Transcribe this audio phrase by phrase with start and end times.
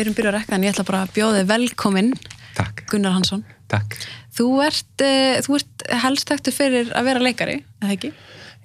[0.00, 2.12] við erum byrjað að rekka en ég ætla bara að bjóða þig velkominn
[2.56, 3.44] Takk, Gunnar Hansson.
[3.70, 3.94] takk.
[4.34, 8.10] Þú ert, uh, þú ert helst þekktu fyrir að vera leikari, eða ekki?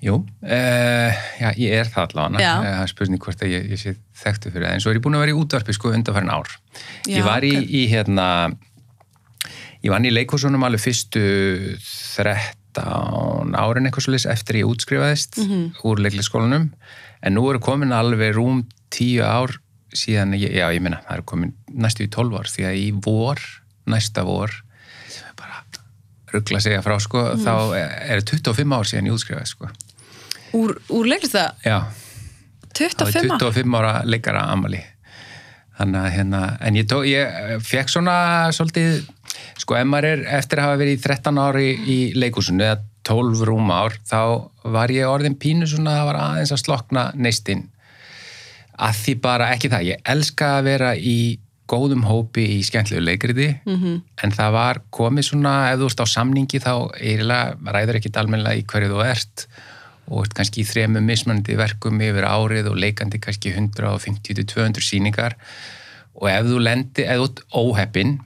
[0.05, 2.39] Jú, uh, já, ég er það allavega.
[2.41, 4.73] Eh, Það er spurning hvort að ég, ég sé þekktu fyrir það.
[4.75, 6.49] En svo er ég búin að vera í útvarpi sko undanfærin ár.
[7.07, 7.69] Já, ég var í, ok.
[7.79, 8.27] í hérna,
[9.85, 11.23] ég vann í leikhúsunum alveg fyrstu
[12.75, 15.61] 13 árin eitthvað svolítið eftir ég útskrifaðist Mhm.
[15.83, 16.71] úr leiklisskólanum.
[17.23, 19.55] En nú eru komin alveg rúm 10 ár
[19.97, 23.41] síðan, já ég minna, það eru komin næstu í 12 ár því að í vor,
[23.91, 24.51] næsta vor,
[25.15, 25.61] er bara
[26.33, 27.43] ruggla að segja frá sko, Mhm.
[27.45, 27.53] þá
[28.15, 29.69] er 25 ár síðan ég útskrifaðist sko.
[30.55, 31.51] Úr, úr leiklist það?
[31.65, 31.79] Já,
[32.71, 33.39] það 25 var ára?
[33.39, 34.83] 25 ára leikara amali
[35.79, 39.01] þannig að hérna en ég, tó, ég fekk svona svolítið,
[39.59, 43.43] sko ef maður er eftir að hafa verið í 13 ári í leikúsinu eða 12
[43.45, 47.65] rúm ár þá var ég orðin pínu svona það var aðeins að slokna neistinn
[48.75, 51.17] að því bara ekki það ég elska að vera í
[51.69, 54.01] góðum hópi í skemmtlegu leikriði -hmm.
[54.23, 58.61] en það var komið svona ef þú ert á samningi þá eiginlega ræður ekkit almennilega
[58.61, 59.47] í hverju þú ert
[60.05, 65.35] og ert kannski í þremu mismunandi verkum yfir árið og leikandi kannski 150-200 síningar
[66.15, 68.19] og ef þú lendi, ef þú ert óheppin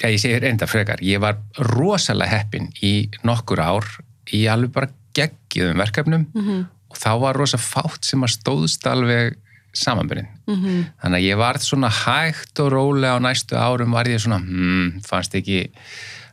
[0.00, 3.84] Já, ég segi reynda frekar, ég var rosalega heppin í nokkur ár
[4.32, 6.64] í alveg bara geggiðum verkefnum -hmm.
[6.88, 9.36] og þá var rosa fátt sem að stóðst alveg
[9.72, 10.28] samanbyrðin.
[10.46, 10.84] -hmm.
[11.02, 15.00] Þannig að ég var svona hægt og rólega á næstu árum var ég svona, hmm,
[15.06, 15.70] fannst ekki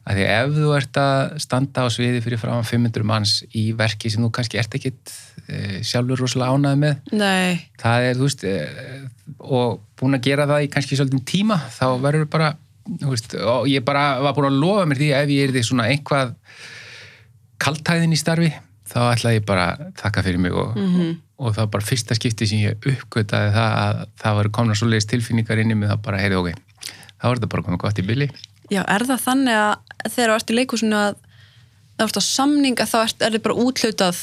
[0.08, 4.10] að því ef þú ert að standa á sviði fyrir fram 500 manns í verki
[4.10, 5.12] sem þú kannski ert ekkit
[5.50, 9.02] e, sjálfur rosalega ánæði með Nei, það er, þú veist, eh,
[9.40, 12.54] og búin að gera það í kannski svolítið tíma, þá verður bara,
[13.04, 15.90] veist, og ég bara var búin að lofa mér því ef ég er því svona
[15.92, 16.34] einhvað
[17.60, 18.52] kaltæðin í starfi,
[18.88, 21.18] þá ætlaði ég bara að þakka fyrir mig og, Mhm.
[21.38, 25.10] Og það var bara fyrsta skipti sem ég uppgötaði það að það var komna svoleiðis
[25.12, 26.90] tilfinningar inn í mig, þá bara, heyrðu, ok,
[27.22, 28.28] þá er þetta bara komið gott í billi.
[28.74, 31.22] já, er það þannig að þegar þú ert í leikhúsinu að
[31.98, 34.22] það ert á samning að þá ert, er þið bara úthlutað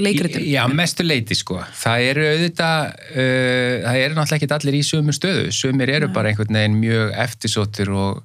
[0.00, 0.44] leikritum?
[0.48, 1.58] Já, mestu leiti sko.
[1.76, 5.46] Það eru auðvitað, uh, það eru náttúrulega ekki allir í sömu stöðu.
[5.56, 8.22] Sömur eru bara einhvern veginn mjög eftirsóttir og,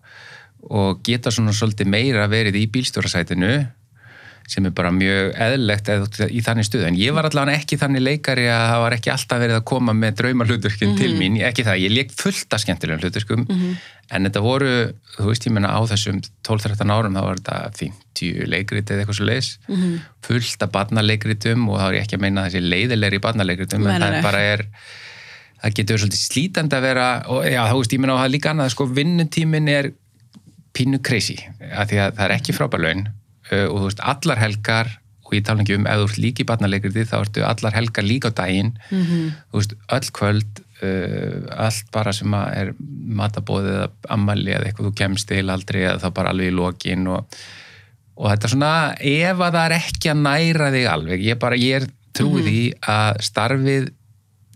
[0.70, 3.54] og geta svona svolítið meira verið í bílstjórasætinu
[4.50, 6.88] sem er bara mjög eðlilegt eða í þannig stöðu.
[6.90, 9.94] En ég var allavega ekki þannig leikari að það var ekki alltaf verið að koma
[9.96, 11.38] með draumarhluturkin til mín.
[11.46, 13.46] Ekki það, ég leik fullt af skemmtilegum hluturkum
[14.12, 14.72] en þetta voru,
[15.16, 19.18] þú veist ég menna á þessum 12-13 árum þá var þetta 50 leikrit eða eitthvað
[19.22, 19.52] svo leis
[20.26, 24.02] fullt af barnaleikritum og þá er ég ekki að meina þessi leiðilegri barnaleikritum Nei, en
[24.04, 24.66] það er bara er
[25.62, 28.52] það getur svolítið slítandi að vera og já, þú veist, ég meina á það líka
[28.52, 28.88] annað sko,
[33.52, 36.44] uh, og þú veist, allar helgar og ég tala ekki um, ef þú ert líka
[36.44, 39.32] í barnaleikriði þá ertu allar helgar líka á daginn Mhm.
[39.52, 42.74] þú veist, öll kvöld uh, allt bara sem að er
[43.22, 47.08] matabóðið eða ammali eða eitthvað þú kemst til aldrei eða þá bara alveg í lokin
[47.08, 47.40] og,
[48.18, 51.56] og þetta er svona ef að það er ekki að næra þig alveg ég, bara,
[51.56, 51.88] ég er
[52.18, 53.86] trúið því að starfið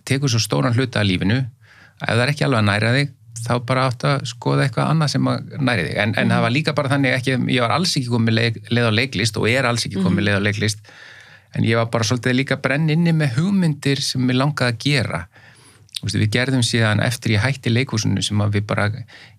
[0.06, 3.14] tekur svo stóran hluta af lífinu ef það er ekki alveg að næra þig
[3.46, 5.28] þá bara átt að skoða eitthvað annað sem
[5.60, 5.98] næri þig.
[6.04, 8.90] En, en það var líka bara þannig ekki, ég var alls ekki komið leið, leið
[8.90, 10.94] á leiklist og er alls ekki komið leið á leiklist
[11.56, 15.22] en ég var bara svolítið líka brenn inni með hugmyndir sem ég langaði að gera.
[16.02, 18.90] Veist, við gerðum síðan eftir ég hætti leikhúsinu sem að við bara,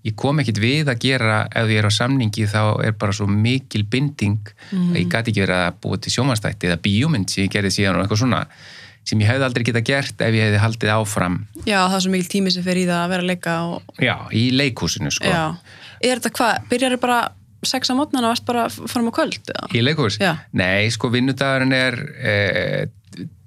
[0.06, 3.28] ég kom ekkit við að gera ef ég er á samningi þá er bara svo
[3.28, 7.52] mikil binding að ég gæti ekki verið að búa til sjómanstætti eða bíómynd sem ég
[7.52, 8.40] gerði síðan og eitthvað svona
[9.06, 12.10] sem ég hefði aldrei geta gert ef ég hefði haldið áfram Já, það er svo
[12.16, 15.30] mikil tími sem fer í það að vera að leika og, já, í leikhúsinu sko
[15.30, 15.44] já.
[16.02, 17.20] Er þetta hvað, byrjar þið bara
[17.66, 19.40] sex á mótnan og ert bara fram á kvöld?
[19.50, 19.70] eða?
[19.74, 20.18] í leikhús?
[20.20, 20.34] Já.
[20.52, 22.84] Nei, sko vinnudagurinn er eh,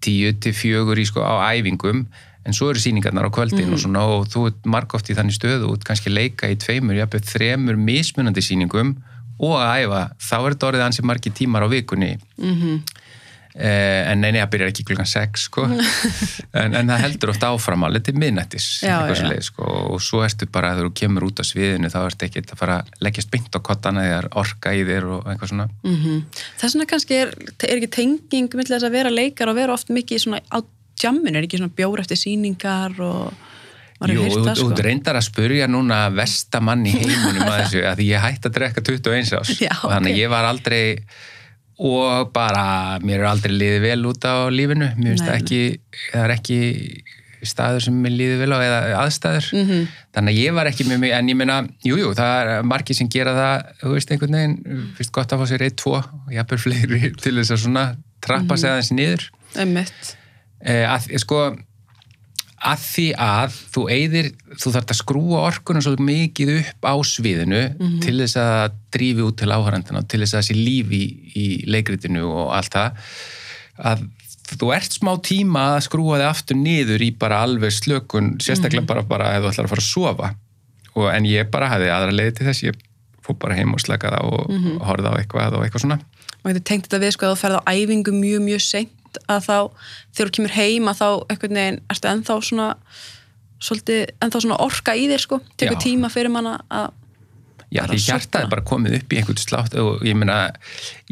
[0.04, 2.06] tíu til fjögur í sko á æfingum
[2.48, 3.74] en svo eru sýningarnar á kvöldin Mhm.
[3.76, 7.28] og svona og þú ert margóft í þannig stöðu út kannski leika í tveimur, jafnveg
[7.28, 8.96] þremur mismunandi sýningum
[9.40, 12.74] og að æfa þá er þetta orðið ansi margi tímar á vikunni Mhm.
[12.76, 12.99] eh,
[13.56, 15.66] en neini, það byrjar ekki klukkan sex sko.
[16.60, 18.16] en, en það heldur oft áfram alveg til
[19.16, 19.68] svoleiðis, sko.
[19.96, 22.80] og svo ertu bara þegar þú kemur út á sviðinu þá ertu ekki að fara
[22.84, 26.24] að leggjast beint á kottana þegar orka í þér og eitthvað svona Mm
[26.60, 27.30] Þess vegna kannski er,
[27.68, 30.60] er ekki tenging með þess að vera leikar og vera oft mikið svona á
[31.00, 33.34] jamminu, er ekki svona bjór eftir sýningar og
[34.08, 34.76] Jú, þú það sko.
[34.80, 39.34] reyndar að spurja núna vestamann í heiminum að þessu, að ég hætti að drekka 21
[39.36, 40.16] ás Já, og þannig ok.
[40.16, 40.84] að ég var aldrei
[41.80, 45.62] og bara, mér er aldrei liðið vel út á lífinu, mér finnst það ekki
[46.12, 46.60] það er ekki
[47.48, 49.86] staður sem mér líði vel á eða aðstæður Mhm.
[50.14, 52.96] þannig að ég var ekki með mig en ég meina, jújú, jú, það er margir
[53.00, 56.32] sem gera það, þú veist einhvern veginn fyrst gott að fá sér eitt, tvo og
[56.34, 57.86] ég hafði fleiri til þess að svona
[58.20, 58.58] trappa Mhm.
[58.58, 60.16] sig aðeins niður Einmitt.
[60.66, 61.56] eh, að, sko
[62.60, 64.30] að því að þú eyðir,
[64.60, 67.62] þú þarf að skrúa orkunum svo mikið upp á sviðinu
[68.04, 71.04] til þess að drífi út til áhærandina til þess að þessi líf í,
[71.40, 73.06] í leikritinu og allt það.
[73.80, 74.04] Að
[74.50, 79.06] þú ert smá tíma að skrúa þig aftur niður í bara alveg slökun sérstaklega bara,
[79.08, 80.32] bara ef þú ætlar að fara að sofa.
[80.96, 82.86] Og, en ég bara hafði aðra leiði til þess ég
[83.24, 84.80] fór bara heim og slakaði á og mm -hmm.
[84.88, 86.00] horfði á eitthvað og eitthvað svona.
[86.44, 88.99] Maður getur tengt þetta við sko að þú ferð á æfingu mjög mjög seint
[89.30, 89.58] að þá
[90.16, 92.70] þegar þú kemur heim að þá einhvern veginn ertu ennþá svona
[93.60, 95.42] svolítið ennþá svona orka í þér sko.
[95.60, 96.92] Tekur tíma fyrir manna að
[97.70, 100.40] Já, því hjartaði bara komið upp í einhvern slátt og ég meina,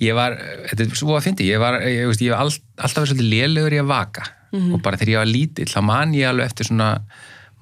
[0.01, 0.33] ég var,
[0.71, 3.29] þetta er svo að fyndi, ég var, ég veist, ég var all, alltaf verið svolítið
[3.29, 4.25] lélegur í að vaka.
[4.57, 6.89] Og bara þegar ég var lítill, þá man ég alveg eftir svona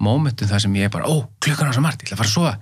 [0.00, 2.36] mómentum þar sem ég bara, ó, klukkan á svo margt, ég ætla að fara að
[2.38, 2.54] sofa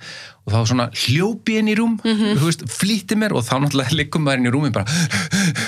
[0.45, 4.27] og þá svona hljópi inn í rúm, þú veist, flýtti mér og þá náttúrulega liggum
[4.27, 4.97] maður inn í rúmi bara,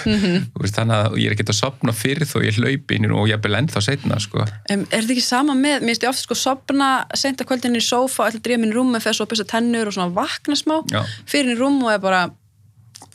[0.04, 3.30] þú veist, þannig að ég er ekki að sopna fyrir þó ég í rúm og
[3.30, 4.44] ég er vel ennþá setna, sko.
[4.44, 7.80] Um, er þetta ekki sama með, mér finnst ég ofta sko sopna sent að kvöldinni
[7.80, 10.60] í sófa, að drífa minn í rúmi fyrir svo að byrja tennur og svona vakna
[10.60, 11.00] smá Já.
[11.24, 12.24] fyrir inn í rúm og er bara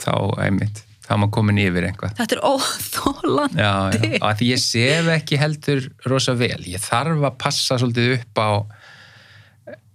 [0.02, 2.16] Þá, einmitt, þá maður komin yfir einhvað.
[2.18, 8.16] þetta er óþólandi því ég sef ekki heldur rosa vel, ég þarf að passa svolítið
[8.18, 8.50] upp á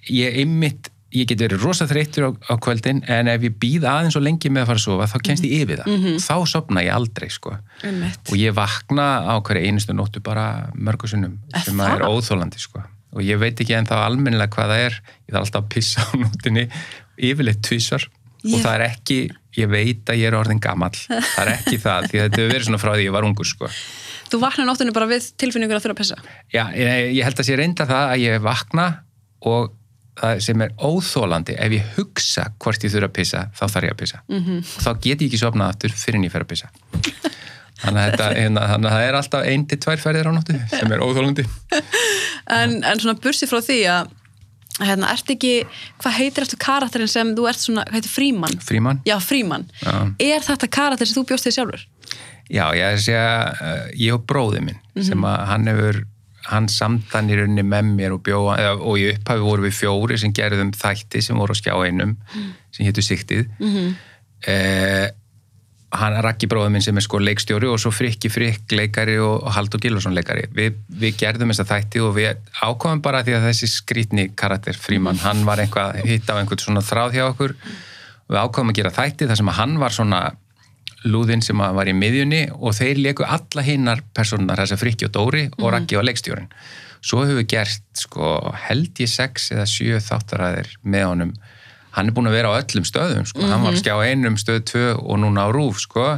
[0.06, 4.16] ég ymmit ég get verið rosa þreyttur á, á kvöldin en ef ég býð aðeins
[4.18, 6.92] og lengi með að fara að sofa þá kemst ég yfir það, þá sopna ég
[6.96, 7.54] aldrei sko,
[7.86, 8.26] Einmitt.
[8.32, 12.82] og ég vakna á hverja einustu nóttu bara mörgusunum Er sem að er óþólandi sko.
[13.16, 14.96] Og ég veit ekki en þá almennilega hvað það er.
[15.24, 16.64] Ég þarf alltaf að pissa á nóttinni
[17.16, 18.02] yfirleitt tvísar
[18.44, 19.16] Ég- og það er ekki
[19.56, 20.92] ég veit að ég er orðin gamall.
[21.06, 23.70] Það er ekki það, því þetta hefur verið svona frá því ég var ungur sko.
[24.28, 26.18] Þú vaknar nóttinu bara við tilfinningur að þurfa að pissa?
[26.52, 28.86] Já, ég, ég held að sé reynda það að ég vakna
[29.48, 29.72] og
[30.40, 34.00] sem er óþólandi ef ég hugsa hvort ég þurfa að pissa þá þarf ég að
[34.02, 34.42] pissa Mhm.
[34.46, 34.58] -hmm.
[34.76, 36.68] og þá get ég ekki sofnað aftur fyrir en ég fer að pissa
[37.76, 40.98] þannig að, þetta, hérna, það er alltaf ein til tvær ferðir á nóttu sem er
[41.04, 41.44] óþólandi
[42.48, 44.08] en, en svona bursi frá því að
[44.86, 45.52] hérna, ert ekki,
[46.02, 48.56] hvað heitir eftir karakterin sem þú ert svona, hvað heitir Fríman?
[48.60, 48.98] Fríman?
[49.08, 49.64] Já, Fríman.
[49.80, 49.94] Já.
[50.20, 51.84] Er þetta karakter sem þú bjóst þig sjálfur?
[52.52, 55.02] Já, ég er að segja uh, ég og bróði minn Mhm.
[55.08, 56.02] sem að hann hefur
[56.46, 60.18] hann samtan í rauninni með mér og bjóða, eða, og í upphafi voru við fjóri
[60.22, 62.16] sem gerðum þætti sem voru á skjá einum
[62.70, 63.94] sem hétu Siktið mm Mhm.
[64.46, 65.08] eh,
[65.96, 69.80] hann Raggi bróður minn sem er sko leikstjóri og svo Frikki Frikk leikari og, Haldur
[69.80, 70.42] Gilvarsson leikari.
[70.52, 75.16] Við, við gerðum þessa þætti og við ákomum bara því að þessi skrítni karakter Fríman,
[75.22, 77.54] hann var eitthvað hitt á einhvern svona þráð hjá okkur.
[78.28, 80.20] Við ákomum að gera þætti þar sem að hann var svona
[81.06, 85.08] lúðinn sem að var í miðjunni og þeir leku alla hinnar personar, þess að Frikki
[85.08, 86.50] og Dóri og Raggi var leikstjórin
[87.06, 88.30] svo hefur við gert sko
[88.66, 91.36] held ég sex eða sjö þáttaræðir með honum.
[91.96, 93.44] Hann er búin að vera á öllum stöðum sko.
[93.46, 96.16] hann var að skjá einum stöð tvö og núna á rúf sko.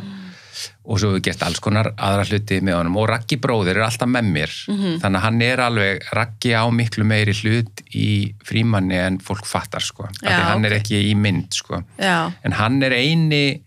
[0.89, 2.97] Og svo hefur við gert alls konar aðra hluti með honum.
[2.99, 4.55] Og Raggi bróðir er alltaf með mér.
[4.67, 8.09] Þannig að hann er alveg, Raggi á miklu meiri hlut í
[8.49, 10.81] frímanni en fólk fattar sko, af því Já, hann er ok.
[10.81, 11.83] ekki í mynd sko.
[12.01, 13.61] En hann er eini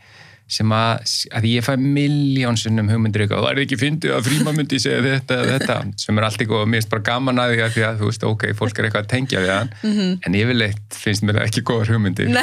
[0.51, 4.80] sem að, að ég fæ miljónsinnum hugmyndir eitthvað, það er ekki fyndið að fríma myndi
[4.83, 7.64] segja þetta eða þetta, sem er allt eitthvað og mér finnst bara gaman að því
[7.66, 9.71] að því að þú veist, ok, fólk er eitthvað að tengja við hann,
[10.28, 12.33] en yfirleitt finnst mér það ekki góðar hugmyndir.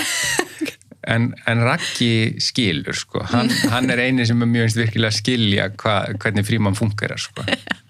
[1.09, 2.11] En, en Raggi
[2.43, 6.45] skilur sko, hann, hann er eini sem er mjög einst virkilega að skilja hva, hvernig
[6.49, 7.45] fríman fungerar sko.
[7.45, 7.77] Hann-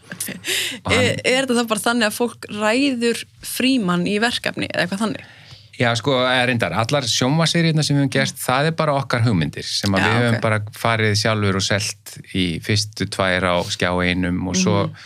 [0.92, 5.26] Er, er þetta þá bara þannig að fólk ræður Fríman í verkefni eða eitthvað þannig?
[5.78, 9.62] Já, sko, eða reyndar, allar sjómaseríuna sem við höfum gert, það er bara okkar hugmyndir
[9.68, 10.42] sem að Já, við höfum ok.
[10.42, 14.96] bara farið sjálfur og selt í fyrstu tvær á skjá einum og svo Mhm.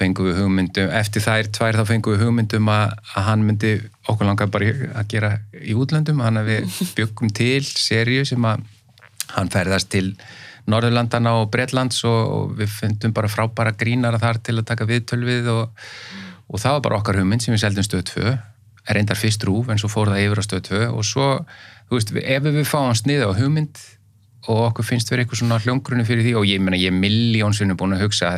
[0.00, 3.72] fengum við hugmyndum, eftir þær tvær þá fengum við hugmyndum að, að hann myndi
[4.08, 8.62] okkur langar bara að gera í útlöndum, hann að við byggum til seríu sem að
[9.36, 10.14] hann ferðast til
[10.70, 15.20] Norðurlandana og Bretlands og, og við fundum bara frábæra grínara þar til að taka viðtöl
[15.24, 15.70] við og,
[16.48, 18.38] og það var bara okkar hugmynd sem við seldum stöð 2 er
[18.88, 21.28] reyndar fyrst rúf en svo fór það yfir á stöð 2 og svo,
[21.90, 23.80] þú veist, ef við fáum sniða á hugmynd
[24.48, 27.76] og okkur finnst verið eitthvað svona hljóngrunni fyrir því og ég meina ég er miljónsunni
[27.78, 28.32] búin að hugsa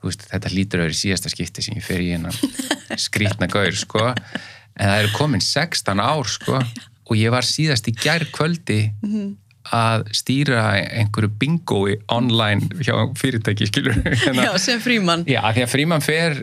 [0.00, 3.48] þú veist, þetta lítur að vera í síðasta skipti sem ég fer í hennan skrítna
[3.52, 6.60] gaur sko, en það eru komin 16 ár sko
[7.06, 8.80] og ég var síðast í gær kvöldi
[9.74, 15.24] að stýra einhverju bingói online hjá fyrirtæki skilur hérna, Já, sem Fríman.
[15.26, 16.36] Já, því að fríman fer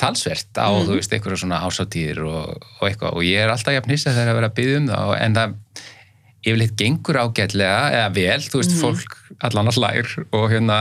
[0.00, 3.16] talsvert á, þú veist, einhverja svona ásáttíðir og, og eitthvað.
[3.16, 5.56] Og ég er alltaf jafn hissa þegar að vera að byggja um það en það
[6.40, 10.78] yfirleitt gengur ágætlega eða vel, þú veist, fólk allan að hlær og hérna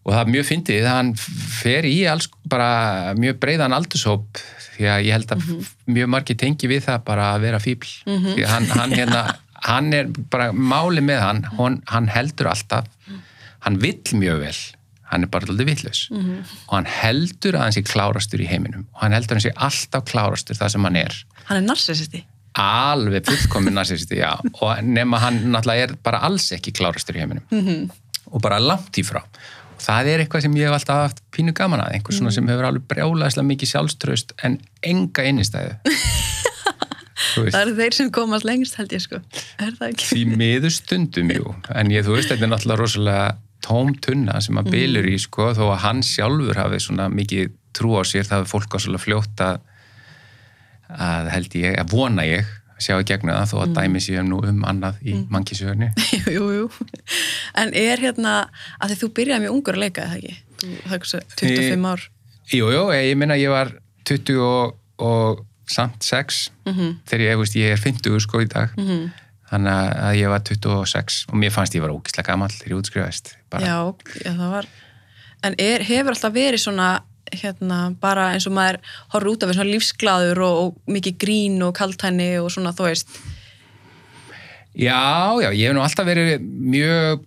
[0.00, 1.12] og það er mjög fyndið, hann
[1.60, 4.40] fer í alls bara mjög breiðan aldurshóp
[4.74, 5.46] því að ég held að
[5.92, 9.24] mjög margir tengi við það bara að vera fíbl því að hann, hann hérna
[9.60, 12.88] hann er bara máli með hann, hann, hann heldur alltaf
[13.66, 14.56] hann vill mjög vel
[15.10, 18.86] hann er bara alltaf vittlaus og hann heldur að hann sé klárastur í heiminum.
[18.94, 21.16] Og hann heldur að hann sé alltaf klárastur það sem hann er.
[21.48, 22.24] Hann er narcissisti.
[22.60, 24.32] alveg fullkomin narcissisti, já.
[24.60, 27.42] Og nema hann náttúrulega er bara alls ekki klárastur í heiminum.
[27.50, 27.90] -hmm.
[28.30, 29.22] og bara langt í frá.
[29.74, 32.48] Og það er eitthvað sem ég hef alltaf haft pínu gaman að, einhver svona sem
[32.48, 35.74] hefur alveg brjálæðislega mikið sjálfströst en enga innistæðu.
[37.34, 39.20] Þú veist, Það eru þeir sem komast lengst held ég sko.
[39.60, 40.06] Er það ekki?
[40.10, 44.58] því miður stundum jú, en ég, þú veist, þetta er náttúrulega rosalega tóm tunna sem
[44.60, 48.42] að bylur í sko, þó að hann sjálfur hafi svona mikið trú á sér, það
[48.42, 49.60] hafi fólk á svolítið fljótt að,
[51.08, 54.30] að held ég, að vona ég að sjá í gegnum það, þó að dæmi séum
[54.30, 55.26] nú um annað í mm.
[55.34, 55.90] mannkísögunni.
[56.36, 56.64] jú, jú.
[57.60, 58.38] En er hérna,
[58.80, 60.40] að því þú byrjaði mjög ungur að leika, eða ekki?
[60.64, 62.08] Það er hversu 25 ár.
[62.50, 63.74] Jú, jú, ég minna ég var
[64.08, 64.76] 20 og,
[65.06, 68.74] og samt 6 þegar ég, veist, ég er 50 sko í dag
[69.50, 73.34] þannig að ég var 26 og mér fannst ég var ógislega gamall þegar ég útskrifaðist.
[73.58, 73.76] Já,
[74.22, 74.70] já, það var
[75.40, 76.88] En er, hefur alltaf verið svona
[77.30, 78.80] hérna, bara eins og maður
[79.14, 83.14] horfður út af svona lífsglaður og, og mikið grín og kaltæni og svona, þú veist
[84.70, 87.24] Já, já, ég hef nú alltaf verið mjög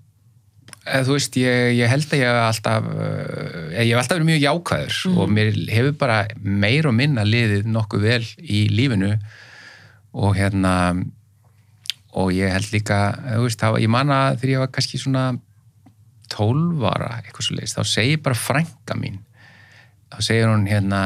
[0.84, 4.30] eða, þú veist, ég, ég held að ég hef alltaf uh, ég hef alltaf verið
[4.30, 9.14] mjög jákvæður og mér hefur bara meir og minna liðið nokkuð vel í lífinu
[10.14, 10.74] og hérna
[12.14, 12.98] og ég held líka,
[13.34, 15.26] þú veist, var- ég man að þegar ég var kannski svona
[16.34, 19.20] 12 ára, eitthvað svo leiðist, þá segir bara frænka mín
[20.14, 21.02] þá segir hún hérna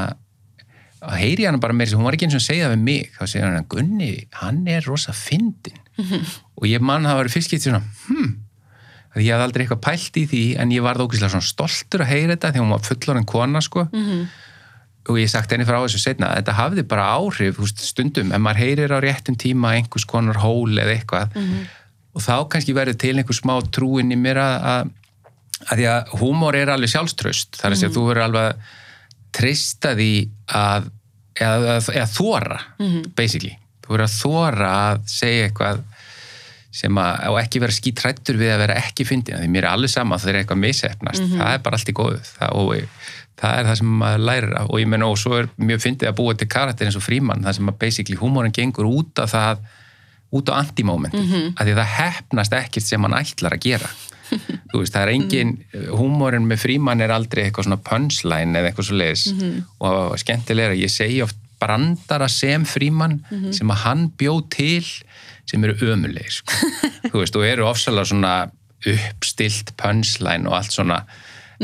[1.01, 2.83] þá heyri ég hana bara meira, hún var ekki eins og að segja það við
[2.87, 4.11] mig, þá segir hann, Gunni,
[4.41, 5.79] hann er rosa fyndin
[6.57, 8.35] og ég man það var fyrst getið svona, hm
[9.17, 12.09] að ég hafði aldrei eitthvað pælt í því en ég var þókislega svona stoltur að
[12.11, 13.87] heyra þetta því hún var fullorinn kona sko
[15.07, 18.43] og ég sagt henni frá þessu setna að þetta hafði bara áhrif veist, stundum, ef
[18.43, 21.37] maður heyrir á réttum tíma einhvers konar hól eða eitthvað
[22.17, 24.91] og þá kannski verður til einhver smá trúin í mér að, að,
[25.67, 28.75] að því að húmor er alveg sjálfströst þar að segja að þú verður alveg að
[29.37, 30.11] treysta því
[30.47, 30.89] að
[31.37, 32.59] eða, eða, eða þóra
[33.15, 33.53] basically,
[33.85, 35.85] þú verður að þóra að segja eitthvað
[36.77, 39.89] sem að, og ekki vera skítrættur við að vera ekki fyndin, því mér er alveg
[39.89, 42.73] sama þegar eitthvað misefnast, það er bara allt í góðu það, og
[43.37, 44.69] það er það sem maður lærir af.
[44.71, 47.45] Og ég menna og svo er mjög fyndið að búa til karakter eins og frímann,
[47.45, 49.65] það sem að basically húmórin gengur út af það
[50.37, 51.53] út á antimóment, mm -hmm.
[51.55, 53.89] að því það hefnast ekkert sem hann ætlar að gera.
[54.71, 55.51] Þú veist, það er engin
[55.95, 59.33] húmórin með frímann er aldrei eitthvað svona punchline eða eitthvað svo leiðis
[59.79, 64.83] og skemmtilega, ég segi oft brandara sem frímann sem að hann bjó til
[65.47, 66.53] sem eru ömulegir sko.
[67.11, 68.33] þú veist, og eru ofsalega svona
[68.85, 71.05] uppstilt punchline og allt svona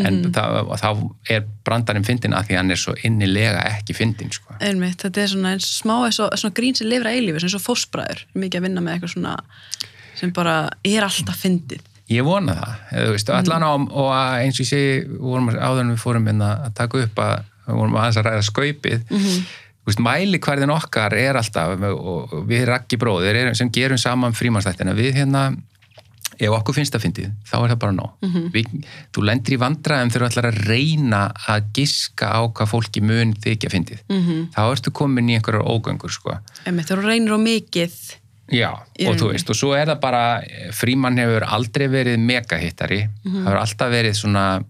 [0.02, 0.44] en þá,
[0.82, 0.88] þá
[1.30, 4.56] er brandarinn fyndin að því hann er svo innilega ekki fyndin sko.
[4.60, 8.66] einmitt, þetta er svona smá og svona grín sem lifra eilífi, og fósbræður mikið að
[8.68, 9.36] vinna með eitthvað svona
[10.18, 13.38] sem bara er alltaf fyndið Ég vona það, eða, þú veist, mm.
[13.40, 16.66] allan á og að eins og ég við vorum áður en við fórum inn að
[16.76, 17.36] taka upp að
[17.68, 19.38] við vorum aðeins að ræða skaupið Mhm.
[19.84, 25.16] þú veist, mælikvarðin okkar er alltaf og við Raggi bróðir sem gerum saman frímanstættina, við
[25.22, 25.56] hérna
[26.48, 28.48] ef okkur finnst það fyndið, þá er það bara nóg Mhm.
[28.54, 33.02] við, þú lendir í vandræðum þegar þú ætlar að reyna að giska á hvað fólki
[33.02, 34.50] mun þykja fyndið Mhm.
[34.56, 36.40] þá ertu komin í einhverjar ógöngur sko.
[36.66, 38.16] þú reynir á mikið
[38.52, 38.70] Já,
[39.08, 43.46] og þú veist, og svo er það bara frímann hefur aldrei verið megahittari, Mhm.
[43.46, 44.64] það hefur alltaf verið svona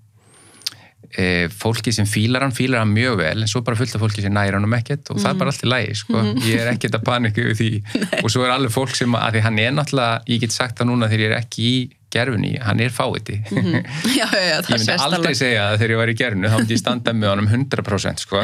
[1.17, 4.23] e, fólki sem fílar hann, fílar hann mjög vel en svo bara fullt af fólki
[4.25, 6.71] sem næra hann um ekkert og það er bara allt í lægi, sko, ég er
[6.73, 7.71] ekkert að panika yfir því,
[8.23, 10.91] og svo er alveg fólk sem að því hann er náttúrulega, ég get sagt það
[10.91, 11.75] núna þegar ég er ekki í
[12.13, 12.93] gerfunni, hann er
[14.19, 16.77] já, já, já, ég myndi aldrei segja það þegar ég var í gerfinu þá myndi
[16.77, 18.43] ég standa með honum 100% sko.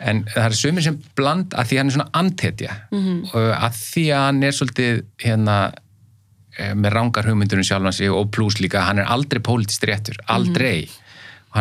[0.00, 2.78] en það er sumir sem bland að því hann er svona antetja
[3.34, 5.58] og að því að hann er svolítið hérna
[6.56, 10.88] eh, með rángar hugmyndunum sjálfan sig og pluss líka, hann er aldrei pólitist réttur, aldrei.
[10.88, 11.09] og hann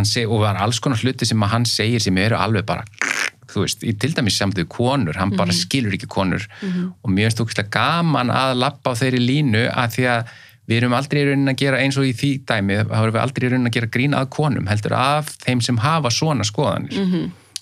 [0.06, 2.84] seg, og er alls konar hluti sem hann segir sem eru alveg bara
[3.50, 6.44] þú veist, í til dæmis samt við konur hann bara skilur ekki konur.
[7.02, 10.34] Og mér finnst þú gaman að lappa á þeirri línu að því að
[10.70, 13.22] við erum aldrei í raunin að gera eins og í því dæmi þá erum við
[13.24, 16.94] aldrei í raunin að gera grín að konum heldur af þeim sem hafa svona skoðanir.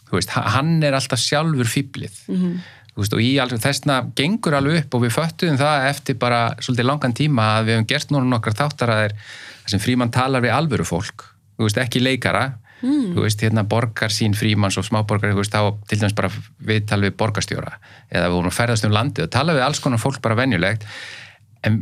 [0.09, 4.55] Þú veist, ha- hann er alltaf sjálfur fýblið þú veist, og í alveg þessna gengur
[4.59, 8.11] alveg upp og við föttuðum það eftir bara svolítið langan tíma að við hefum gert
[8.11, 11.23] núna nokkar þáttaraðir þar sem frímann talar við alvöru fólk
[11.65, 12.45] veist, ekki leikara
[12.81, 16.29] þú veist, hérna borgar sín frímanns og smáborgar, þá til dæmis bara
[16.61, 17.71] viðtal við borgarstjóra
[18.11, 20.85] eða við vorum að ferðast um landið og tala við alls konar fólk bara venjulegt
[21.65, 21.79] en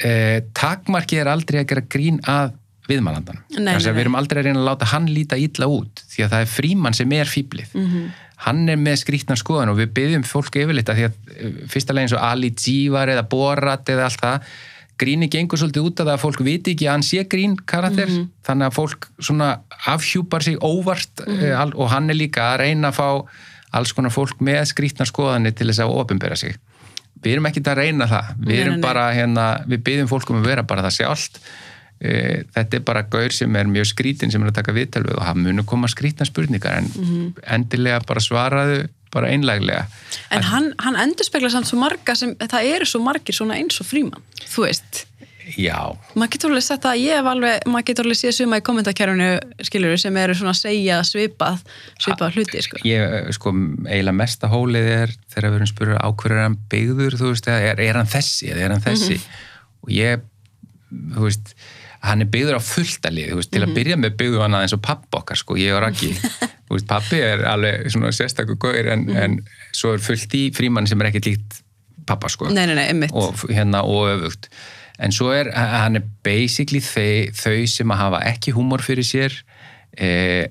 [0.00, 2.56] e, takmarki er aldrei að gera grín að
[2.88, 3.42] viðmælandan.
[3.52, 6.50] Við erum aldrei að reyna að láta hann líta illa út því að það er
[6.54, 7.76] frímann sem er fýblið.
[7.76, 8.08] Mhm.
[8.46, 11.96] Hann er með skrítnar skoðan og við byggjum fólk yfirleitt að því að eh, fyrsta
[11.96, 14.52] leginn svo Ali G var eða Borat eða allt það
[14.98, 18.08] gríni gengur svolítið út af það að fólk viti ekki að hann sé grín karakter.
[18.46, 19.50] Þannig að fólk svona
[19.86, 23.08] afhjúpar sig óvart mm og hann er líka að reyna að fá
[23.78, 26.56] alls konar fólk með skrítnar skoðanir til þess að ofinbera sig.
[27.22, 28.28] Við erum ekki að reyna það.
[28.46, 31.40] Við erum bara hérna, við byggjum fólk um að vera bara það sjálft.
[32.00, 35.16] Eh, þetta er bara gaur sem er mjög skrítin sem er að taka viðtal við
[35.18, 37.32] og það munu koma skrítna spurningar en Mhm.
[37.42, 39.84] endilega bara svaraðu bara einlæglega.
[40.34, 43.78] En hann, hann endur spekla samt svo marga sem, það eru svo margir svona eins
[43.82, 45.04] og frímann, þú veist.
[45.56, 45.78] já,
[46.12, 49.28] Maður getur alveg sett að ég hef alveg, maður getur alveg séð suma í kommentarkerfinu,
[49.64, 51.62] skilur sem eru svona að segja svipað,
[52.04, 52.80] svipað hluti, sko.
[52.84, 53.54] ég sko
[53.88, 57.48] eiginlega mesta hólið er þegar við erum spurður á hverju er hann byggður þú veist,
[57.48, 59.18] er, er hann þessi eða er hann þessi?
[59.86, 60.28] Og ég,
[61.16, 61.54] þú veist
[62.04, 64.84] hann er byggður á fulltalið, þú veist, til að byrja með byggðu hann aðeins og
[64.84, 66.12] pappa okkar, sko, ég og þú
[66.76, 69.38] veist, pappi er alveg svona sérstakur gaur en, en
[69.72, 71.62] svo er fullt í frímann sem er ekkert líkt
[72.08, 72.48] pappa, sko.
[72.52, 74.48] Nei, nei, nei, og hérna og öfugt.
[74.98, 79.34] En svo er, hann er basically þau, þau sem að hafa ekki húmor fyrir sér
[79.94, 80.48] eh,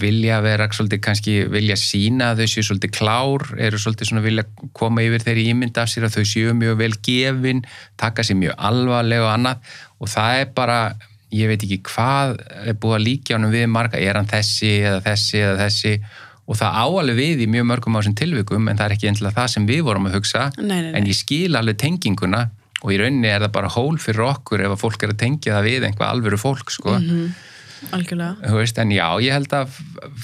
[0.00, 4.46] vilja vera svolítið kannski vilja sína að þau séu svolítið klár eru svolítið svona vilja
[4.76, 7.62] koma yfir þeirri ímynd af sér að þau séu mjög vel gefin
[8.00, 9.72] taka sér mjög alvarlega og annað.
[10.00, 10.80] Og það er bara,
[11.34, 15.00] ég veit ekki hvað er búið að líka ánum við marga er hann þessi eða
[15.04, 15.94] þessi eða þessi
[16.50, 19.38] og það áalveg við í mjög mörgum á þessum tilvikum en það er ekki endilega
[19.38, 20.96] það sem við vorum að hugsa Nei, nei, nei.
[20.98, 22.48] en ég skil alveg tenginguna
[22.80, 25.56] og í rauninni er það bara hól fyrir okkur ef að fólk er að tengja
[25.56, 26.96] það við einhvað alvöru fólk sko.
[27.96, 28.36] Algjörlega.
[28.44, 29.76] Þú veist, en já, ég held að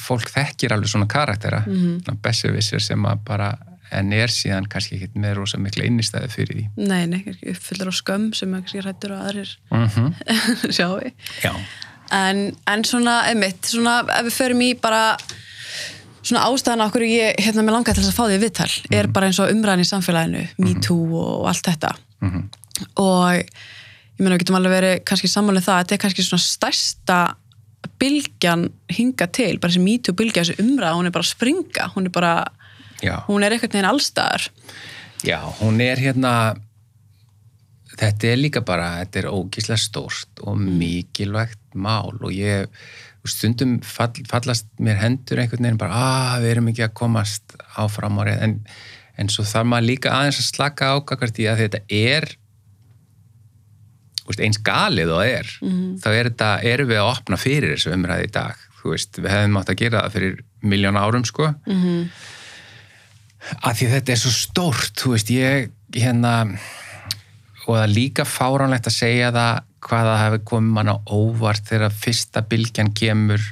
[0.06, 2.18] fólk þekkir alveg svona karaktera mm -hmm.
[2.24, 3.50] besservissir sem að bara
[3.94, 6.64] en er síðan kannski ekki með rosa mikla innistæði fyrir því.
[6.76, 11.12] Nei, nei, ekki uppfyllir á skömm sem kannski rættur að aðrir mm sjáu.
[11.44, 11.52] Já,
[12.14, 15.16] En, en svona, einmitt, svona ef við förum í bara
[16.26, 19.30] svona ástæðan okkur ég, hérna, með langar til þess að fá því viðtal er bara
[19.30, 21.90] eins og umræðin í samfélaginu Me Too og allt þetta.
[23.02, 26.46] Og ég meina við getum alveg verið kannski sammálið það að þetta er kannski svona
[26.46, 27.18] stærsta
[28.02, 31.90] bylgjan hinga til, bara þessi Me Too bylgja þessi umræða, hún er bara að springa
[31.94, 32.32] hún er bara,
[33.04, 34.48] já, hún er einhvern veginn allstaðar
[35.26, 36.34] já, hún er hérna
[37.96, 42.68] þetta er líka bara, þetta er ógíslega stórt og mikilvægt mál og ég
[43.26, 46.02] stundum fall, fallast mér hendur einhvern veginn bara,
[46.36, 48.58] að við erum ekki að komast áfram á rétt, en,
[49.18, 52.28] en svo þarf maður líka aðeins að slaka ákakvart í að þetta er
[54.26, 55.50] veist, eins galið og er
[56.02, 59.30] þá er þetta, erum við að opna fyrir þessu umræði í dag, þú veist, við
[59.34, 61.54] hefðum átt að gera það fyrir miljón árum sko.
[61.66, 62.10] Mhm.
[63.62, 66.34] Að því þetta er svo stórt, þú veist, ég hérna
[67.66, 71.94] og það er líka fáránlegt að segja það hvað það hefði komið manna óvart þegar
[71.94, 73.42] fyrsta bylgjan kemur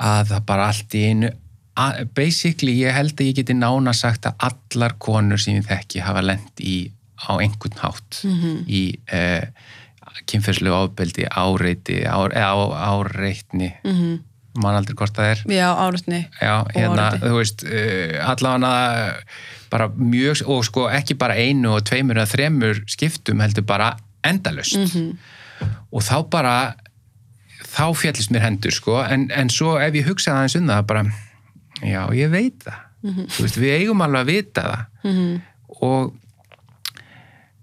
[0.00, 1.32] að það bara allt í einu
[2.16, 6.24] basically ég held að ég geti nána sagt að allar konur sem ég þekki hafa
[6.24, 8.22] lent í á einhvern hátt
[8.66, 9.44] í uh,
[10.30, 12.52] kynferðslegu ofbeldi, áreiti á, á,
[12.90, 14.18] áreitni mm -hmm.
[14.58, 15.42] Man aldrei hvort það er.
[15.54, 19.10] Já, áratni Já, hérna, þú veist, uh, allavega
[19.70, 23.92] bara mjög, og sko ekki bara einu og tveimur eða þremur skiptum heldur bara
[24.26, 24.74] endalust
[25.92, 26.54] og þá bara
[27.70, 28.98] þá fjallist mér hendur sko.
[29.04, 31.04] En, en svo ef ég hugsa aðeins um það bara,
[31.84, 32.80] já, ég veit það.
[33.30, 34.82] Þú veist, við eigum alveg að vita það.
[35.80, 36.10] Og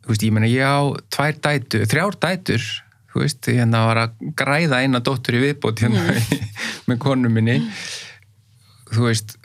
[0.06, 0.80] þú veist, ég meina, ég á
[1.13, 2.69] tvær dætur, þrjár dætur
[3.17, 6.06] þú veist, hérna var að græða eina dóttur í viðbót hérna
[6.88, 7.58] með konu minni.
[8.93, 9.38] Þú veist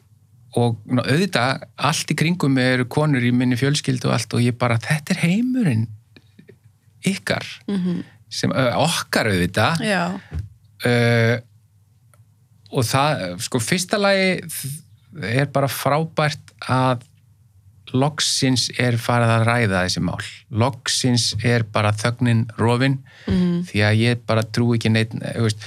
[0.60, 4.76] og auðvitað, allt í kringum eru konur í minni fjölskyldu og allt og ég bara,
[4.82, 5.86] þetta er heimurinn
[7.08, 7.46] ykkar
[8.28, 9.80] sem, ö, okkar auðvitað.
[10.82, 11.38] Uh,
[12.72, 14.42] og það, sko, fyrsta lagi
[15.32, 17.06] er bara frábært að
[17.92, 20.20] loksins er farið að ræða þessi mál.
[20.50, 23.00] Loksins er bara þögnin rofin
[23.68, 25.66] því að ég bara trú ekki neitt þú veist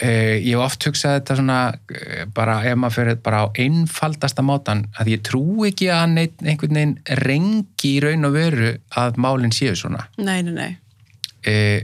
[0.00, 4.40] Uh, ég hef oft hugsað þetta svona uh, bara ef maður fyrir bara á einfaldasta
[4.46, 9.18] mátan að ég trú ekki að neitt, einhvern veginn rengi í raun og veru að
[9.20, 10.06] málinn séu svona.
[10.16, 10.70] Nei, nei, nei.
[11.44, 11.82] Uh,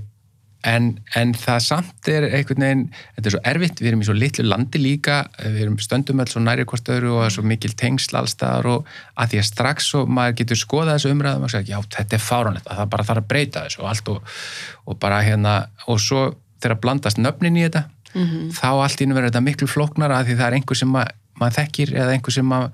[0.67, 2.85] en, en það samt er einhvern veginn,
[3.17, 6.31] þetta er svo erfitt við erum í svo litlu landi líka við erum stöndum öll
[6.33, 9.49] svo næri hvort öðru og það er svo mikil tengsl allstaðar og að því að
[9.51, 12.91] strax og maður getur skoðað þessu umræðum og segja, já, þetta er fáránlegt að það
[12.97, 14.35] bara þarf að breyta þessu og allt og,
[14.87, 15.55] og bara hérna,
[15.87, 16.25] og svo
[16.63, 17.87] þegar blandast nöfnin í þetta
[18.57, 21.11] þá allt í einu verður þetta miklu flóknara að því það er einhver sem mað,
[21.37, 22.71] maður þekkir eða einhver sem mað,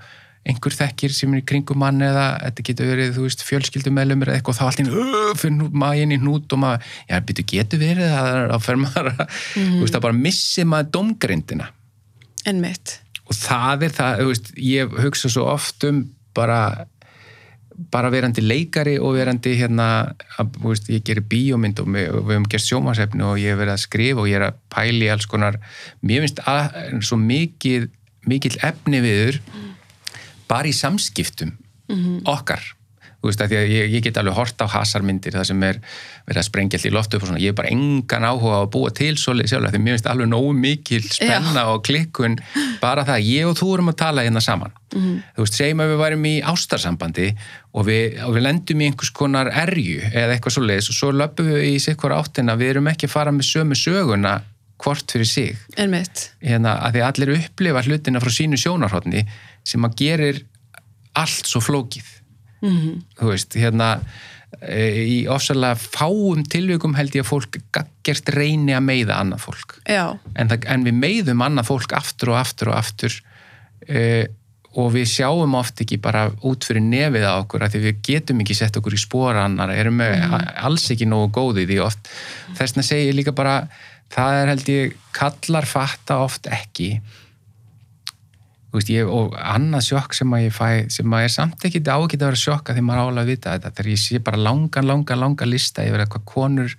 [0.48, 4.40] einhver þekkir sem er í kringum mann eða þetta getur verið, þú veist, fjölskyldumælumir eða
[4.40, 7.46] eitthvað þá allt í einu, "Ugh", fyrir maður inn í hnút og maður, já, betur
[7.52, 9.22] getur verið er að fer maður að,
[9.54, 11.68] þú veist, það bara missi maður domgrindina
[12.42, 12.98] Einmitt.
[13.30, 16.02] Og það er það, þú veist, ég hugsa svo oft um
[16.34, 16.86] bara
[17.92, 19.86] bara verandi leikari og verandi hérna,
[20.36, 23.74] að, þú veist, ég gerir bíómynd og við, höfum gert sjómasefni og ég hef verið
[23.74, 25.58] að skrifa og ég er að pæli alls konar,
[26.04, 26.76] mér finnst að,
[27.06, 27.88] svo mikið,
[28.28, 29.40] mikil efni viður
[30.52, 31.56] bara í samskiptum
[32.28, 32.62] okkar.
[33.22, 35.76] Þú veist að því að ég, ég get alveg hort á hasarmyndir það sem er
[36.26, 38.70] verið að sprengja allir loftu upp og svona, ég hef bara engan áhuga á að
[38.74, 42.34] búa til svolítið sjálf, því mér finnst alveg nógu mikil spenna og klikkun
[42.82, 44.74] bara það að ég og þú erum að tala hérna saman.
[45.36, 47.28] Þú veist, segjum að við værum í ástarsambandi
[47.78, 51.52] og við, og við lendum í einhvers konar erju eða eitthvað svoleiðis og svo löpum
[51.52, 54.40] við í sikkur áttina, við erum ekki að fara með sömu söguna
[54.82, 55.54] hvort fyrir sig.
[56.42, 59.22] Hérna, að því allir upplifa hlutina frá sínu sjónarhóttni
[59.66, 60.42] sem að gerir
[61.18, 62.18] allt svo flókið.
[62.62, 63.00] Mhm.
[63.18, 63.88] þú veist, hérna
[64.62, 69.80] e, í ofsalega fáum tilvíkum held ég að fólk gaggert reyni að meiða annað fólk.
[70.36, 73.16] En, það, en við meiðum annað fólk aftur og aftur og aftur
[73.88, 74.28] e,
[74.78, 78.44] og við sjáum oft ekki bara út fyrir nefið á okkur að því við getum
[78.44, 80.22] ekki sett okkur í spóra annar erum við
[80.62, 82.12] alls ekki nógu góði því oft.
[82.54, 83.58] Þess vegna segi ég líka bara
[84.12, 86.94] það er held ég kallar fatta oft ekki
[88.72, 91.96] veist, ég, og annað sjokk sem að ég fæ sem að er samt ekki á
[91.98, 94.88] ekki að vera sjokka því maður álega að vita þetta þegar ég sé bara langan,
[94.88, 96.76] langan, langan lista yfir hvað konur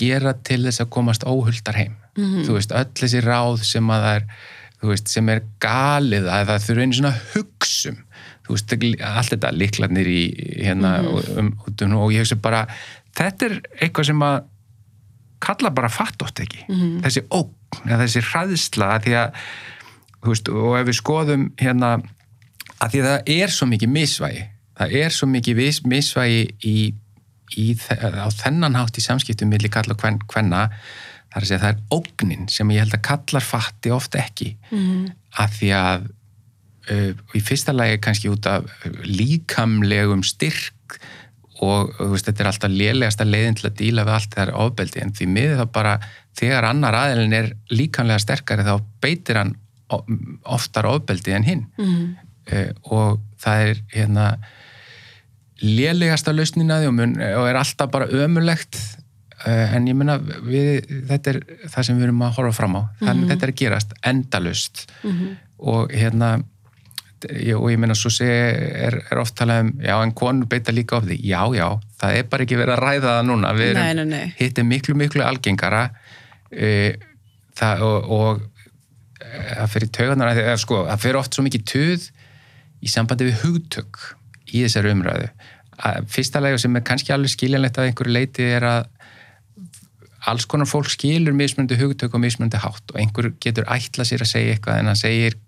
[0.00, 1.98] gera til þess að komast óhuldar heim.
[2.46, 4.24] Þú veist, öll þessi ráð sem að það er
[4.82, 8.00] þú veist, sem er galið að það þurfa einu svona hugsum
[8.42, 8.74] þú veist,
[9.06, 10.22] allt þetta líklarnir í
[10.64, 10.96] hérna,
[11.38, 12.64] um, um, og ég hugsa bara
[13.16, 14.40] þetta er eitthvað sem að
[15.42, 16.64] kalla bara fattótt ekki.
[17.02, 17.54] Þessi ógn,
[17.88, 19.40] þessi hræðsla að því að
[20.30, 21.94] veist, og ef við skoðum hérna,
[22.78, 24.44] að því að það er svo mikið misvægi,
[24.78, 26.76] það er svo mikið misvægi í,
[27.58, 27.66] í,
[27.98, 30.68] á þennan hátt í samskiptum milli kalla kvenna
[31.32, 35.06] þar að segja það er ógnin sem ég held að kallar fatti oft ekki Mhm.
[35.40, 36.02] að því að
[36.92, 38.66] uh, í fyrsta lagi kannski út af
[39.32, 40.98] líkamlegum styrk
[41.62, 45.12] og veist, þetta er alltaf lélegasta leiðin til að díla við allt þegar ofbeldi en
[45.14, 45.92] því miður þá bara
[46.40, 49.54] þegar annar aðilin er líkamlega sterkari þá beitir hann
[50.56, 51.64] oftar ofbeldi en hinn.
[51.78, 52.10] Mhm.
[52.52, 54.26] uh, og það er hérna
[55.62, 58.78] lélegasta lausnina því og, mun, og er alltaf bara ömulegt
[59.46, 62.82] uh, en ég meina við, þetta er það sem við erum að horfa fram á.
[63.02, 64.86] Þannig þetta er að gerast endalust
[65.62, 66.40] og hérna
[67.30, 70.98] og ég meina svo sé er, er oft talað um, já en konur beita líka
[70.98, 71.66] of því, já já,
[72.00, 74.34] það er bara ekki verið að ræða það núna, við erum nei, nei.
[74.38, 76.90] hitt er miklu miklu algengara uh,
[77.58, 78.46] það, og, og eh,
[79.32, 82.08] það fyrir taugarnar að sko, það fyrir oft svo mikið töð
[82.82, 84.00] í sambandi við hugtök
[84.52, 85.28] í þessari umræðu.
[85.82, 88.90] Að fyrsta lega sem er kannski alveg skiljanlegt að einhverju leiti er að
[90.30, 94.30] alls konar fólk skilur mismunandi hugtök og mismunandi hátt og einhver getur ætla sér að
[94.34, 95.38] segja eitthvað en hann segir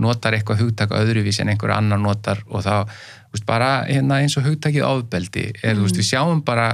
[0.00, 2.88] notar eitthvað hugtak öðruvís en einhver annar notar og þá,
[3.28, 6.68] þú veist, bara hérna eins og hugtakið ofbeldi, er, þú veist, við sjáum bara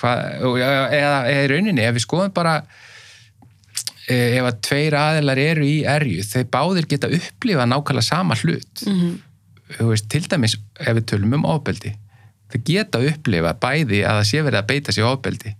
[0.00, 0.22] hvað,
[0.62, 2.54] eða, eða í rauninni, ef við skoðum bara
[4.08, 8.84] ef að tveir aðilar eru í erju, þeir báðir geta upplifað nákvæmlega sama hlut.
[9.78, 11.94] Þú veist, til dæmis ef við tölum um ofbeldi
[12.54, 15.54] þau geta upplifað bæði að það sé verið að beita sig ofbeldi.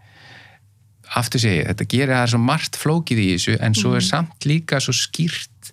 [1.15, 4.47] Aftur segi, ég, þetta gerir það svo margt flókið í þessu en svo er samt
[4.49, 5.73] líka svo skýrt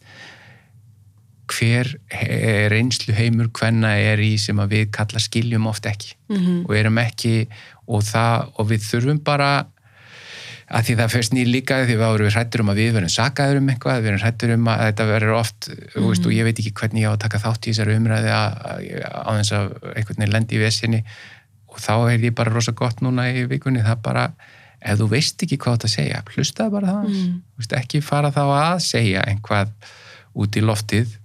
[1.52, 6.16] hver he- reynslu heimur hvenna er í sem að við kalla skiljum oft ekki.
[6.30, 6.66] -hmm.
[6.66, 7.48] og erum ekki
[7.88, 9.52] og, það, og við þurfum bara
[10.72, 13.60] að því það fyrst nýr líka því við erum hrættur um að við verðum sakaður
[13.60, 16.62] um eitthvað, við erum hrættur um að þetta verður oft, mm veist, og ég veit
[16.62, 19.68] ekki hvernig ég á að taka þátt í þessari umræði að, að, á þess að
[19.92, 21.02] einhvern veginn lendi í vesinni.
[21.72, 24.26] Og þá er ég bara rosa gott núna í vikunni, það bara
[24.82, 27.36] ef þú veist ekki hvað þetta segja, hlustaði bara það mm.
[27.60, 29.76] veist, ekki fara þá að segja einhvað
[30.40, 31.18] út í loftið.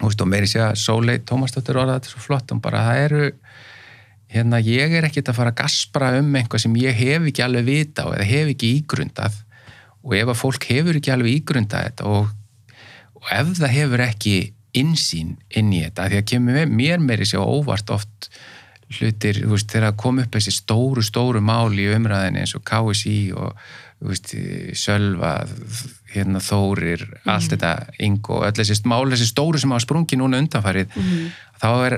[0.00, 3.26] Veist, og meiri að Sólei Tómasdóttir orða þetta svo flott, hún bara það eru
[4.34, 7.68] hérna, ég er ekkert að fara að gaspra um eitthvað sem ég hef ekki alveg
[7.68, 9.38] vita á eða hef ekki ígrundað.
[10.04, 12.34] Og ef að fólk hefur ekki alveg ígrundað þetta og,
[13.20, 14.34] og ef það hefur ekki
[14.74, 18.28] insýn inn í þetta, því að kemur mér, meiri sér óvart oft
[18.94, 22.64] hlutir, þú veist, þegar að koma upp þessi stóru, stóru mál í umræðinni eins og
[22.68, 23.54] KSI og
[24.04, 24.34] veist,
[24.78, 25.32] Sölva
[26.12, 27.72] hérna Þórir, allt þetta
[28.04, 30.92] Ingo, öll þessi mál, þessi stóru sem hafa sprungið núna undanfarið
[31.62, 31.96] þá er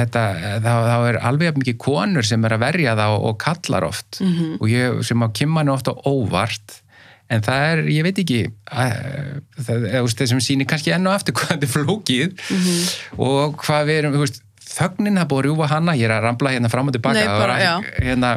[0.00, 0.24] þetta,
[0.64, 4.56] þá, þá er alveg mikið konur sem er að verja það og, kallar oft Mhm.
[4.60, 6.80] og ég, sem á kimmannu oft á óvart
[7.30, 8.40] en það er, ég veit ekki
[8.74, 9.84] að, það,
[10.18, 12.78] það sem sýnir kannski enn og aftur hvað þetta er flókið Mhm.
[13.18, 16.24] og hvað við erum, þú veist þögnin það búið að rjúfa hana, ég er að
[16.28, 18.28] rambla hérna fram og tilbaka Nei, bara, ekki- hérna,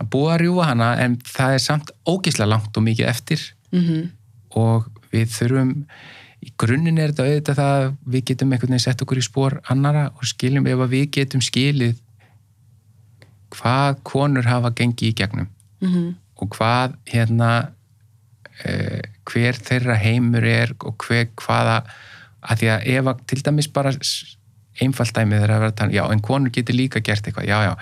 [0.00, 3.40] að búið að rjúfa hana en það er samt ógislega langt og mikið eftir
[3.72, 4.10] Mhm.
[4.56, 5.74] og við þurfum
[6.46, 9.58] í grunninn er þetta auðvitað það að við getum einhvern veginn sett okkur í spór
[9.74, 11.98] annara og skiljum ef að við getum skilið
[13.54, 15.48] hvað konur hafa gengið í gegnum
[15.80, 16.14] Mhm.
[16.40, 17.50] og hvað hérna
[18.64, 21.78] uh, hver þeirra heimur er og hver hvaða
[22.44, 24.36] að því að ef að til dæmis bara s-
[24.80, 27.58] einfalt dæmi þegar að vera að tala já en konur getur líka gert eitthvað já
[27.68, 27.72] já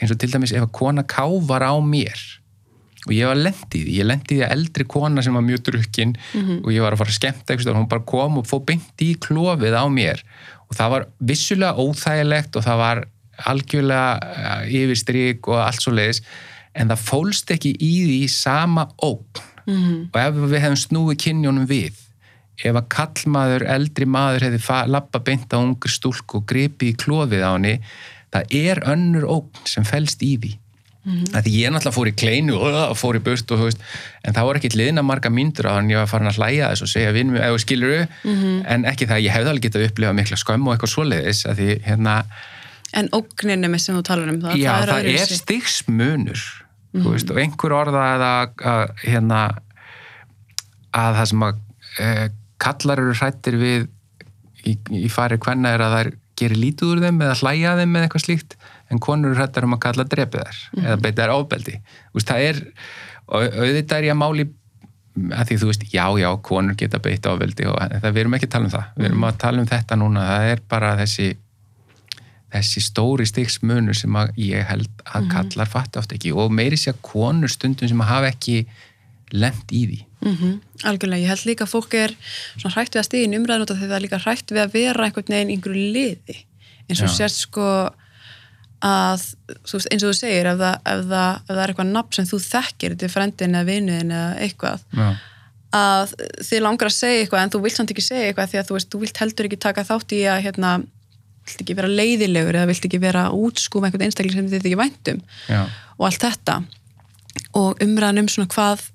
[0.00, 2.16] eins og til dæmis ef að kona káfar á mér
[3.06, 6.16] og ég var lendið ég lendið að eldri kona sem var mjög drukkin
[6.64, 9.02] og ég var að fara að skemmta eitthvað og hún bara kom og fór beint
[9.02, 10.22] í klofið á mér.
[10.68, 13.04] Og það var vissulega óþægilegt og það var
[13.46, 14.10] algjörlega
[14.64, 16.22] eh, yfirstrík og allt svo leiðis
[16.74, 19.44] en það fólst ekki í því sama ógn.
[19.66, 20.10] Mhm.
[20.14, 21.96] og ef við hefum snúið kynjónum við
[22.62, 27.42] ef að kallmaður, eldri maður hefði lappa beint á ungur stúlk og gripi í klofið
[27.42, 27.74] á henni
[28.32, 30.52] það er önnur ógn sem felst í því
[31.06, 31.42] mm -hmm.
[31.46, 33.80] því ég náttúrulega fór í kleinu og fór í burt og þú veist
[34.24, 36.82] en það voru ekkit liðna marga myndur á hann ég var farin að hlæja þess
[36.82, 38.06] og segja vinnum ef þú skilur
[38.66, 41.80] en ekki það, ég hefði alveg getað upplifað mikla skömm og eitthvað svoleiðis að því
[41.86, 42.24] hérna
[42.96, 46.42] En ógninni með sem þú talar um það, Já, það það er, stigsmunur
[46.96, 48.22] þú veist, og einhver orða að,
[48.62, 49.40] að hérna
[50.96, 51.58] að það sem að
[52.00, 52.28] e,
[52.62, 53.88] kallar eru hrættir við
[54.64, 57.96] í, í fari hvenna er að þær gerir lítið úr þeim eða hlæja að þeim
[57.96, 58.56] eða eitthvað slíkt
[58.90, 61.80] en konur eru hrættar um að kalla drepi þær eða beita þær ofbeldi.
[62.12, 62.62] Þú veist, það er,
[63.26, 64.46] auðvitað er ég að máli
[65.32, 68.48] að því þú veist, já, já, konur geta beitt ofbeldi og það, við erum ekki
[68.50, 68.94] að tala um það.
[68.96, 71.30] Við erum að tala um þetta núna, það er bara þessi
[72.56, 76.96] þessi stóri stigsmunur sem að ég held að kallar fatta oft ekki og meiri sér
[77.04, 78.60] konur stundum sem að hafa ekki
[79.34, 80.00] lent í því.
[80.22, 80.36] Mm
[80.86, 82.12] Algjörlega, ég held líka að fólk er
[82.62, 85.06] hrætt við að stíðin umræðan út af því það er líka hrætt við að vera
[85.06, 86.36] einhvern veginn einhverju liði.
[86.86, 87.68] Eins og sérst sko
[88.84, 89.22] að
[89.64, 92.16] þú veist, eins og þú segir ef það, ef það, ef það er eitthvað nafn
[92.16, 95.06] sem þú þekkir er frendin eða vinuðin eða eitthvað Já,
[95.76, 96.12] að
[96.44, 98.76] þið langar að segja eitthvað en þú vilt samt ekki segja eitthvað því að þú
[98.76, 100.72] veist, þú vilt heldur ekki taka þátt í að hérna,
[101.46, 104.82] vilt ekki vera leiðilegur eða vilt ekki vera að útskúfa einhvern einstakling sem þið þykir
[104.82, 105.62] væntum já,
[105.96, 106.60] og allt þetta.
[107.56, 108.86] Og umræðan um svona hvað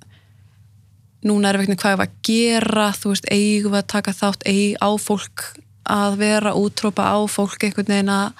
[1.27, 4.79] núna er vegna hvað er að gera þú veist, eigum við að taka þátt eig
[4.81, 5.45] á fólk
[5.91, 8.33] að vera útrópa á fólk einhvern veginn að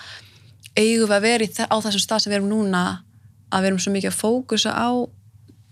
[0.77, 2.83] eigum við að vera þe- á þessum stað sem við erum núna
[3.51, 4.89] að við erum svo mikið að fókusa á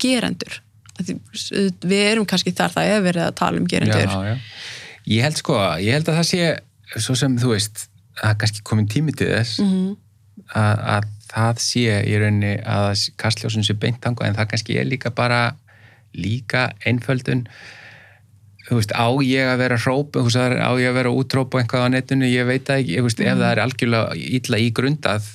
[0.02, 0.60] gerendur
[1.00, 4.36] við erum kannski þar það er verið að tala um gerendur já, já.
[5.10, 7.86] Ég held sko, ég held að það sé svo sem þú veist,
[8.20, 9.96] að kannski komin tími til þess Mhm.
[10.54, 14.84] að, að það sé í rauninni að kastljósun sé beint þangað en það kannski er
[14.90, 15.54] líka bara
[16.14, 17.46] líka einföldun
[18.78, 22.28] veist, á ég að vera hróp á ég að vera útróp og eitthvað á netinu
[22.30, 25.26] ég veit ekki, ég veist, ef það er algjörlega illa í grundað,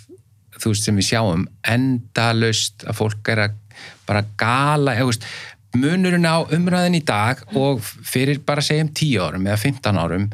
[0.56, 3.60] þú veist, sem við sjáum endalaust að fólk er að
[4.08, 5.28] bara gala, þú veist
[5.76, 10.30] munurinn á umræðin í dag og fyrir bara segjum 10 árum eða 15 árum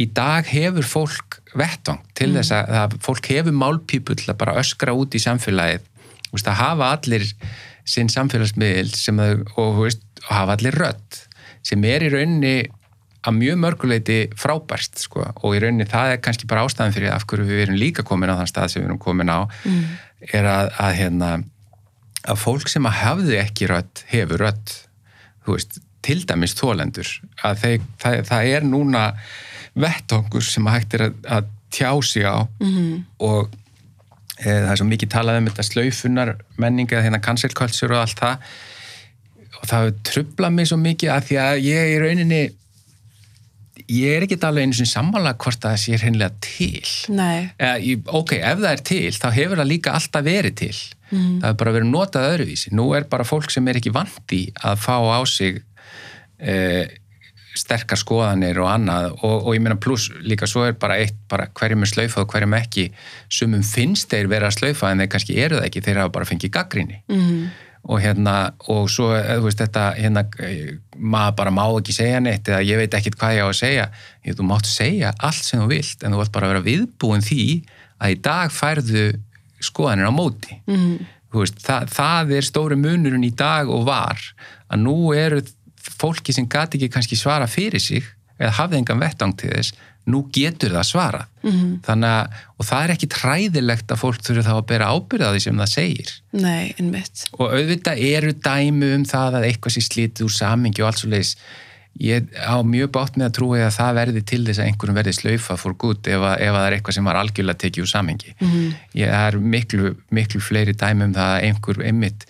[0.00, 4.56] í dag hefur fólk vettvang til þess að, að fólk hefur málpípu til að bara
[4.60, 5.86] öskra út í samfélagið.
[6.32, 7.24] Veist, að hafa allir
[7.86, 11.20] sinn samfélagsmiðil sem þau, og, veist, hafa allir rödd
[11.66, 12.56] sem er í rauninni
[13.26, 15.24] að mjög mörguleiti frábærst sko.
[15.42, 18.30] og í rauninni það er kannski bara ástæðan fyrir af hverju við erum líka komin
[18.30, 19.40] á þann stað sem við erum komin á
[20.32, 21.32] er að, að, hérna,
[22.26, 24.46] að fólk sem að hafði ekki rödd hefur
[25.46, 27.10] þú veist, til dæmis þólendur
[27.46, 29.04] að þeir, það, það er núna
[29.76, 33.04] vettongur sem að hægt er að, að tjá sig á -hmm.
[33.18, 33.50] og
[34.38, 38.18] e, það er svo mikið talað um þetta slaufunar menninga, hérna cancel culture og allt
[38.22, 38.38] það
[39.60, 42.40] og það hefur trublað mig svo mikið að því að ég í rauninni
[43.92, 46.82] ég er ekki alveg einu sem sammála hvort það sé hreinlega til
[47.58, 50.76] Eða, ég- ok, ef það er til, þá hefur það líka alltaf verið til.
[51.12, 52.72] Það hefur bara verið notað öðruvísi.
[52.74, 55.60] Nú er bara fólk sem er ekki vandi að fá á sig
[56.40, 56.88] eh,
[57.56, 61.46] sterkar skoðanir og annað og, og ég meina pluss líka svo er bara eitt bara
[61.56, 62.88] hverjum er slaufað og hverjum ekki
[63.32, 66.28] sumum finnst þeir vera að slaufa en þeir kannski eru það ekki, þeir hafa bara
[66.28, 67.46] fengið gaggrinni mm.
[67.86, 68.36] Og hérna
[68.72, 70.24] og svo, eh, þú veist, þetta hérna,
[70.96, 73.88] maður bara má ekki segja neitt eða ég veit ekkit hvað ég á að segja
[74.26, 77.46] ég, þú mátt segja allt sem þú vilt en þú vilt bara vera viðbúin því
[78.02, 79.06] að í dag færðu
[79.60, 81.12] skoðanir á móti Mm.
[81.26, 84.20] Þú veist, það, það er stóri munurinn í dag og var
[84.72, 85.42] að nú eru
[85.98, 88.06] fólki sem gati ekki kannski svara fyrir sig
[88.38, 89.74] eða hafði engan vettang til þess
[90.06, 91.80] nú getur það svara Mhm.
[91.86, 95.40] þannig að, og það er ekki træðilegt að fólk þurfi þá að bera ábyrða því
[95.42, 96.10] sem það segir.
[96.32, 97.24] Nei, einmitt.
[97.38, 101.10] Og auðvitað eru dæmi um það að eitthvað sé slítið úr samingi og alls og
[101.10, 101.36] leiðis
[101.98, 105.14] ég á mjög bátt með að trúi að það verði til þess að einhverjum verði
[105.16, 107.92] slaufa for good ef, að, ef að það er eitthvað sem var algjörlega tekið úr
[107.94, 108.74] samingi Mhm.
[108.94, 112.26] ég það er miklu, miklu fleiri dæmi um það að einhver einmitt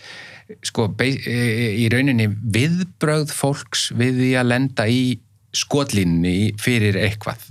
[0.62, 5.18] sko, be- í rauninni viðbrögð fólks við því að lenda í
[5.52, 7.42] skotlínni fyrir eitthvað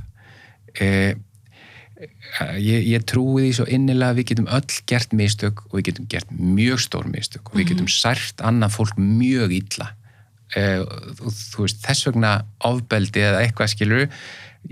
[0.81, 1.15] e,
[2.59, 6.09] ég, ég trúi því svo innilega að við getum öll gert mistök og við getum
[6.11, 9.91] gert mjög stór mistök og við getum sært annað fólk mjög illa
[10.55, 10.65] e,
[11.29, 12.33] þú veist, þess vegna
[12.67, 14.05] ofbeldi eða eitthvað skilur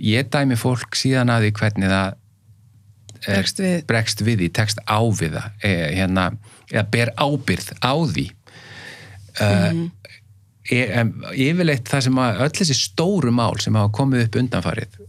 [0.01, 2.19] ég dæmi fólk síðan að því hvernig það
[3.23, 3.75] Bregst við.
[3.87, 6.25] bregst við því, tekst á við það e, hérna,
[6.67, 8.25] eða ber ábyrð á því
[9.39, 9.85] mm.
[10.67, 14.99] yfirleitt það sem að öll þessi stóru mál sem hafa komið upp undanfarið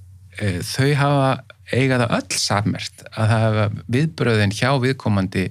[0.67, 1.29] þau hafa
[1.73, 5.45] eiga það öll sammerkt að það hafa viðbröðin hjá viðkomandi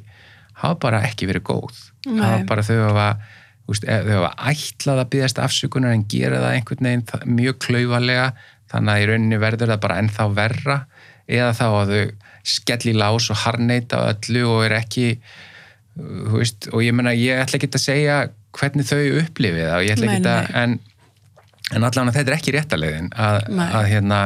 [0.63, 1.79] hafa bara ekki verið góð.
[2.19, 3.07] Hafa bara þau hafa
[3.71, 8.27] úst, e, þau hafa ætlað að byggast afsökunar en gera það einhvern veginn mjög klaufalega.
[8.73, 10.77] Þannig að í rauninni verður það bara ennþá verra.
[11.29, 12.05] Eða þá að þau
[12.53, 15.07] skell í lás og harneita öllu og er ekki
[15.95, 18.17] veist, og ég menna ég ætla ekki að segja
[18.57, 20.57] hvernig þau upplifið það og ég ætla Nei, ekki að nei.
[20.63, 20.75] en,
[21.77, 24.19] en allan að þetta er ekki réttalegin að, að hérna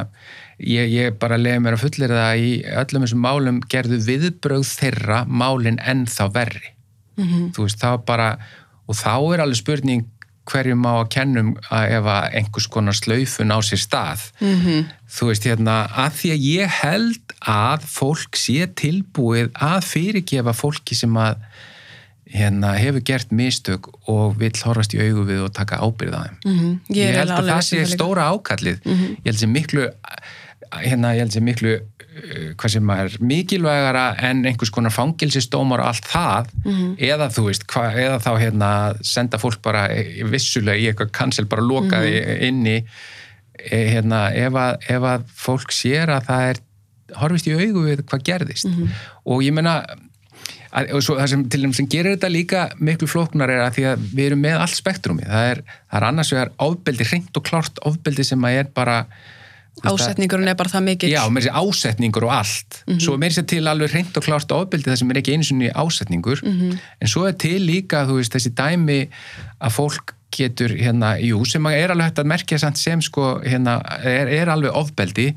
[0.60, 5.24] ég, ég bara leiði mér að fullir það í öllum þessum málum gerðu viðbrögð þeirra
[5.28, 6.74] málin ennþá verri
[7.18, 7.52] Mhm.
[7.56, 8.38] þú veist, þá bara
[8.88, 10.04] og þá er alveg spurning
[10.48, 14.86] hverjum á að kennum að ef að einhvers konar slaufun á sér stað Mhm.
[15.10, 20.96] þú veist hérna að því að ég held að fólk sé tilbúið að fyrirgefa fólki
[20.96, 21.36] sem að
[22.28, 26.38] hérna hefur gert mistök og vill horfast í augu við og taka ábyrð á þeim
[26.46, 26.80] Mhm.
[26.92, 29.90] ég, held að það sé um stóra ákallið ég held sem miklu
[30.72, 35.92] hérna, ég held sem miklu uh, hvað sem er mikilvægara en einhvers konar fangilsistómar og
[35.94, 36.96] allt það Mhm.
[37.00, 38.72] eða þú veist, hva, eða þá hérna
[39.06, 42.04] senda fólk bara eh, vissulega í eitthvað cancel, bara loka Mhm.
[42.04, 42.78] því inni
[43.60, 46.58] eh, hérna, ef að, ef að fólk sér að það er
[47.18, 48.90] horfist í augu við hvað gerðist Mhm.
[49.26, 49.86] og ég meina
[50.74, 53.74] að, og svo það sem til þeim sem gerir þetta líka miklu flóknar er að
[53.78, 57.38] því að við erum með allt spektrumi, það er, það er annars vegar ofbeldi, hreint
[57.40, 59.06] og klárt ofbeldi sem að er bara
[59.86, 61.12] Ásetningurinn er bara það mikill.
[61.12, 62.80] Já, með þessi ásetningur og allt.
[62.98, 65.48] Svo er með þessi til alveg hreint og klárt ofbeldi það sem er ekki einu
[65.48, 66.42] sinni ásetningur.
[66.44, 69.00] En svo er til líka, þú veist, þessi dæmi
[69.62, 73.80] að fólk getur hérna, jú, sem er alveg hægt að merkja samt sem sko, hérna,
[74.04, 75.32] er, er alveg ofbeldi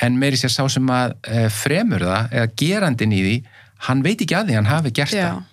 [0.00, 3.34] en meiri sér sá sem að e, fremur það, eða gerandin í því
[3.88, 5.24] hann veit ekki að því, hann hafi gert Já.
[5.26, 5.48] það.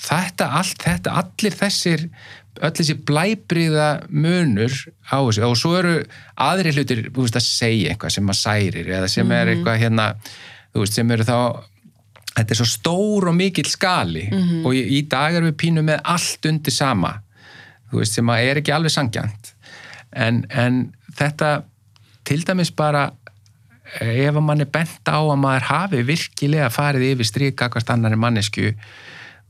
[0.00, 2.06] Þetta, allt þetta, allir þessir
[2.60, 4.74] öll þessi blæbriða munur
[5.06, 5.46] á þessu.
[5.46, 5.96] Og svo eru
[6.40, 10.12] aðri hlutir, þú veist, að segja eitthvað sem að særir eða sem er eitthvað hérna,
[10.74, 11.36] þú veist, sem eru þá
[12.30, 14.28] þetta er svo stór og mikill skali.
[14.64, 17.18] Og í, í dag erum við pínu með allt undir sama
[17.90, 19.52] þú veist, sem að er ekki alveg sangjant
[20.10, 20.82] en, en
[21.18, 21.60] þetta
[22.26, 23.08] til dæmis bara
[24.00, 28.18] ef að mann er bent á að maður hafi virkilega farið yfir stríka hvert annari
[28.20, 28.70] mannesku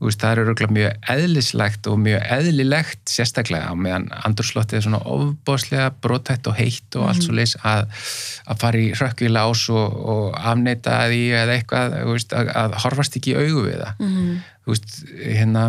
[0.07, 5.91] veist, það er örgulega mjög eðlislegt og mjög eðlilegt sérstaklega meðan andurslottið er svona ofbóðslega
[6.01, 7.85] brotætt og heitt og allt svo leys að,
[8.49, 13.17] að fara í rökkvi lás og, og afneita því eða eitthvað veist, að, að horfast
[13.19, 14.05] ekki í augu við það.
[14.07, 14.37] Mhm.
[14.65, 15.65] þú veist, hérna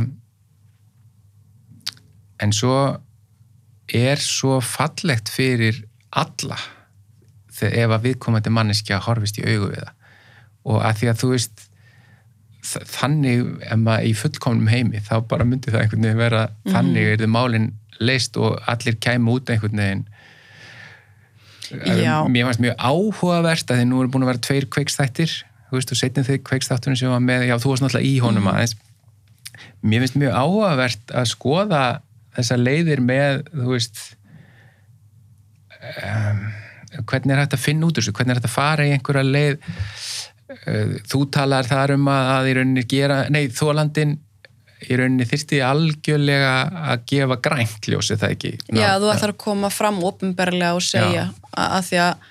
[2.42, 2.76] en svo
[3.92, 6.58] er svo fallegt fyrir alla
[7.62, 9.92] ef að viðkomandi manneskja horfist í augu við það.
[10.72, 11.62] Og að því að þú veist
[12.62, 17.22] þannig ef maður í fullkomnum heimi þá bara myndi það einhvern veginn vera þannig er
[17.22, 17.70] þið málin
[18.02, 20.04] leist og allir kæmu út einhvern veginn.
[21.72, 22.28] Já.
[22.28, 25.34] mér fannst mjög áhugavert að því nú er búin að vera tveir kveikstættir
[25.70, 28.48] þú veist og setjum þig kveikstáttunum sem var með já þú varst náttúrulega í honum
[28.52, 28.74] aðeins.
[29.80, 31.84] Mér finnst mjög áhugavert að skoða
[32.36, 34.02] þessar leiðir með þú veist
[35.80, 36.44] um,
[37.08, 39.24] hvernig er hægt að finna út úr þessu, hvernig er hægt að fara í einhverja
[39.26, 39.72] leið
[41.08, 44.18] þú talar þar um að, að í rauninni gera, nei þólandin
[44.82, 46.54] í rauninni þyrfti algjörlega
[46.92, 48.52] að gefa grænt ljósi það ekki?
[48.74, 52.26] Já, þú ætlar að koma fram ofinberlega og segja að, að því að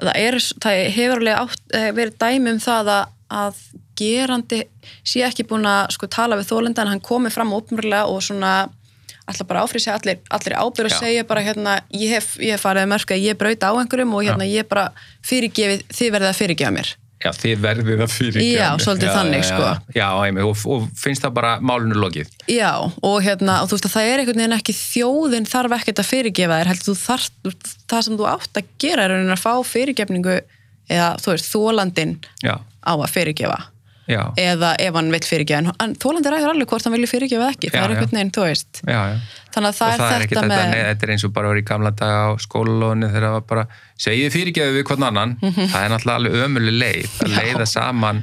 [0.00, 3.14] það, er, það hefur alveg átt, eh, verið dæmi um það að,
[3.44, 3.62] að
[4.00, 4.60] gerandi
[5.04, 8.54] sé ekki búin að sko, tala við þólenda en hann komi fram ofinberlega og svona
[9.30, 10.96] ætla bara áfrið sér allir, allir að Já.
[10.98, 14.24] segja bara hérna, ég hef, ég hef farið að mörka ég braut á einhverjum og
[14.26, 14.88] hérna ég bara
[15.26, 19.72] fyrirgefið, þið verðið að fyrirgefa mér Já, þið verðið að fyrir Já, svolítið þannig, sko.
[19.92, 22.30] Já, einmitt, og, og finnst það bara málinu lokið?
[22.48, 26.00] Já, og hérna, og þú veist að það er einhvern veginn ekki þjóðin þarf ekkert
[26.00, 27.28] að fyrirgefa þér, heldur þú þarf,
[27.92, 30.38] það sem þú átt að gera er að fá fyrirgefningu
[30.90, 33.60] eða þú veist, þólandin Já, á að fyrirgefa
[34.10, 37.54] já, eða ef hann vill fyrirgefa, en þólandi ræður alveg hvort hann vilja fyrirgefa eða
[37.54, 37.96] ekki, Já, það er já.
[38.00, 38.82] einhvern veginn, þú veist.
[39.50, 41.48] Þannig að það það er er þetta þetta, með nei, þetta er eins og bara
[41.54, 43.64] verið í gamla daga á skólalóðinu þegar það var bara
[43.98, 45.32] segið fyrirgeðu við hvern annan?
[45.40, 47.36] Það er náttúrulega alveg ömuleg leið að Mhm.
[47.40, 48.22] Leiða saman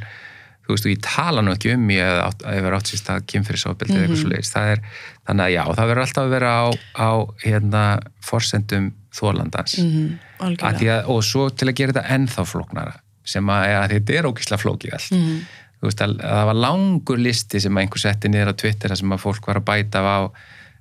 [0.67, 3.21] þú veist og ég tala nú ekki um ég að ef er átt sérst að
[3.31, 4.81] kynfyrirsofbildi eða eitthvað svo leiðis það er,
[5.27, 6.65] þannig að já, það verður alltaf að vera á,
[6.99, 7.09] á
[7.45, 7.83] hérna,
[8.27, 10.97] forsendum þólandans Mhm, algjörlega.
[11.03, 12.93] að, og svo til að gera þetta ennþá flóknara
[13.27, 15.11] sem að, að þetta er ógislega flókið allt.
[15.11, 15.39] Mhm.
[15.47, 19.13] þú veist að, að það var langur listi sem einhver setti niður á Twitter sem
[19.13, 20.19] að fólk var að bæta á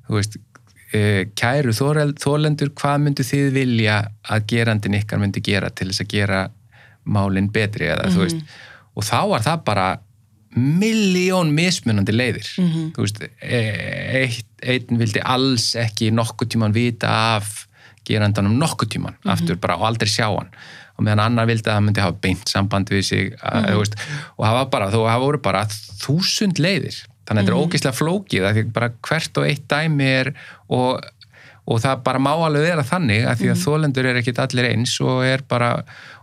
[0.08, 0.38] veist
[0.94, 3.98] e, kæru þólendur hvað myndu þið vilja
[4.32, 6.40] að gerandin ykkar myndi gera til þess að gera
[7.06, 8.56] málinn betri eða þú veist.
[8.96, 9.86] Og þá var það bara
[10.56, 12.48] miljón mismunandi leiðir.
[12.96, 13.60] Þú veist e,
[14.22, 17.66] eitt, einn vildi alls ekki nokkuð tíman vita af
[18.06, 20.52] gerandanum nokkuð tíman aftur bara og aldrei sjá hann
[20.96, 23.98] og meðan annar vildi að það myndi hafa beint samband við sig að, þú veist,
[24.36, 25.66] og var bara, þú hafa voru bara
[26.00, 27.02] þúsund leiðir.
[27.26, 30.30] Þannig að þetta er ógeðslega flókið að því bara hvert og eitt dæmi er
[30.72, 31.06] og,
[31.66, 34.94] og það bara má alveg vera þannig að því að þólendur er ekkit allir eins
[35.02, 35.70] og er bara,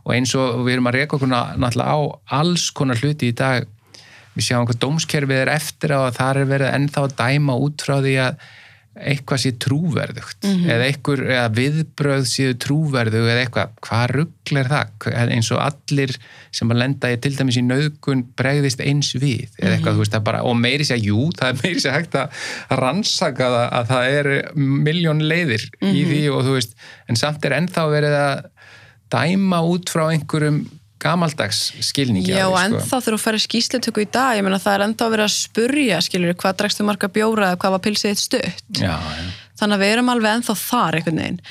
[0.07, 1.99] og eins og við erum að reyka okkur náttúrulega á
[2.39, 3.67] alls konar hluti í dag.
[4.33, 8.15] Við sjáum hvað dómskerfið er eftir að það er verið ennþá dæma út frá því
[8.23, 8.45] að
[8.93, 15.07] eitthvað sé trúverðugt eða, einhver, eða viðbröð séu trúverðug eða eitthvað, hvað ruggl er það?
[15.33, 16.13] Eins og allir
[16.53, 20.13] sem að lenda í til dæmis í nauðgun bregðist eins við eða eitthvað, þú veist,
[20.13, 23.67] það bara, og meiri sér jú, það er meiri sér hægt að að rannsaka það
[23.79, 24.31] að það er
[24.85, 26.77] miljón leiðir í því og þú veist
[27.09, 28.47] en samt er ennþá verið að
[29.13, 30.63] dæma út frá einhverjum
[31.01, 32.63] gamaldags skilningi Já, því, sko.
[32.63, 36.01] ennþá þegar þú færir skýslutöku í dag, ég meina það er ennþá verið að spurja,
[36.05, 38.65] skilur, hvað dregstu marga bjóra eða hvað var pilsið stutt.
[38.79, 39.23] Já, já.
[39.59, 41.41] Þannig að við erum alveg ennþá þar einhvern veginn.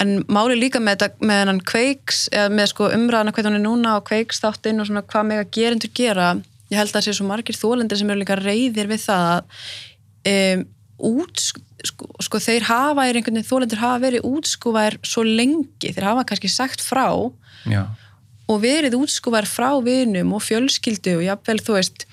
[0.00, 4.06] En máli líka með, hennan kveiks, eða með sko umræðana hvernig hún er núna og
[4.08, 6.30] kveiks þáttinn og svona hvað með að gerendur gera,
[6.70, 9.42] ég held að það sé svo margir þólendir sem eru líka reyðir við það að
[10.32, 10.64] um,
[11.10, 11.42] út,
[11.90, 16.24] sko, sko þeir hafa, er einhvern veginn þólendur hafa verið útskúfaðir svo lengi, þeir hafa
[16.30, 17.06] kannski sagt frá
[17.68, 17.84] já.
[18.50, 22.06] Og verið útskúfar frá vinum og fjölskyldu og jafnvel þú veist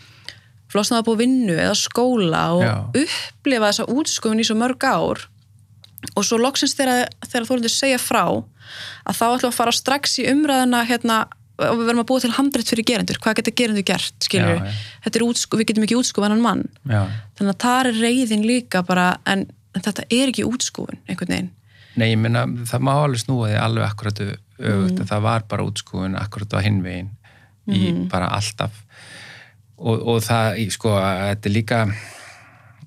[0.72, 2.76] flosnaða búið vinnu eða skóla og Já.
[3.06, 5.24] upplifa þessa útskúfun í svo mörg ár.
[6.14, 10.20] Og svo loksins þegar, þegar þú erum segja frá að þá ætlum að fara strax
[10.22, 11.20] í umræðina hérna
[11.58, 13.20] og við verðum að búa til handrætt fyrir gerendur.
[13.22, 14.28] Hvað geta gerendur gert,
[15.10, 16.66] er útskú, við getum ekki útskúfað hann mann.
[16.86, 17.08] Já.
[17.40, 21.50] þannig að það er reyðin líka bara en, en þetta er ekki útskúfun einhvern veginn.
[21.98, 24.22] Nei, ég minna, það má alveg snúa því alveg akkurat
[24.60, 27.14] öfugt, að það var bara útskúin akkurat á hinvegin
[27.68, 28.84] í bara alltaf.
[29.78, 31.82] Og, og það, sko, að þetta er líka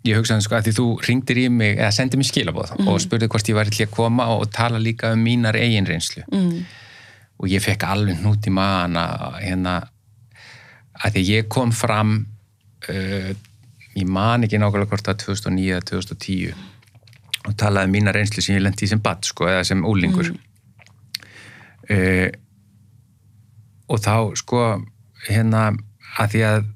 [0.06, 3.28] ég hugsaði sko að því þú ringdir í mig eða sendið mér skilabóð og spurði
[3.30, 6.24] hvort ég væri til að koma og, og tala líka um mínar eigin reynslu.
[6.32, 6.64] Mm.
[7.40, 9.76] og ég fekk alveg hnút í maðan að hérna
[11.00, 12.18] að því ég kom fram
[12.88, 13.30] uh,
[13.96, 16.66] ég man ekki nákvæmlega hvort það 2009 eða 2010
[17.48, 20.32] og talaði um mína reynslu sem ég lendi í sem badd sko, eða sem úlingur
[21.90, 22.28] uh,
[23.90, 24.66] og þá sko
[25.26, 25.70] hérna
[26.20, 26.68] að því að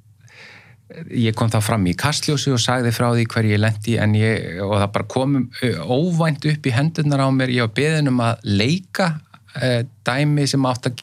[1.10, 4.60] ég kom þá fram í kastljósi og sagði frá því hver ég lendi en ég,
[4.62, 8.22] og það bara kom uh, óvænt upp í hendurnar á mér, ég var beðin um
[8.22, 9.08] að leika
[9.58, 11.02] uh, dæmi sem átt að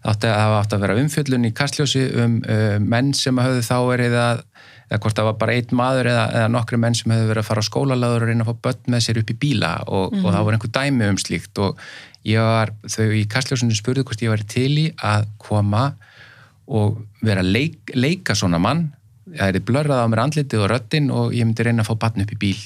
[0.00, 3.76] átti að hafa átt að vera umfjöllun í kastljósi um uh, menn sem höfðu þá
[3.90, 4.44] verið að
[4.90, 7.48] eða hvort það var bara einn maður eða, eða nokkri menn sem hefðu verið að
[7.48, 10.26] fara á skólalaður og reyna að fá börn með sér upp í bíla og, og
[10.26, 11.60] það var einhver dæmi um slíkt.
[11.62, 11.84] Og
[12.26, 15.84] ég var, þau í kastljósinu spurðu hvort ég var til í að koma
[16.70, 18.88] og vera að leik, leika svona mann.
[19.30, 22.26] Það er blörrað á mér andlitið og röddinn og ég myndi reyna að fá barn
[22.26, 22.58] upp í bíl.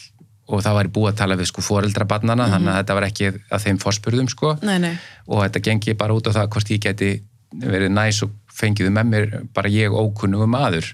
[0.49, 3.29] Og það var búið að tala við sko foreldra barnana þannig að þetta var ekki
[3.33, 4.57] að þeim forspurðum sko.
[4.65, 4.93] Nei, nei,
[5.29, 7.15] og þetta gengi bara út á það hvort ég geti
[7.63, 10.91] verið næs og fengiðu með mér bara ég ókunnugu maður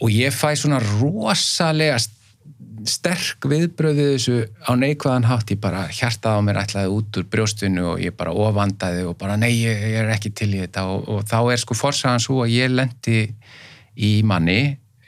[0.00, 2.18] og ég fæ svona rosalega st-
[2.88, 4.36] sterk viðbröðið þessu
[4.66, 5.52] á neikvæðan hátt.
[5.54, 9.36] Ég bara hjartað á mér ætlaði út úr brjóstinu og ég bara ofandaði og bara
[9.38, 10.88] nei ég, ég er ekki til í þetta.
[10.90, 13.20] Og, og þá er sko forsagan svo að ég lendi
[13.94, 14.60] í manni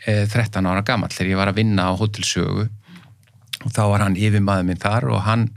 [0.07, 2.69] eh, 13 ára gamall þegar ég var að vinna á hótelsögu
[3.65, 5.49] og þá var hann yfir maður minn þar og hann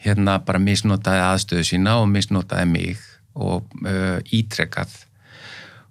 [0.00, 3.02] hérna bara misnotaði aðstöðu sína og misnotaði mig
[3.36, 4.94] og uh, ítrekkað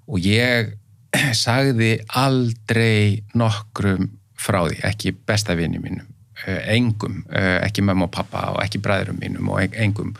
[0.09, 0.73] og ég
[1.45, 6.07] sagði aldrei nokkrum frá því, ekki besta vini mínum
[6.47, 10.13] uh, engum, uh, ekki mamma og pappa og ekki bræðurum mínum og en- engum.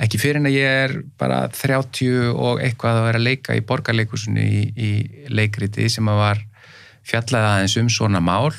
[0.00, 3.62] Ekki fyrir en að ég er bara 30 og eitthvað að vera að leika í
[3.66, 4.90] borgarleikusinu í, í
[5.30, 6.42] leikriti sem að var
[7.06, 8.54] fjallaði aðeins um svona mál.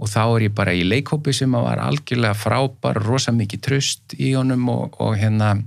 [0.00, 4.14] Og þá er ég bara í leikhópi sem að var algjörlega frábær, rosa mikið tröst
[4.16, 5.58] í honum og, og hérna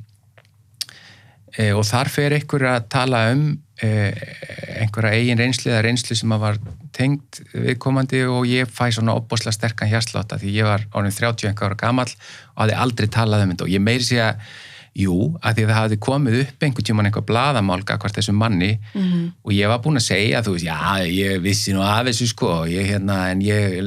[1.53, 3.43] e, og þar fer einhver að tala um
[3.81, 6.59] einhverja eigin reynsli eða reynsli sem að var
[6.93, 11.71] tengt viðkomandi og ég fæ svona opbosla sterkan hjarsláta því ég var ánum 30 einhver
[11.71, 14.45] ára gamall og hafði aldrei talað um þetta og ég meiri sé að
[14.93, 18.75] Jú, að því að það hafði komið upp einhvern tíman eitthvað blaðamálga hvort þessum manni
[18.93, 19.23] -hmm.
[19.41, 22.67] og ég var búin að segja, þú veist, já, ég vissi nú af þessu sko,
[22.69, 23.81] ég, hérna, en ég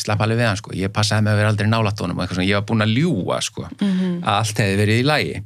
[0.00, 2.48] slapp alveg við hann sko, ég passaði með að vera aldrei nálatónum og eitthvað svona,
[2.48, 4.14] ég var búin að ljúa sko, -hmm.
[4.24, 5.42] að allt hefði verið í lægi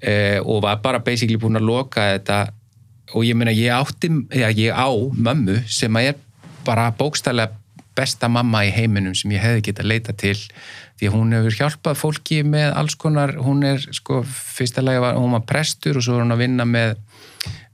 [0.00, 2.48] eh, og var bara basically búin að loka þetta
[3.14, 6.20] og ég meina, ég átti, já, ég á mömmu sem að er
[6.66, 7.56] bara bókstæðlega
[7.96, 10.36] besta mamma í heiminum sem ég hefði getað leita til
[11.00, 15.34] því hún hefur hjálpað fólki með alls konar, hún er sko fyrsta lagi var hún
[15.34, 16.98] var prestur og svo er hún að vinna með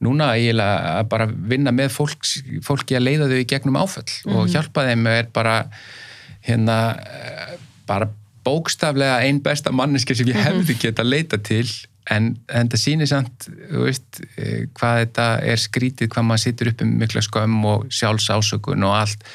[0.05, 2.29] núna eiginlega að bara vinna með fólk,
[2.65, 4.37] fólki að leiða þau í gegnum áföll mm -hmm.
[4.37, 4.53] og mhm.
[4.55, 5.57] hjálpa þeim er bara
[6.47, 6.79] hérna
[7.87, 8.09] bara
[8.47, 10.81] bókstaflega einn besta manneski sem ég hefði mhm.
[10.85, 11.67] getað leita til
[12.15, 16.85] en, en það sýnir samt veist, eh, hvað þetta er skrítið hvað maður situr upp
[16.85, 19.27] um mikla skömm og sjálfsásökun og allt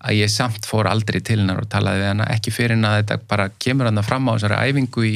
[0.00, 3.02] að ég samt fór aldrei til hennar og talaði við hennar ekki fyrir hennar að
[3.02, 5.14] þetta bara kemur hann fram á þessari æfingu í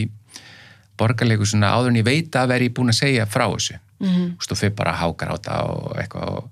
[1.00, 4.32] borgarleiku svona áður en ég veit að veri búin að segja frá þessu mm -hmm.
[4.50, 6.50] og fyrir bara hákar á þetta og eitthvað og...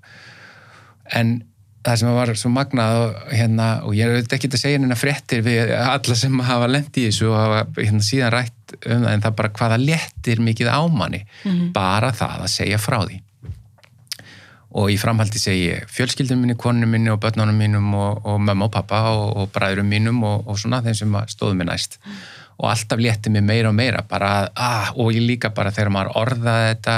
[1.13, 1.43] en
[1.83, 5.43] það sem var svo magnað og, hérna, og ég veit ekki að segja hennar fréttir
[5.45, 9.23] við alla sem hafa lendið í þessu og hafa hérna, síðan rætt um það en
[9.25, 11.71] það bara hvaða léttir mikið ámanni mm -hmm.
[11.75, 13.21] bara það að segja frá því
[14.73, 18.65] og í framhaldi segi ég fjölskyldunum minni, konunum minni og börnunum mínum og, og mamma
[18.65, 22.21] og pappa og, og bræðurum mínum og, og svona þeim sem stóðu mér næst mm.
[22.57, 26.17] og alltaf létti mér meira og meira bara, ah, og ég líka bara þegar maður
[26.23, 26.97] orðaði þetta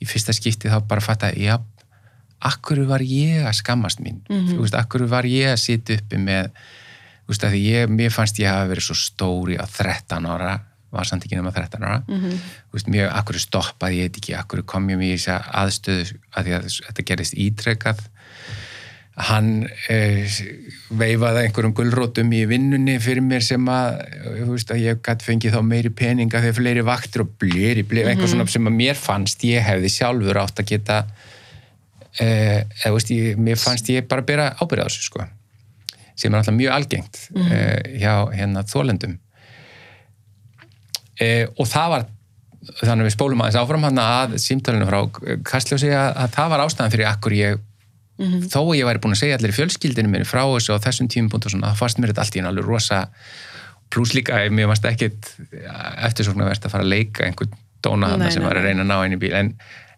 [0.00, 1.56] í fyrsta skipti þá bara fatt að já,
[2.38, 4.54] akkur var ég að skammast mín mm -hmm.
[4.54, 6.50] þú veist, akkur var ég að sitja uppi með
[7.26, 10.60] þú veist, að því ég, mér fannst ég að vera svo stóri á 13 ára
[10.90, 12.38] var samt ekki nema 13 ára mm -hmm.
[12.72, 16.04] veist, mjög, akkur stoppaði ég ekki akkur kom ég mér í þess aðstöðu
[16.36, 17.98] að því að þetta gerist ítrekkað
[19.16, 20.28] hann eh,
[20.92, 24.02] veifaði einhverjum gullrótum í vinnunni fyrir mér sem að,
[24.44, 28.08] veist, að ég gæti fengið þá meiri peninga þegar fleiri vaktir og bleri, bleri mm
[28.08, 28.10] -hmm.
[28.10, 30.98] eitthvað svona sem að mér fannst ég hefði sjálfur átt að geta
[32.24, 35.26] eða veist ég, mér fannst ég bara að bera ábyrða á þessu sko.
[36.16, 39.18] Sem er alltaf mjög algengt mm eh, hjá hérna þólendum
[41.20, 42.06] e, og það var
[42.80, 45.00] þannig að við spólum aðeins áfram hann að símtölunum frá
[45.46, 48.48] Kastljósi að, að það var ástæðan fyrir akkur ég mm -hmm.
[48.50, 51.46] þó að ég væri búin að segja allir fjölskyldinu minni frá þessu og þessum tímupunkt
[51.46, 53.00] og svona, það fannst mér þetta allt í alveg rosa
[53.90, 55.30] pluss líka, mér fannst ekkit
[56.08, 57.54] eftirsóknarverst að fara að leika einhvern
[57.84, 59.34] dóna hann sem var að reyna að ná einu bíl.
[59.36, 59.52] En,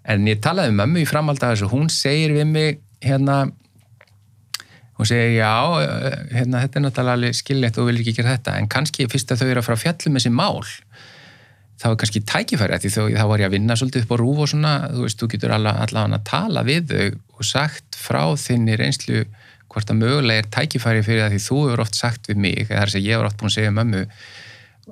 [0.09, 3.43] en ég talaði um mömmu í framhald af þessu, hún segir við mig hérna
[4.99, 5.53] hún segir já,
[6.33, 8.57] hérna þetta er náttúrulega skilnett og vil ekki gera þetta.
[8.59, 10.65] En kannski fyrst að þau eru að fara að fjalla með um þessi mál
[11.79, 14.51] þá er kannski tækifæri því þá var ég að vinna svolítið upp á rúf og
[14.51, 19.23] svona, þú veist, þú getur allavega að tala við þau og sagt frá þinni reynslu
[19.69, 22.99] hvort að mögulega er tækifæri fyrir það því þú hefur oft sagt við mig, þess
[22.99, 24.03] að ég hefur oft búin að segja mömmu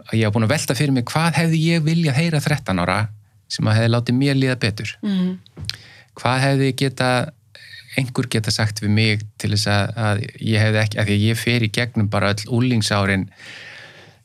[0.05, 2.99] að ég hef búin að velta fyrir mig hvað hefði ég viljað heyra 13 ára
[3.49, 5.32] sem að hefði látið mér líða betur mm.
[6.18, 7.11] hvað hefði geta
[7.97, 11.24] einhver geta sagt við mig til þess að, að ég hefði ekki, að því að
[11.30, 13.30] ég fer í gegnum bara öll úlingsárin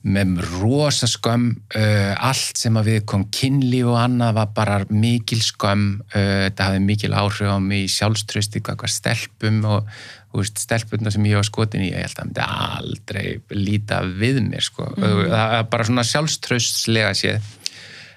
[0.01, 5.37] með rosa skömm uh, allt sem að við kom kynlíf og annað var bara mikil
[5.45, 9.93] skömm uh, þetta hafði mikil áhrif á mig sjálfströsti, hvað stelpum og
[10.33, 12.47] veist, stelpuna sem ég var skotin í ég held að það myndi
[12.81, 15.23] aldrei líta við mér sko, mm.
[15.29, 17.51] það er bara svona sjálfströstslega séð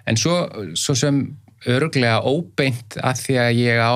[0.06, 0.36] en svo,
[0.78, 1.24] svo sem
[1.70, 3.94] örglega óbeint að því að ég á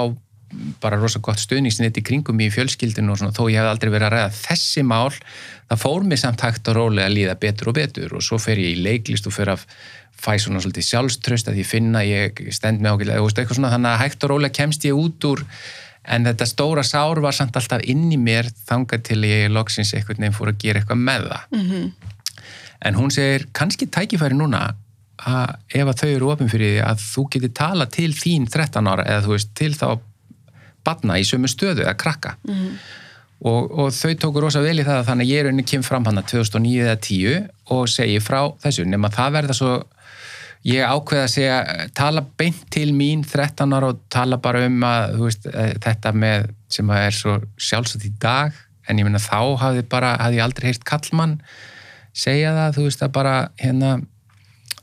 [0.81, 4.07] bara rosa gott stuðningsnitt í kringum í fjölskyldinu og svona, þó ég hef aldrei verið
[4.09, 5.13] að ræða þessi mál,
[5.69, 8.61] það fór mér samt hægt og rólega að líða betur og betur og svo fer
[8.63, 9.67] ég í leiklist og fer að
[10.19, 14.03] fæ svona svolítið sjálfströst að ég finna ég stend með ákveðlega, eitthvað svona þannig að
[14.03, 15.45] hægt og rólega kemst ég út úr
[16.09, 20.25] en þetta stóra sár var samt alltaf inn í mér þangað til ég loksins eitthvað
[20.25, 22.13] nefn fór að gera eitthvað með það mm -hmm.
[22.89, 24.73] en hún segir, kannski tækifæri núna
[25.19, 28.91] að ef að þau eru ofin fyrir því að þú getur tala til þín 13
[28.93, 29.87] ára eða þú veist til þá
[30.87, 32.73] batna í sömu stöðu að krakka mm.
[33.51, 35.85] og, og þau tóku rosa vel í það að þannig að ég er unni kem
[35.87, 39.73] fram hann að 2009 eða 10 og segi frá þessu nema það verða svo
[40.67, 41.59] ég ákveða að segja,
[41.97, 46.49] tala beint til mín 13 ára og tala bara um að veist, eh, þetta með
[46.71, 48.55] sem að er svo sjálfsagt í dag
[48.89, 51.39] en ég minna þá hafði bara, hafði aldrei heyrt kallmann
[52.17, 53.93] segja það, þú veist að bara hérna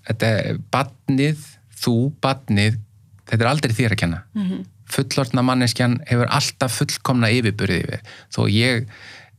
[0.07, 1.43] þetta er badnið,
[1.83, 2.79] þú badnið
[3.25, 4.23] þetta er aldrei þér að kenna.
[4.33, 8.03] Mm -hmm fullortna manneskjan hefur alltaf fullkomna yfirbyrði yfir.
[8.33, 8.89] Þó ég,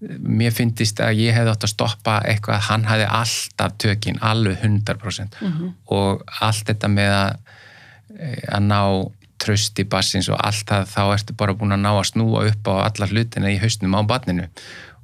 [0.01, 4.59] mér finnist að ég hef átt að stoppa eitthvað að hann hafi alltaf tökinn, alveg
[4.61, 5.71] 100% mm -hmm.
[5.87, 7.37] og allt þetta með að,
[8.49, 8.81] að ná
[9.41, 12.69] tröst í bassins og allt það þá ertu bara búin að ná að snúa upp
[12.73, 14.49] á alla hlutina í hausnum á barninu.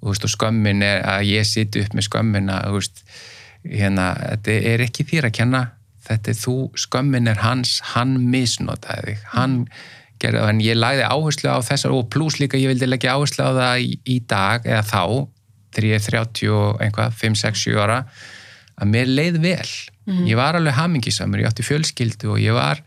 [0.02, 2.80] Og, veist, og skömmin er að ég siti upp með skömmin að
[3.68, 5.62] hérna, þetta er ekki þér að kenna.
[6.02, 9.60] Þetta er þú, skömmin er hans hann misnotaði hann
[10.22, 13.46] gerði það, en ég lagði áherslu á þessar og pluss líka ég vildi leggja áherslu
[13.46, 15.02] á það í, í dag eða þá,
[15.72, 17.98] þegar ég er 30 og einhvað, 5, 6, 7 ára
[18.82, 19.72] að mér leið vel.
[20.26, 22.82] Ég var alveg hamingisamur, ég átti fjölskyldu og ég var,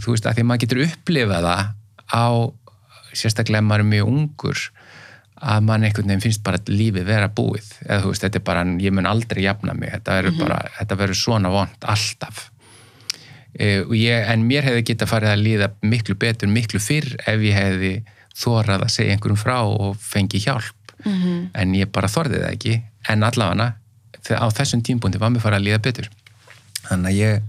[0.00, 1.62] þú veist, að því að maður getur upplifað það
[2.10, 2.26] á
[3.16, 4.64] sérstaklega maður er mjög ungur
[5.40, 7.68] að mann einhvern veginn finnst bara að lífið vera búið.
[7.86, 10.98] Eða þú veist, þetta er bara, ég mun aldrei jafna mig, þetta verður bara, þetta
[11.00, 12.42] verður svona vond alltaf.
[13.54, 17.46] E, og ég, en mér hefði getað farið að líða miklu betur, miklu fyrr ef
[17.46, 17.94] ég hefði
[18.40, 20.94] þórað að segja einhverjum frá og fengi hjálp.
[21.56, 22.76] En ég bara þorði það ekki.
[23.08, 23.72] En allavega
[24.36, 26.10] á þessum tímpunkti var mér farið að líða betur.
[26.84, 27.42] Þannig að ég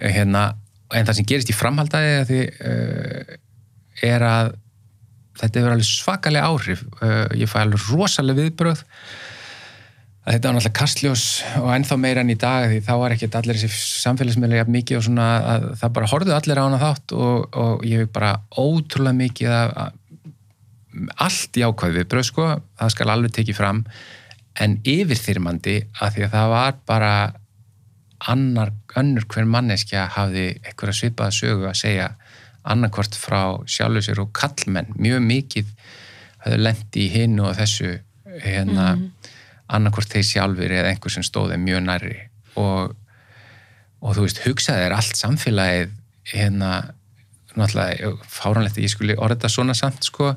[0.00, 0.44] hérna,
[0.94, 3.34] en það sem gerist í framhaldaði því, uh,
[4.02, 4.54] er að
[5.40, 6.84] þetta hefur alveg svakalega áhrif.
[7.00, 8.84] Uh, ég fæ alveg rosalega viðbröð
[10.24, 11.24] þetta var náttúrulega kastljós
[11.60, 14.98] og ennþá meira enn í dag því þá var ekkert allir þessi samfélagsmiðlega jafn mikið
[14.98, 18.30] og svona að það bara horfðu allir á hana þátt og, og ég hef bara
[18.56, 20.00] ótrúlega mikið að, að
[21.26, 22.48] allt jákvæð viðbröð sko,
[22.80, 23.80] það skal alveg tekið fram.
[24.62, 27.14] En yfirþyrmandi að því að það var bara
[28.32, 32.12] annar, önnur hver manneskja hafði eitthvað svipaða sögu að segja
[32.64, 35.70] annarkvort frá sjálfur sér og kallmenn, mjög mikið
[36.44, 37.90] hafði lendi í hinu og þessu
[38.44, 39.06] hérna mm.
[39.76, 42.16] annarkvort þeir sjálfur eða einhver sem stóði mjög nærri
[42.60, 42.94] og,
[44.00, 45.94] og þú veist, hugsaði er allt samfélagið
[46.34, 46.72] hérna
[47.54, 50.32] náttúrulega fáranlegt að ég skuli orða þetta svona samt sko,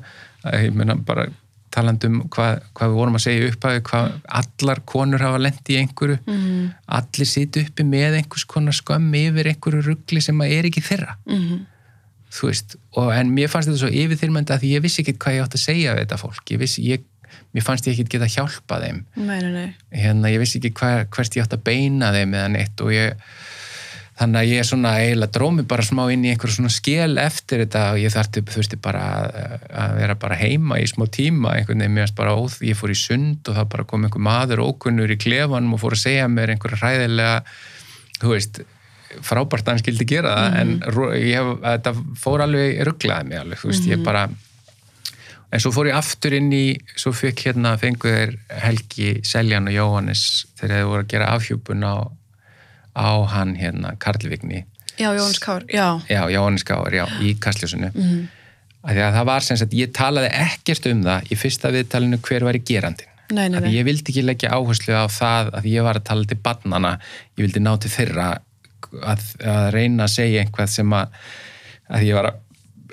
[0.46, 1.28] ég meina bara
[1.74, 5.80] talandum hvað, hvað við vorum að segja upp að hvað allar konur hafa lendi í
[5.82, 6.70] einhverju, Mhm.
[7.00, 11.18] allir siti uppi með einhvers konar skömm yfir einhverju ruggli sem að er ekki þeirra
[11.26, 11.66] Mhm.
[12.38, 15.46] Þú veist, og en mér fannst þetta svo yfirþyrmandi að ég vissi ekki hvað ég
[15.48, 17.06] átt að segja við þetta fólk, ég vissi, ég,
[17.58, 19.68] mér fannst ég ekki geta hjálpað þeim, Nei, nei, nei.
[20.04, 23.30] hérna ég vissi ekki hver, hvert ég átt að beina þeim eða neitt og ég
[24.18, 27.84] þannig að ég svona eiginlega drómi bara smá inn í einhver svona skil eftir þetta
[27.94, 31.94] og ég þarfti, þurfti bara að, að vera bara heima í smá tíma einhvern veginn,
[31.94, 35.14] mér finnst bara óð, ég fór í sund og það bara kom einhver maður ókunnur
[35.14, 37.36] í klefanum og fór að segja mér einhver hræðilega
[38.24, 38.62] þú veist,
[39.22, 41.94] frábært að hann skildi gera það en ro- ég hef, þetta
[42.24, 44.28] fór alveg rugglaði mig alveg, þú veist, ég bara
[45.52, 46.64] en svo fór ég aftur inn í
[47.00, 48.34] svo fekk hérna, fengu þeir
[48.66, 50.24] Helgi Seljan og Jóhannes
[50.60, 51.96] þegar þeir voru að gera afhjúpun á,
[53.00, 54.66] á hann hérna Karlvigni
[54.98, 56.02] Já, Jóhannes Kár, já.
[56.10, 58.24] já, Jóhannes Gáar, já, í Kastljósinu mm -hmm.
[58.90, 62.56] að það var sem sagt ég talaði ekkert um það í fyrsta viðtalinu hver var
[62.56, 63.74] í gerandin Nei, nei, nei.
[63.76, 67.00] ég vildi ekki leggja áherslu á það að ég var að tala til barnana
[67.38, 68.40] ég vildi ná til þeirra
[69.02, 71.20] að, að reyna að segja einhvað sem að,
[71.90, 72.42] að ég var að,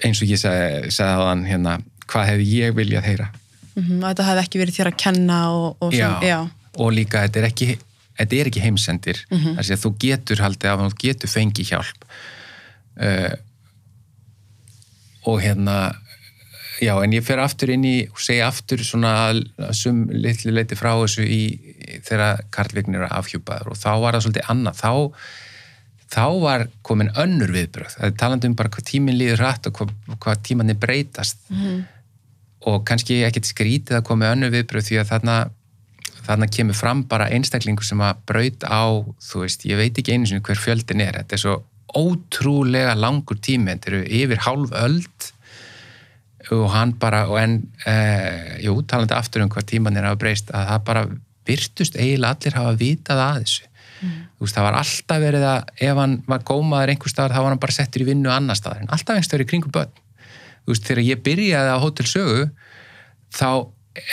[0.04, 1.78] eins og ég sagði, sagði á hann hérna,
[2.10, 3.32] hvað hefði ég viljað heyra
[3.74, 6.38] Mm Þetta hefði ekki verið þér að kenna og, og já, svona, já.
[6.78, 7.66] og líka þetta er ekki
[8.14, 9.58] þetta er ekki heimsendir mm -hmm.
[9.58, 12.04] að þú getur haldið af, þú getur fengið hjálp
[13.02, 13.34] uh,
[15.26, 15.94] og hérna
[16.82, 20.76] já, en ég fer aftur inn í og segja aftur svona að sum litli leiti
[20.78, 21.42] frá þessu í,
[22.06, 24.92] þegar Karlvignir er afhjúpaður og þá var það svolítið annað, þá
[26.12, 29.76] þá var komin önnur viðbröð það er talandi um bara hvað tíminn líður hratt og
[29.78, 29.92] hvað,
[30.22, 31.40] hvað tímanni breytast.
[32.64, 35.36] Og kannski ekkert skrítið að koma önnur viðbröð því að þarna
[36.24, 40.28] þarna kemur fram bara einstaklingur sem að braut á, þú veist, ég veit ekki einu
[40.28, 41.56] sinni hver fjöldin er, þetta er svo
[41.94, 45.28] ótrúlega langur tími, þetta eru yfir hálf öld.
[46.52, 47.94] Og hann bara, og en e,
[48.64, 51.04] jú, talandi aftur um hvað tíman er að breyst að það bara
[51.48, 53.70] virtust eiginlega allir hafa vitað að þessu
[54.00, 57.54] þú veist, það var alltaf verið að ef hann var gómaður einhver staðar, þá var
[57.54, 59.94] hann bara settur í vinnu annar staðar, en alltaf einhver staðar í kringum börn.
[60.64, 62.44] Þú veist, þegar ég byrjaði á Hótel Sögu
[63.34, 63.48] þá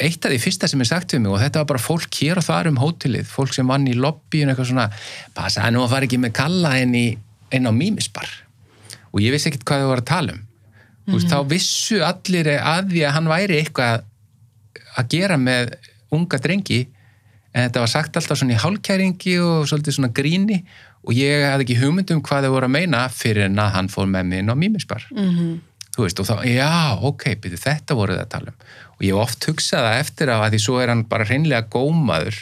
[0.04, 2.38] eitt af því fyrsta sem er sagt við mig og þetta var bara fólk hér
[2.38, 4.86] og þar um hótelið fólk sem vann í lobbyun eitthvað svona
[5.34, 7.08] passaði nú að fara ekki með kalla inn, í,
[7.58, 8.30] inn á mímisbar.
[9.10, 10.44] Og ég vissi ekkert hvað þau voru að tala um.
[10.46, 14.04] Mm veist, þá vissu allir að því að hann væri eitthvað
[15.02, 15.74] að gera með
[16.14, 16.82] unga drengi
[17.52, 20.62] en þetta var sagt alltaf svona í hálkæringi og svolítið svona gríni
[21.02, 23.92] og ég hafði ekki hugmynd um hvað þau voru að meina fyrir en að hann
[23.92, 25.60] fór með mig inn á mímisbar Mm
[25.96, 26.72] þú veist, og þá, já,
[27.08, 28.68] ok, byrju, þetta voru það að tala um.
[28.96, 32.38] Og ég oft hugsað það eftir á að því svo er hann bara hreinlega gómaður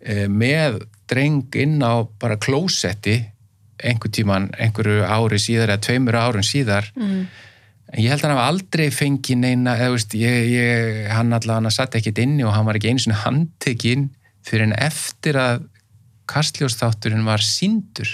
[0.00, 3.16] e, með dreng inn á bara klósetti
[3.84, 7.24] einhver tíman, einhverju ári síðar eða tveimur árun síðar -hmm.
[7.94, 11.62] En ég held að hann hafa aldrei fengið neina, eða veist, ég, ég, hann allavega
[11.62, 14.08] hann satt ekkit inni og hann var ekki einu svona handtekinn
[14.44, 15.68] fyrir en eftir að
[16.30, 18.10] kastljósþátturinn var síndur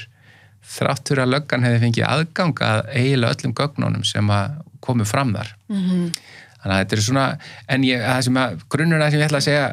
[0.71, 5.55] þráttur að löggan hefði fengið aðgang að eiginlega öllum gögnunum sem að komu fram þar.
[5.73, 6.13] Mhm.
[6.61, 7.25] Þannig að þetta er svona,
[7.73, 9.67] en ég, það sem að, grunnurinn að sem ég ætla að segja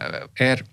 [0.48, 0.64] er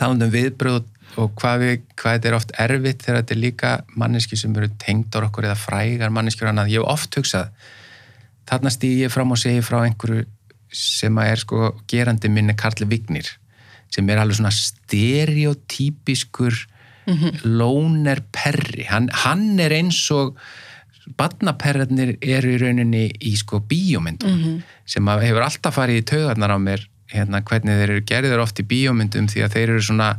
[0.00, 0.84] talandi um viðbröð
[1.20, 4.70] og hvað, við, hvað þetta er oft erfitt þegar þetta er líka manneski sem eru
[4.80, 7.52] tengdor okkur eða frægar manneskjur annað, ég hef oft hugsað
[8.48, 10.24] þarna stýði ég fram og segi frá einhverju
[10.74, 11.58] sem að er sko
[11.90, 13.28] gerandi minni Karli Vignir
[13.94, 16.54] sem er alveg svona stereotypiskur
[17.06, 17.32] mm -hmm.
[17.44, 20.36] lóner perri hann, hann er eins og
[21.16, 24.62] badnaperrarnir eru í rauninni í sko bíómyndum mm -hmm.
[24.86, 28.64] sem hefur alltaf farið í taugarnar á mér hérna hvernig þeir eru gerðir oft í
[28.64, 30.16] bíómyndum því að þeir eru svona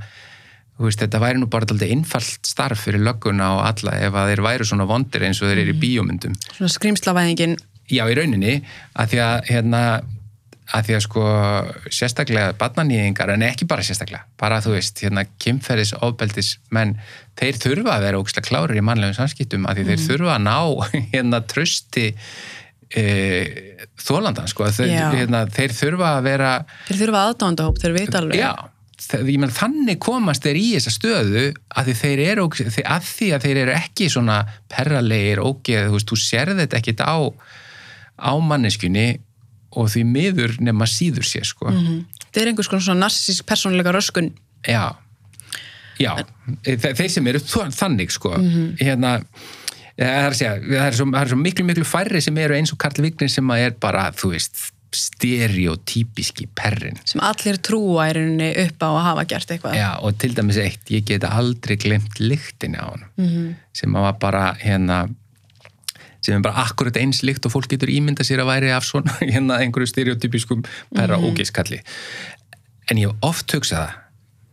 [0.76, 4.42] Veist, þetta væri nú bara alltaf innfallt starf fyrir lögguna og alla ef að þeir
[4.44, 5.80] væru svona vondir eins og þeir eru í mhm.
[5.80, 7.56] bíómyndum Svona skrimslavæðingin
[7.92, 8.60] Já, í rauninni,
[8.98, 9.82] að því að hérna,
[10.74, 11.24] að því að sko
[11.94, 16.96] sérstaklega barnanýðingar, en ekki bara sérstaklega bara þú veist, hérna, kynferðis ofbeldis, menn
[17.38, 19.92] þeir þurfa að vera ógislega klárir í mannlegum samskiptum að því mm.
[19.92, 20.58] þeir þurfa að ná
[21.14, 22.06] hérna trösti
[22.90, 23.04] e,
[24.02, 26.56] þólandan, sko þeir, hérna, þeir þurfa að vera
[26.88, 28.54] Þeir þurfa aðdándahóp, þeir veit alveg Já
[28.96, 31.42] Menn, þannig komast þeir í þessa stöðu
[31.78, 34.38] að, þeir eru, að því að þeir eru ekki svona
[34.72, 37.18] perralegir ógeð, þú veist, þú sérði þetta ekkit á,
[38.20, 39.20] á manneskunni
[39.76, 41.68] og því miður nema síður sér sko.
[41.70, 42.05] Mm -hmm.
[42.26, 44.32] Þetta er einhvers konar svona narsísk persónuleika röskun
[44.68, 44.95] Já,
[45.99, 46.80] já en...
[46.80, 48.78] þeir sem eru þannig sko mm -hmm.
[48.82, 49.20] hérna
[49.95, 52.74] það er, segja, það, er svo, það er svo miklu miklu færri sem eru eins
[52.74, 58.20] og Karl Vignin sem er bara, þú veist stereotypíski perrin sem allir trúa er
[58.68, 62.20] upp á að hafa gert eitthvað Já, og til dæmis eitt, ég get aldrei glemt
[62.20, 63.53] lyktinni á hann mm -hmm.
[63.74, 65.07] sem var bara hérna
[66.26, 69.14] sem er bara akkurat eins lykt og fólk getur ímynda sér að væri af svona
[69.34, 70.64] hérna einhverju stereotypískum
[70.96, 71.36] perra mm -hmm.
[71.36, 71.82] ógiskalli
[72.90, 73.94] en ég hef oft hugsað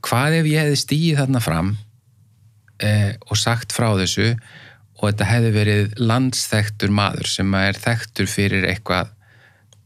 [0.02, 1.76] hvað ef ég hefði stíið þarna fram
[2.82, 4.34] eh, og sagt frá þessu
[4.98, 9.10] og þetta hefði verið landsþektur maður sem er þektur fyrir eitthvað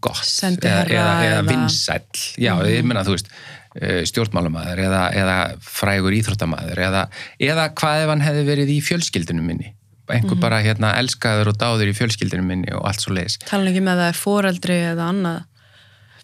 [0.05, 2.66] gott eða, eða, eða vinsæll já, mm.
[2.68, 3.32] ég menna, þú veist
[3.80, 9.72] eh, stjórnmálumæður eða, eða frægur íþróttamæður eða hvað ef hann hefði verið í fjölskyldunum minni
[10.14, 10.42] einhver mm.
[10.44, 14.02] bara hérna elskaður og dáður í fjölskyldunum minni og allt svo leiðis Tala ekki með
[14.02, 15.42] það er foreldri eða annað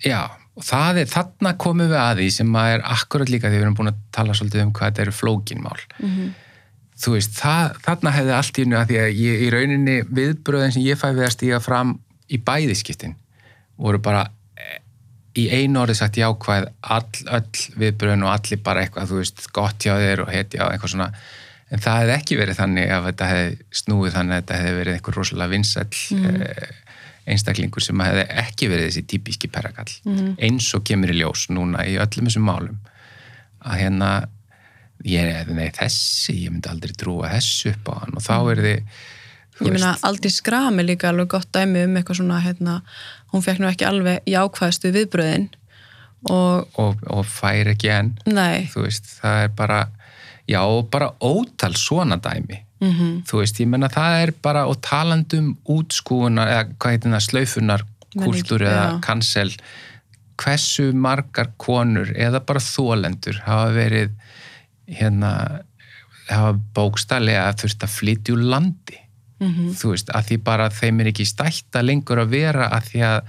[0.03, 0.20] Já,
[0.59, 3.76] og er, þarna komum við að því sem að er akkurat líka því við erum
[3.78, 6.30] búin að tala svolítið um hvað þetta eru flókinmál mm -hmm.
[7.05, 10.72] þú veist, það, þarna hefði allt í unni að því að ég, í rauninni viðbröðin
[10.72, 13.16] sem ég fæ við að stíga fram í bæðiskiptin
[13.76, 14.26] voru bara
[14.57, 14.80] eh,
[15.37, 17.09] í einu orði sagt jákvæð all,
[17.39, 20.95] öll viðbröðin og allir bara eitthvað, þú veist, gott hjá þér og hetja og eitthvað
[20.95, 21.12] svona,
[21.73, 24.99] en það hefði ekki verið þannig að þetta hefði snúið þannig að þetta hefði verið
[24.99, 26.43] eitthvað rosalega vinsall mm.
[26.43, 27.01] eh,
[27.33, 30.35] einstaklingur sem hefði ekki verið þessi típiski perrakall mm.
[30.43, 32.79] eins og kemur í ljós núna í öllum þessum málum
[33.62, 34.12] að hérna
[35.07, 39.03] ég, nei, þessi, ég myndi aldrei trúa þessu upp á hann og þá er þið
[39.62, 42.79] Ég meina, Aldí Skrami líka alveg gott dæmi um eitthvað svona, hérna,
[43.31, 45.45] hún fekk nú ekki alveg jákvæðstu viðbröðin
[46.33, 48.14] og, og, og fær ekki enn
[48.73, 49.83] þú veist, það er bara
[50.53, 53.22] já, bara ótal svona dæmi mm -hmm.
[53.28, 57.82] þú veist, ég menna það er bara og talandum útskúunar eða hvað heitir það, slaufunar
[58.12, 59.50] kultúr eða kansel
[60.36, 64.11] hversu margar konur eða bara þólendur hafa verið
[64.86, 65.62] hérna
[66.28, 68.98] hafa bókstallega þurft að flytja úr landi
[69.40, 69.70] mm -hmm.
[69.78, 73.20] þú veist, að því bara þeim er ekki stætta lengur að vera að því að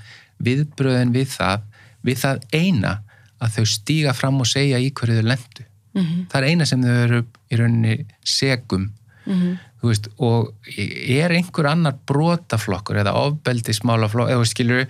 [0.43, 1.59] viðbröðin við það
[2.03, 2.93] við það eina
[3.39, 6.26] að þau stíga fram og segja í hverju þau lendu mm -hmm.
[6.32, 8.91] það er eina sem þau eru í rauninni segum
[9.26, 9.58] mm -hmm.
[9.82, 14.88] þú veist, og er einhver annar brotaflokkur eða ofbeldismálaflokkur, eða skilur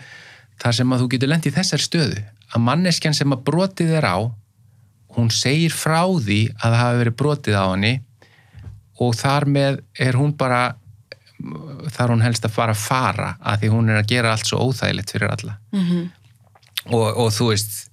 [0.64, 2.24] þar sem að þú getur lendið þessar stöðu
[2.54, 4.18] að manneskjan sem að brotið er á
[5.18, 8.01] hún segir frá því að það hafi verið brotið á henni
[9.01, 10.76] og þar með er hún bara
[11.93, 14.62] þar hún helst að fara að fara að því hún er að gera allt svo
[14.68, 16.04] óþægilegt fyrir alla mm -hmm.
[16.93, 17.89] og, og þú veist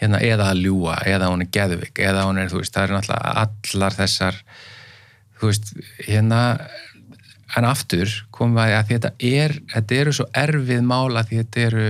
[0.00, 2.94] hérna, eða að ljúa, eða hún er geðvik eða hún er, þú veist, það er
[2.96, 4.38] náttúrulega allar þessar
[5.40, 5.72] þú veist,
[6.06, 6.42] hérna
[7.58, 11.88] en aftur komum við að þetta er þetta eru svo erfið mála því þetta eru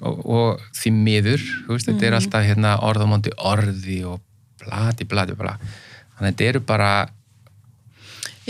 [0.00, 2.20] og, og því miður, þú veist, mm þetta er mhm.
[2.20, 4.20] alltaf hérna, orðamondi orði og
[4.60, 5.72] bladi, bladi, bladi
[6.16, 6.92] þannig að þetta eru bara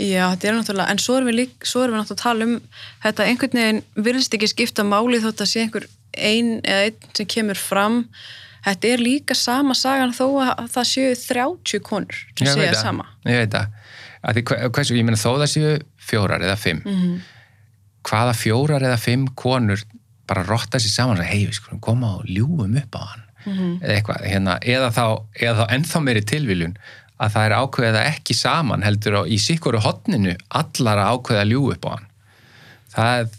[0.01, 2.45] Já, þetta er náttúrulega, en svo erum við lík, svo erum við náttúrulega að tala
[2.47, 2.53] um
[3.03, 5.85] þetta einhvern veginn virðist ekki skipta máli þótt að sé einhver
[6.17, 8.05] ein eða einn sem kemur fram
[8.65, 13.07] þetta er líka sama sagan þó að það séu 30 konur sem ég segja sama.
[13.25, 13.73] Ég veit það,
[14.21, 14.41] að
[14.75, 15.73] hversu, ég menna þó það séu
[16.11, 17.17] fjórar eða fimm mm -hmm.
[18.09, 19.83] hvaða fjórar eða fimm konur
[20.29, 23.53] bara rotta sér saman og hei, við skulum koma og ljúum upp á hann mm
[23.53, 23.73] -hmm.
[23.83, 25.05] eða eitthvað, hérna, eða þá,
[25.41, 26.77] eða þá ennþá meiri tilviljun
[27.21, 31.71] að það er ákveðið ekki saman heldur og í sikuru hotninu allar að ákveða ljú
[31.73, 32.07] upp á hann
[32.91, 33.35] það,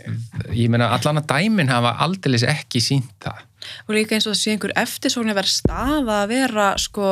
[0.57, 3.43] ég meina allan að dæmin hafa aldeilis ekki sínt það.
[3.87, 7.09] Og líka eins og það sé einhver eftirsókn að vera stað að vera sko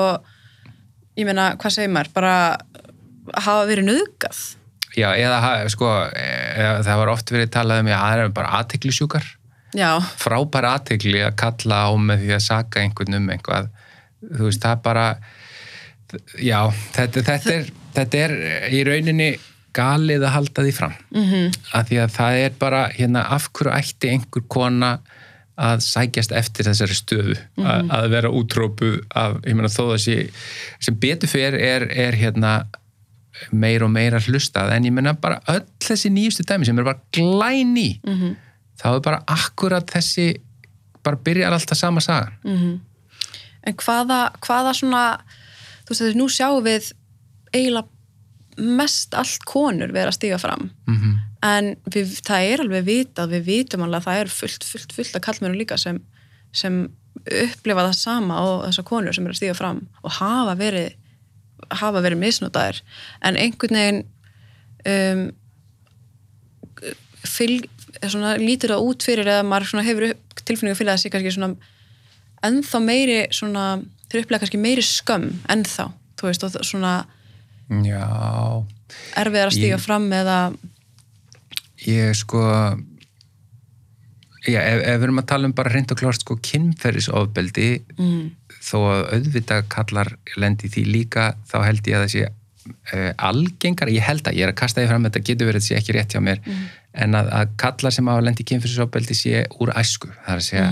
[1.18, 2.34] ég meina, hvað segir maður, bara
[3.36, 4.41] hafa verið nöðgað
[4.99, 5.88] Já, eða sko,
[6.18, 9.28] eða, það var oft verið talað um, já, það er bara aðteklisjúkar
[9.78, 13.68] já, frábær aðtekli að kalla á með því að saka einhvern um einhvað
[14.24, 15.05] þú veist, það bara
[16.43, 16.59] já,
[16.97, 17.70] þetta, þetta, er,
[18.01, 18.34] þetta er
[18.74, 19.30] í rauninni
[19.77, 20.95] galið að halda því fram.
[21.14, 21.57] Mm -hmm.
[21.73, 24.99] af því að það er bara hérna, af hverju ætti einhver kona
[25.61, 27.39] að sækjast eftir þessari stöðu?
[27.61, 30.31] Að, að vera útrópuð af, ég meina þó að sé
[30.81, 32.66] sem betur fyrir er, er hérna
[33.53, 34.73] meir og meira hlustað.
[34.75, 38.37] En ég meina bara öll þessi nýjustu dæmi sem er bara glæni -hmm.
[38.83, 40.41] þá er bara akkurat þessi
[41.03, 42.33] bara byrjar alltaf sama sagan.
[43.62, 45.21] En hvaða, hvaða svona
[45.85, 46.93] þú veist, nú sjáum við
[47.53, 47.89] eiginlega
[48.59, 51.19] mest allt konur vera að stíga fram -hmm.
[51.47, 55.17] en við, það er alveg vitað, við vitum alveg að það er fullt, fullt, fullt
[55.17, 56.01] að kallmennum líka sem,
[56.53, 56.89] sem
[57.21, 60.97] upplifa það sama og þessar konur sem eru að stíga fram og hafa verið
[61.69, 62.81] hafa verið misnotaðir
[63.27, 64.01] en einhvern veginn
[64.89, 65.27] um,
[67.29, 67.69] fylg,
[68.07, 71.55] svona, lítur það út fyrir eða maður hefur tilfinningu fyrir sé kannski svona
[72.47, 73.65] ennþá meiri svona,
[74.09, 75.91] þeir upplega kannski meiri skömm ennþá,
[76.21, 76.95] þú veist, og svona
[77.71, 78.07] Já,
[79.23, 80.39] erfið að stíga Ég- fram eða
[81.87, 82.41] ég sko
[84.49, 88.27] já, ef, ef við erum að tala um bara hreint og klárt sko kynferðisofbeldi mm,
[88.59, 93.93] þó að auðvitað kallar lendi því líka þá held ég að það sé uh, algengar,
[93.95, 95.97] ég held að ég er að kasta því fram þetta getur verið að sé ekki
[95.97, 96.43] rétt hjá mér
[97.01, 100.71] en að, að kallar sem hafa lendi kynferðisofbeldi sé úr æsku, það er að segja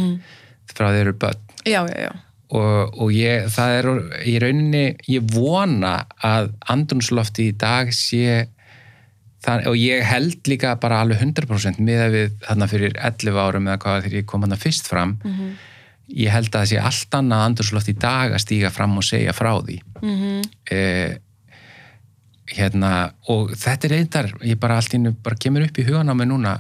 [0.75, 1.45] frá þeir eru börn.
[1.65, 2.11] Já, já, já
[2.49, 3.89] og, og ég, það er
[4.25, 8.47] í rauninni, ég vona að andrunslofti í dag sé
[9.49, 14.01] og ég held líka bara alveg 100% miða við þarna fyrir 11 árum eða hvað
[14.07, 15.15] þegar ég kom hann fyrst fram.
[16.09, 19.37] Ég held að það sé allt annað andrunslofti í dag að stíga fram og segja
[19.37, 19.81] frá því.
[20.03, 20.43] Mm
[20.73, 21.17] eh,
[22.49, 26.15] hérna og þetta er eitthvað, ég bara allt innu bara kemur upp í hugan á
[26.17, 26.55] mig núna.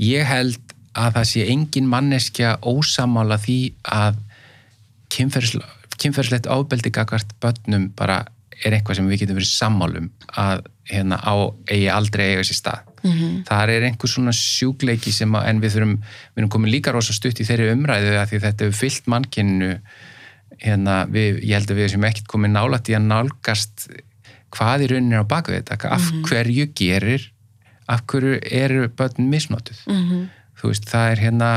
[0.00, 4.18] Ég held að það sé engin manneskja ósamála því að
[5.12, 8.24] kynferðislegt ábeldi gagvart börnum bara
[8.64, 11.34] er eitthvað sem við getum verið sammálum að hérna á
[11.70, 12.80] eigi aldrei eiga sér stað.
[13.04, 13.44] -hmm.
[13.48, 15.94] Það er einhver svona sjúkleiki sem að, en við þurfum,
[16.34, 19.70] við erum komin líka rosa stutt í þeirri umræðu að því þetta hefur fyllt mannkynnu
[20.58, 23.88] hérna, við, ég held að við sem ekkert komin nálætt í að nálgast
[24.54, 27.32] hvað í rauninni er á baku þetta, af hverju gerir,
[27.90, 29.84] af hverju eru börn misnotuð.
[29.86, 31.48] Mm Þú veist, það er hérna,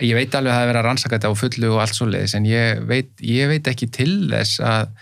[0.00, 2.08] ég veit alveg að það er verið að rannsaka þetta á fullu og allt svo
[2.08, 4.92] leiðis, en ég veit, ég veit ekki til þess að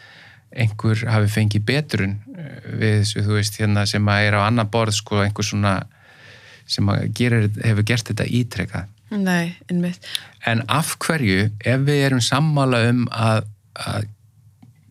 [0.50, 4.70] einhver hafi fengið betrun eh, við þessu, þú veist, hérna sem að er á annan
[4.70, 5.76] borð, sko, einhver svona
[6.70, 8.88] sem að gerir, hefur gert þetta ítrekað.
[9.10, 10.06] Nei, innmitt
[10.46, 14.06] En af hverju, ef við erum sammála um að, að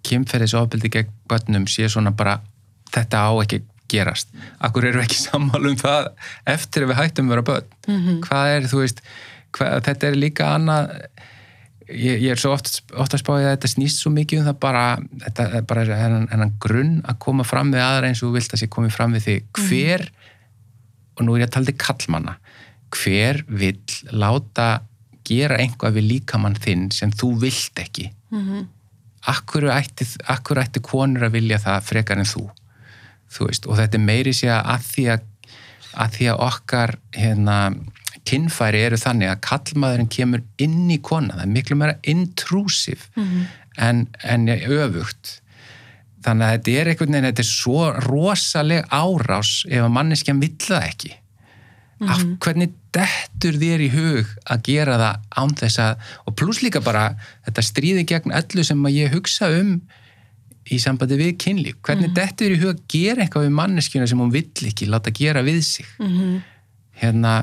[0.08, 2.40] kynferðisofbeldi gegn börnum sé svona bara,
[2.94, 4.30] þetta á ekki gerast.
[4.64, 6.12] Akkur eru við ekki sammála um það
[6.54, 7.74] eftir að við hættum vera börn.
[7.88, 8.22] Mhm.
[8.28, 9.04] Hvað er, þú veist,
[9.56, 10.94] hvað, þetta er líka annað,
[11.88, 14.60] ég, ég er svo oft, oft að spája að þetta snýst svo mikið um það
[14.66, 14.86] bara,
[15.26, 18.72] þetta er bara hennan, grunn að koma fram við aðra eins og vilt að sé
[18.72, 19.48] komið fram við þig.
[19.60, 20.08] Hver,
[21.18, 22.36] og nú er ég að tala til kallmanna,
[22.96, 24.70] hver vill láta
[25.30, 28.10] gera einhvað við líkamann þinn sem þú vilt ekki?
[28.34, 28.68] Mm
[29.28, 32.46] akkur ætti, akkur ætti konur að vilja það frekar en þú?
[33.30, 35.26] Þú veist, og þetta er meiri sé að því að,
[36.06, 37.58] að því að okkar hérna,
[38.30, 43.08] kinnfæri eru þannig að kallmaðurinn kemur inn í kona, það er miklu meira intrusiv
[43.78, 45.40] en, en öfugt.
[46.26, 50.58] Þannig að þetta er einhvern veginn, þetta er svo rosaleg árás ef að manneskjan vill
[50.60, 51.14] það ekki.
[52.00, 56.82] Af hvernig dettur þér í hug að gera það án þess að, og pluss líka
[56.84, 57.10] bara
[57.48, 59.74] þetta stríði gegn öllu sem að ég hugsa um
[60.70, 64.22] í sambandi við kynlíf, hvernig dettur þér í hug að gera eitthvað við manneskjuna sem
[64.22, 65.88] hún vill ekki láta gera við sig?
[66.00, 66.40] -hmm.
[67.02, 67.34] hérna,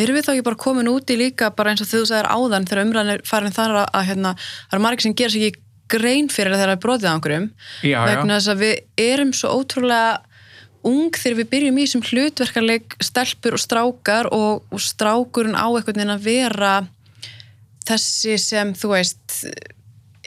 [0.00, 2.66] Erum við þá ekki bara komin út í líka bara eins og þú sagðir áðan
[2.66, 5.62] þegar umræðan er farin þar að, að hérna, það eru margir sem gera sér ekki
[5.94, 7.50] grein fyrir þeirra brotið á einhverjum
[7.84, 8.06] Já, já.
[8.08, 10.14] vegna þess að við erum svo ótrúlega
[10.84, 15.94] ung þegar við byrjum í þessum hlutverkarleik stelpur og strákar og, og strákurinn á einhvern
[15.94, 16.72] veginn að vera
[17.88, 19.38] þessi sem þú veist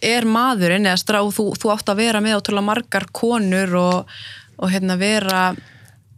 [0.03, 4.19] er maðurinn eða strá, þú, þú átt að vera með ótrúlega margar konur og,
[4.61, 5.41] og hérna vera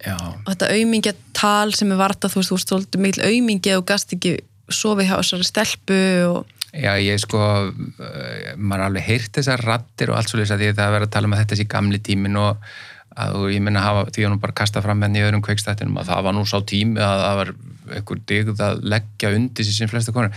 [0.06, 3.80] já, og þetta aumingja tal sem er varta þú veist, þú veist, svolítið mikil aumingja
[3.80, 4.38] og gast ekki
[4.70, 10.20] sofið hjá þessari stelpu og já, ég sko uh, maður alveg heyrt þessar rattir og
[10.20, 12.02] allt svo lýsa því að það er verið að tala um að þetta sé gamli
[12.06, 12.72] tímin og
[13.20, 16.12] að ég minna hafa því að hún bara kasta fram henni í öðrum kveikstættinum að
[16.12, 17.52] það var nú sá tími að það var
[17.97, 20.36] einhver digð að leggja undir sér sem flesta konur.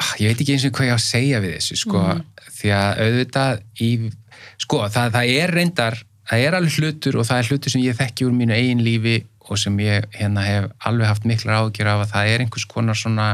[0.00, 2.04] Ah, ég veit ekki eins og hvað ég á að segja við þessu sko,
[2.60, 3.90] því að auðvitað í,
[4.62, 5.98] sko, það, það er reyndar
[6.30, 9.18] það er alveg hlutur og það er hlutur sem ég þekki úr mínu eigin lífi
[9.50, 12.98] og sem ég hérna hef alveg haft miklar ágjör af að það er einhvers konar
[12.98, 13.28] svona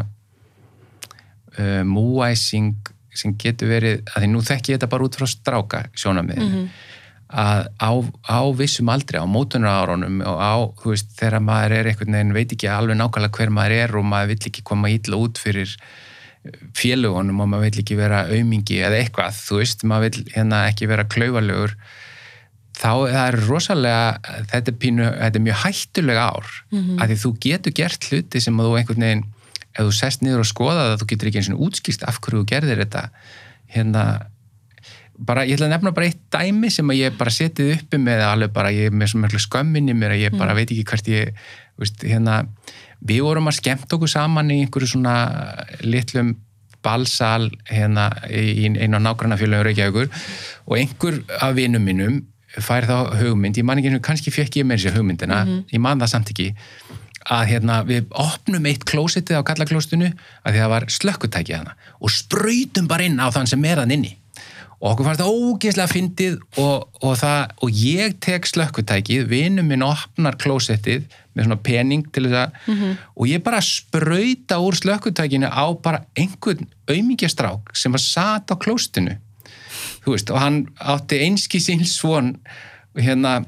[1.59, 5.83] uh, múæsing sem getur verið, að því nú þekki ég þetta bara út frá stráka
[5.97, 6.67] sjónamiðinu
[7.27, 7.91] að á,
[8.31, 12.53] á vissum aldrei á mótunarárunum og á, þú veist, þegar maður er einhvern veginn, veit
[12.55, 15.73] ekki alveg nákvæmlega hver maður er og maður vill ekki koma ítla út fyrir
[16.79, 20.91] félugunum og maður vill ekki vera aumingi eða eitthvað, þú veist, maður vill hérna ekki
[20.93, 21.75] vera klauvalögur
[22.77, 27.01] þá er rosalega þetta er, pínu, þetta er mjög hættulega ár mm -hmm.
[27.01, 29.27] að því þú getur gert hluti sem að þú einhvern veginn,
[29.73, 32.43] ef þú sest niður og skoða það, þú getur ekki eins og útskýrst af hverju
[32.43, 33.09] þú gerðir þetta
[33.73, 34.05] hérna
[35.17, 38.25] bara, ég ætla að nefna bara eitt dæmi sem að ég bara setið uppi með
[38.27, 40.59] alveg bara, ég er með svo mörglu skömminni mér að ég bara mm.
[40.61, 41.33] veit ekki hvert ég
[41.81, 42.43] veist, hérna,
[43.01, 45.17] við vorum að skemmt okkur saman í einhverju svona
[45.81, 46.37] litlum
[46.85, 50.11] balsal hérna í einu á nágranna fjöluður Reykjavíkur
[50.67, 52.21] og einhver af vinum mínum
[52.63, 55.65] fær þá hugmynd, ég man ekki kannski fekk ég með þessi hugmyndina, mm -hmm.
[55.73, 56.53] ég man það samt ekki
[57.27, 61.75] að hérna, við opnum eitt klósitið á kallaklóstunu að því að það var slökkutækið hana
[61.99, 64.15] og spröytum bara inn á þann sem er hann inni
[64.77, 69.85] og okkur fannst það ógeðslega fyndið og, og, það, og ég tek slökkutækið, vinnum minn
[69.87, 72.97] opnar klósettið með svona pening til þess að mm -hmm.
[73.17, 79.17] og ég bara spröyta úr slökkutækinu á bara einhvern auðmíkjastrák sem var satt á klóstinu
[80.15, 82.35] veist, og hann átti einski sín svon
[82.97, 83.41] hérna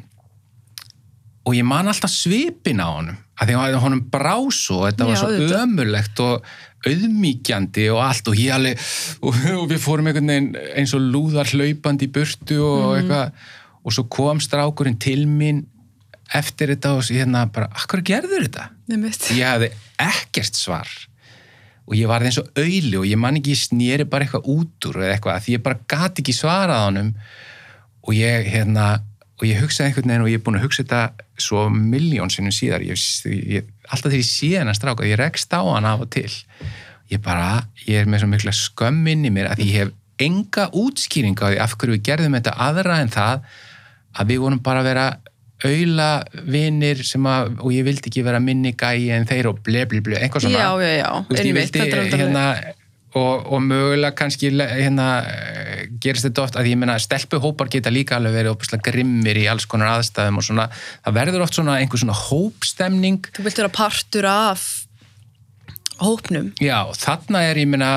[1.48, 5.08] og ég man alltaf svipin á honum að því að honum brás og þetta Já,
[5.08, 5.60] var svo þetta.
[5.62, 6.48] ömulegt og
[6.88, 8.84] auðmíkjandi og allt og ég alveg
[9.22, 12.96] og, og við fórum einhvern veginn eins og lúðar hlaupandi í burtu og mm.
[13.00, 13.48] eitthvað
[13.88, 15.64] og svo kom strákurinn til mín
[16.34, 18.68] eftir þetta og hérna bara, akkur gerður þetta?
[19.38, 19.70] Ég hafði
[20.02, 20.90] ekkert svar
[21.88, 25.00] og ég var eins og auðli og ég man ekki snýri bara eitthvað út úr
[25.00, 27.14] eða eitthvað því ég bara gati ekki svarað á hann
[28.04, 28.88] og ég hérna
[29.38, 32.54] og ég hugsaði einhvern veginn og ég er búin að hugsa þetta svo miljón sinnum
[32.54, 32.82] síðar.
[32.82, 36.30] Ég, ég, alltaf þegar ég sé hennar stráka ég rekst á hann af og til.
[37.12, 41.38] Ég bara, ég er með svo mikla skömmin í mér að ég hef enga útskýring
[41.38, 43.46] á því af hverju við gerðum þetta aðra en það
[44.18, 45.06] að við vorum bara að vera
[45.64, 46.10] auðla
[46.46, 50.02] vinir sem að, og ég vildi ekki vera minni gæi en þeir og ble ble
[50.04, 50.60] ble, eitthvað svona.
[50.60, 52.44] Já, já, já, veist, ég vildi hérna
[53.16, 55.08] og, og mögulega kannski hérna
[56.02, 59.66] gerist þetta oft að ég menna stelpuhópar geta líka alveg verið opuslega grimmir í alls
[59.70, 60.68] konar aðstæðum og svona,
[61.06, 63.26] það verður oft svona einhver svona hópstemning.
[63.34, 64.66] Þú vilt vera partur af
[66.02, 66.52] hópnum.
[66.62, 67.92] Já, þarna er ég menna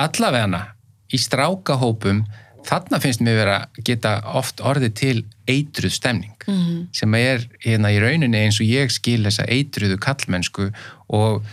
[0.00, 0.64] allavegna
[1.10, 2.24] í strákahópum
[2.66, 5.16] þarna finnst mér vera geta oft orðið til
[5.50, 6.82] eitruð stemning mm -hmm.
[6.92, 10.70] sem er hérna í rauninni eins og ég skil þessa eitruðu kallmennsku
[11.08, 11.44] og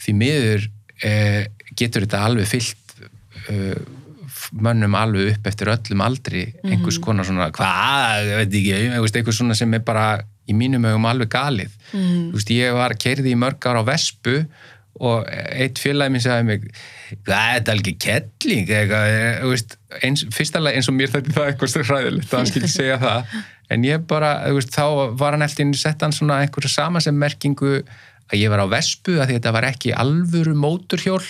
[0.00, 0.68] því miður
[1.02, 1.46] eh,
[1.76, 2.94] getur þetta alveg fyllt
[3.48, 3.78] eh,
[4.52, 6.70] mönnum alveg upp eftir öllum aldri -hmm.
[6.72, 11.06] einhvers konar svona, hvað, ég veit ekki einhvers svona sem er bara í mínum ögum
[11.06, 12.32] alveg galið mm -hmm.
[12.32, 14.44] veist, ég var kerði í mörg ára á Vespu
[15.00, 16.66] og eitt félagi minn sagði mig
[17.24, 18.68] hvað er alveg kettling
[20.34, 23.34] fyrstalega eins og mér þetta það eitthvað hræðilegt að hann skildi segja það
[23.70, 27.78] en ég bara, veist, þá var hann eftir sett hann svona einhverja sama sem merkingu
[28.30, 31.22] að ég var á Vespu að þetta var ekki alvöru móturhjól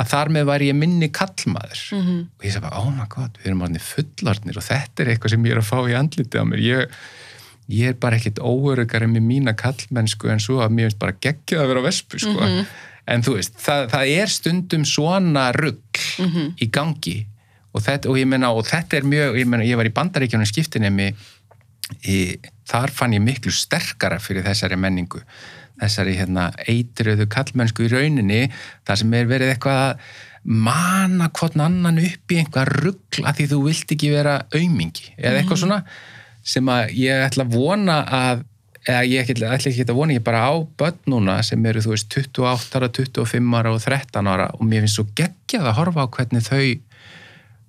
[0.00, 2.20] að þar með var ég minni kallmaður mm -hmm.
[2.38, 5.34] og ég sagði bara, oh my god, við erum alveg fullarnir og þetta er eitthvað
[5.34, 7.00] sem ég er að fá í andlitið á mér ég,
[7.74, 11.64] ég er bara ekkit óörugari með mína kallmennsku en svo að mér finnst bara geggjað
[11.64, 12.38] að vera Vespu sko.
[12.38, 16.48] mm -hmm en þú veist, það, það er stundum svona rugg mm -hmm.
[16.60, 17.18] í gangi
[17.72, 20.46] og þetta, og ég menna, og þetta er mjög, ég menna, ég var í bandaríkjónum
[20.46, 21.14] skiptinemi
[22.06, 25.22] í, þar fann ég miklu sterkara fyrir þessari menningu
[25.80, 28.50] þessari hérna eitriðu kallmennsku í rauninni
[28.86, 29.96] þar sem er verið eitthvað að
[30.44, 35.40] mana hvern annan upp í einhvað ruggl að því þú vilt ekki vera aumingi eða
[35.40, 35.62] eitthvað -hmm.
[35.66, 35.82] svona
[36.42, 38.44] sem að ég ætla að vona að
[38.88, 42.14] eða ég ætla ekki að vona ég bara á börn núna sem eru þú veist
[42.16, 46.12] 28 ára, 25 ára og 13 ára og mér finnst svo geggjað að horfa á
[46.16, 46.62] hvernig þau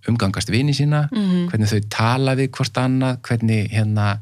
[0.10, 1.50] umgangast vini sína, mm -hmm.
[1.50, 4.20] hvernig þau tala við hvort annað, hvernig hérna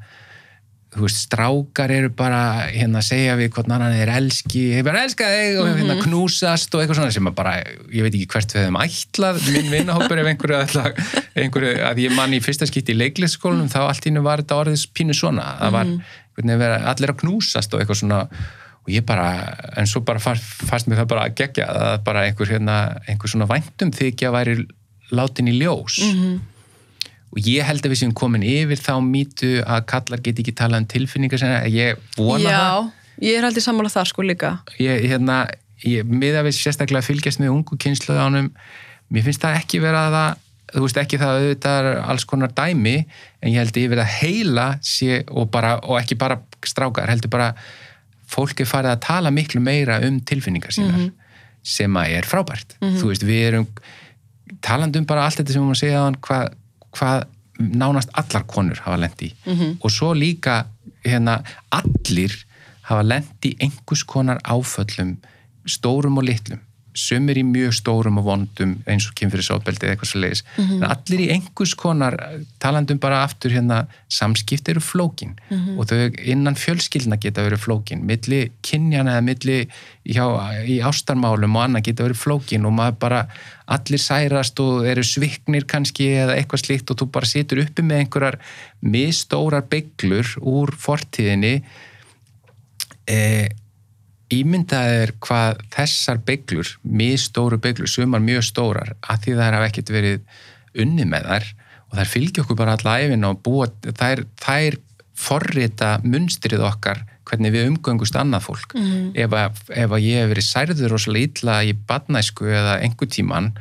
[0.89, 5.03] þú veist, strákar eru bara hérna að segja við hvort annan er elski, er bara
[5.05, 6.01] elska þig og hérna mhm.
[6.07, 7.53] knúsast og eitthvað svona sem að bara
[7.93, 10.93] ég veit ekki hvert við hefum ætlað minn vinnahópur ef einhverju, ætla,
[11.35, 13.73] einhverju að ég mann í fyrsta skipti í leiklisskólunum mm.
[13.75, 17.73] þá allt ínu var þetta orðis pínu svona það var mm vera, allir að knúsast
[17.73, 18.19] og eitthvað svona.
[18.85, 19.25] Og ég bara,
[19.77, 22.77] en svo bara fannst, fannst mér það bara að gegja að bara einhver, hérna,
[23.11, 24.55] einhver svona væntum þykja væri
[25.11, 25.99] látin í ljós.
[26.05, 26.39] Mm -hmm.
[27.29, 30.77] og ég held að við séum komin yfir þá mítu að kallar get ekki tala
[30.77, 32.91] um tilfinningar sem ég vona Já, það.
[33.21, 34.59] ég er haldið sammála það sko líka.
[34.79, 35.47] Ég, hérna,
[35.83, 38.49] ég miða við sérstaklega að fylgjast með ungu kynsluðánum
[39.09, 42.25] mér finnst það ekki vera að það þú veist ekki það að auðvitað er alls
[42.29, 42.95] konar dæmi
[43.41, 47.31] en ég held ég verið að heila sé, og, bara, og ekki bara strákar, heldur
[47.33, 47.53] bara
[48.29, 51.07] fólk er farið að tala miklu meira um tilfinningar sínar
[51.65, 52.75] sem að er frábært.
[52.99, 53.67] Þú veist, við erum
[54.61, 56.53] talandum bara allt þetta sem við máum að segja hvað,
[56.97, 57.25] hvað
[57.59, 59.33] nánast allar konur hafa lendi í.
[59.83, 60.65] Og svo líka
[61.03, 61.41] hérna,
[61.71, 62.33] allir
[62.87, 65.17] hafa lendi einhvers konar áföllum
[65.65, 66.61] stórum og litlum
[66.99, 71.23] sumir í mjög stórum og vondum eins og kynfyrirsofbeldi eða eitthvað svo leiðis en allir
[71.25, 72.17] í einhvers konar
[72.61, 75.35] talandum bara aftur hérna samskipt eru flókin.
[75.77, 78.03] Og þau innan fjölskyldna geta verið flókin.
[78.07, 79.57] Milli kynjana eða milli
[80.09, 80.25] hjá,
[80.65, 83.21] í ástarmálum og annað geta verið flókin og maður bara
[83.69, 88.03] allir særast og eru sviknir kannski eða eitthvað slíkt og þú bara situr uppi með
[88.03, 88.39] einhverjar
[88.81, 91.59] misstórar bygglur úr fortíðinni
[93.09, 93.49] eða
[94.33, 99.93] ímyndaðir hvað þessar bygglur, mjög stóru bygglur, sumar mjög stórar, að því þær hafa ekkert
[99.93, 100.21] verið
[100.79, 101.49] unni með þær
[101.89, 104.77] og þær fylgja okkur bara alla æfina og búa, þær, þær
[105.19, 108.73] forrita munstrið okkar hvernig við umgöngust annað fólk.
[108.77, 109.11] Mm.
[109.17, 113.51] Ef, að, ef að ég hef verið særður rosalega illa í badnæsku eða einhver tíman,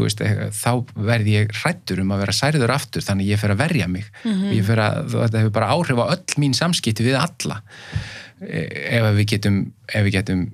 [0.00, 0.22] veist,
[0.56, 4.06] þá verð ég hrættur um að vera særður aftur þannig ég fer að verja mig.
[4.22, 4.54] Mm -hmm.
[4.56, 7.60] Ég fer að, þetta hefur bara áhrif á öll mín samskipti við alla
[8.40, 10.46] ef við getum, ef við getum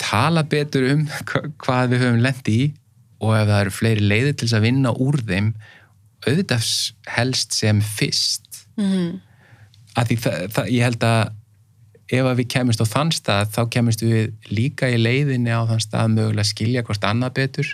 [0.00, 1.06] tala betur um
[1.62, 2.66] hvað við höfum lendi í
[3.22, 5.54] og ef það eru fleiri leiðir til þess að vinna úr þeim
[6.26, 6.68] auðvitað
[7.14, 9.10] helst sem fyrst mm -hmm.
[9.94, 11.22] að því það, það, ég held að
[12.06, 15.82] ef að við kemumst á þann stað þá kemumst við líka í leiðinni á þann
[15.82, 17.72] stað mögulega að skilja hvort annað betur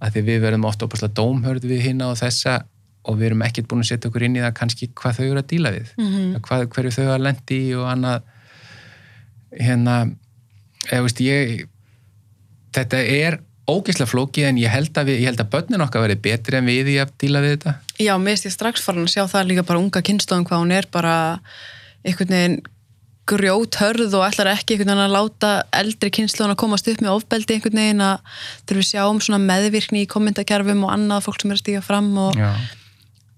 [0.00, 2.60] að því við verðum oft opaslega dómhörð við hérna og þessa
[3.08, 5.42] og við erum ekkert búin að setja okkur inn í það kannski hvað þau eru
[5.42, 5.92] að díla við.
[5.96, 6.40] Mm -hmm.
[6.46, 8.26] hvað, hverju þau að lendi í og annað.
[9.50, 9.94] Hérna
[10.88, 11.68] eða veist ég
[12.76, 13.38] þetta er
[13.70, 16.66] ógeðslega flókið en ég held að, við, ég held að börnin okkar verið betri en
[16.66, 17.74] við í að díla við þetta.
[18.02, 20.74] Já, mér erst ég strax farin að sjá það líka bara unga kynnstofum hvað hún
[20.74, 21.14] er bara
[22.04, 22.60] einhvern veginn
[23.30, 27.54] grjóthörð og ætlar ekki einhvern veginn að láta eldri kynnslóðan að komast upp með ofbeldi
[27.54, 28.18] einhvern veginn að
[28.64, 31.84] þurfum við sjá um svona meðvirkni í kommentarkerfum og annað fólk sem er að stíga
[31.84, 32.50] fram og Já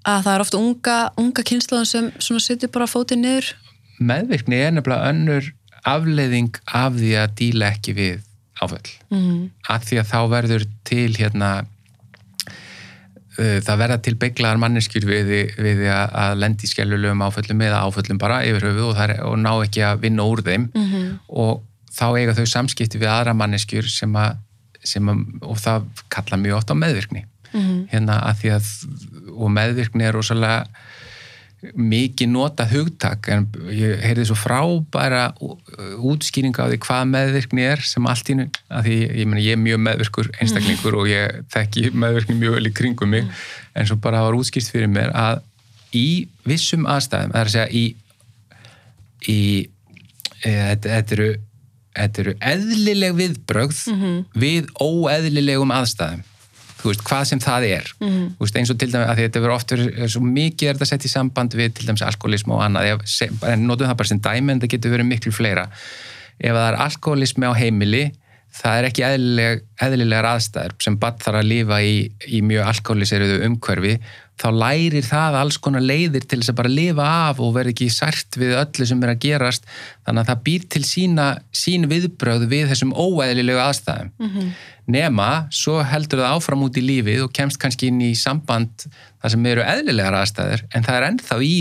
[0.02, 3.52] að það er ofta unga, unga kynnslóðan sem sittur bara fótið niður
[4.02, 5.52] meðvirkni er nefnilega önnur
[5.88, 8.20] afleiðing af því að díla ekki við
[8.62, 9.50] áföll mm -hmm.
[9.68, 11.50] af því að þá verður til hérna
[13.38, 18.44] uh, það verða til beiglaðar manneskjur við, við að lendi skjælulegum áföllum eða áföllum bara
[18.46, 21.18] yfir höfu og, er, og ná ekki að vinna úr þeim mm -hmm.
[21.28, 24.36] og þá eiga þau samskipti við aðra manneskjur sem að,
[24.84, 27.88] sem að og það kalla mjög oft á meðvirkni mm -hmm.
[27.92, 28.66] hérna að því að
[29.32, 30.64] og meðvirkni er rosalega
[31.78, 35.28] mikið nota hugtak en ég heyrði svo frábæra
[36.02, 39.54] útskýring á því hvað meðvirkni er sem allt í nú, að því ég, meni, ég
[39.54, 40.98] er mjög meðvirkur einstaklingur mm.
[40.98, 43.46] og ég þekki meðvirkni mjög vel í kringum mig mm.
[43.78, 45.44] en svo bara var útskýrt fyrir mér að
[45.94, 47.84] í vissum aðstæðum, það er að segja í,
[49.30, 49.40] í
[50.42, 51.30] e, þetta, þetta eru
[51.92, 54.20] þetta eru eðlileg viðbrögð mm -hmm.
[54.34, 56.22] við óeðlilegum aðstæðum
[56.90, 57.92] veist, hvað sem það er.
[58.02, 59.76] Mm veist, eins og til dæmis, að þetta verður oft
[60.14, 63.04] svo mikið er þetta sett í samband við til dæmis alkoholism og annað,
[63.50, 65.68] en notum það bara sem dæmi en það getur verið miklu fleira.
[66.42, 68.04] Ef það er alkoholismi á heimili
[68.52, 71.94] það er ekki eðlileg, eðlilegar aðstæður sem bara þarf að lifa í,
[72.28, 73.94] í mjög alkoholiseruðu umhverfi
[74.40, 77.88] þá lærir það alls konar leiðir til þess að bara lifa af og verði ekki
[77.92, 79.66] sært við öllu sem er að gerast.
[80.06, 84.14] Þannig að það býr til sína, sín viðbröð við þessum óeðlilegu aðstæðum.
[84.18, 84.52] Mm -hmm
[84.90, 88.86] nema svo heldur það áfram út í lífið og kemst kannski inn í samband
[89.22, 91.56] þar sem eru eðlilegar aðstæður en það er ennþá í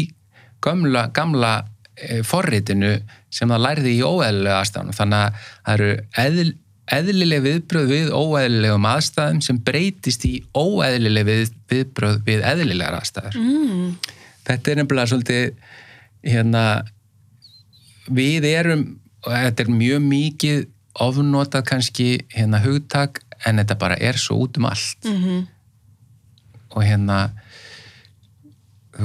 [0.62, 1.52] gamla, gamla
[1.96, 2.96] e, forritinu
[3.32, 4.98] sem það lærði í óeðlilega aðstæðunum.
[4.98, 5.92] Þannig að það eru
[6.26, 6.54] eðl,
[6.92, 13.86] eðlileg viðbröð við óeðlilegum aðstæðum sem breytist í óeðlileg við, viðbröð við eðlilegar aðstæður mm.
[14.48, 15.54] þetta er nefnilega svolítið
[16.32, 16.66] hérna
[18.12, 18.86] við erum
[19.22, 20.62] og þetta er mjög mikið
[21.02, 25.46] ofnotað kannski hérna hugtak en þetta bara er svo út um allt mm -hmm.
[26.76, 27.32] og hérna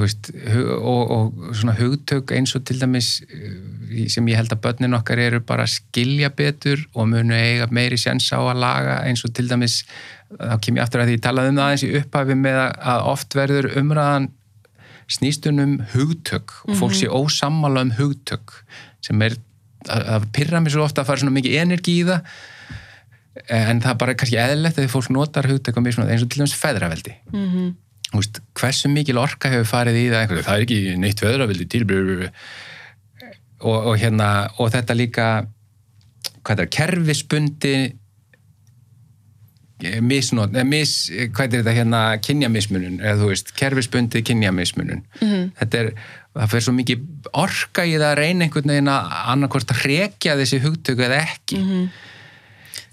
[0.02, 0.31] veist
[0.77, 5.20] og, og svona hugtök eins og til dæmis eh, sem ég held að börnin okkar
[5.23, 9.35] eru bara að skilja betur og munu eiga meiri séns á að laga eins og
[9.36, 9.82] til dæmis
[10.32, 13.06] þá kem ég aftur að því ég talaði um það eins í upphafi með að
[13.12, 14.28] oft verður umræðan
[15.16, 17.01] snýstunum hugtök og fólk mhm.
[17.01, 18.60] sé ósammála um hugtök
[19.06, 19.39] sem er
[19.86, 22.36] það pyrra mér svo ofta að fara svona mikið energi í það
[23.52, 26.56] en það er bara kannski eðlert að því fólk notar hugtæk eins og til dæmis
[26.56, 27.74] feðraveldi mm -hmm.
[28.14, 31.82] Vist, hversu mikil orka hefur farið í það það er ekki neitt feðraveldi til
[33.60, 35.28] og, og, hérna, og þetta líka
[36.46, 37.74] hvað er það, kerfisbundi
[39.82, 40.94] eh, misnót, eða mis,
[41.34, 45.50] hvað er þetta hérna kynjamismunun, eða þú veist kerfisbundi kynjamismunun -hmm.
[45.60, 45.92] þetta er,
[46.36, 50.38] það fer svo mikið orka í það að reyna einhvern veginn að annarkvort að rekja
[50.38, 51.88] þessi hugtöku eða ekki -hmm.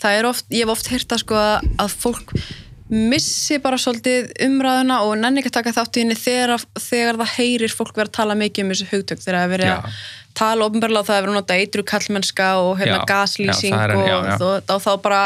[0.02, 2.34] það er oft, ég hef oft hýrt að sko að fólk
[2.94, 7.32] missi bara svolítið umræðuna og nenni ekki að taka þátt í henni þegar, þegar það
[7.38, 10.02] heyrir fólk vera að tala mikið um þessu hugtök þegar það verið að
[10.38, 14.06] tala ofnbarlega og það hefur notað eitru kallmennska og hérna já, gaslýsing já, er, og,
[14.10, 15.24] já, og, og þá bara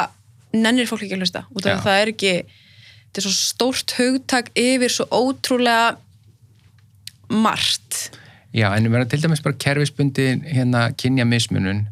[0.55, 4.93] nennir fólk ekki að hlusta af það er ekki þetta er svo stórt hugtak yfir
[4.93, 5.97] svo ótrúlega
[7.33, 8.07] margt.
[8.55, 11.85] Já, en við verðum til dæmis bara kerfisbundi hérna kynja mismunun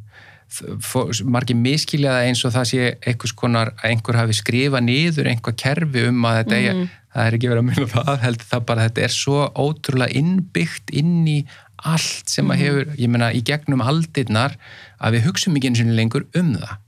[1.24, 6.08] margir miskiljaða eins og það sé einhvers konar að einhver hafi skrifað niður einhver kerfi
[6.10, 6.82] um að þetta mm -hmm.
[6.86, 10.18] er, það er ekki verið að mynda það heldur það bara þetta er svo ótrúlega
[10.22, 11.38] innbyggt inn í
[11.86, 12.64] allt sem að mhm.
[12.64, 14.58] hefur, ég menna í gegnum aldirnar
[14.98, 16.82] að við hugsaum ekki eins og lengur um það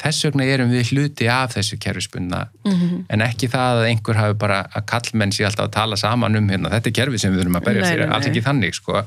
[0.00, 3.02] þess vegna erum við hluti af þessu kerfispunna mm -hmm.
[3.08, 6.48] en ekki það að einhver hafi bara að kallmenn sér alltaf að tala saman um
[6.48, 9.04] hérna, þetta er kerfi sem við þurfum að berja sér, alls ekki þannig sko.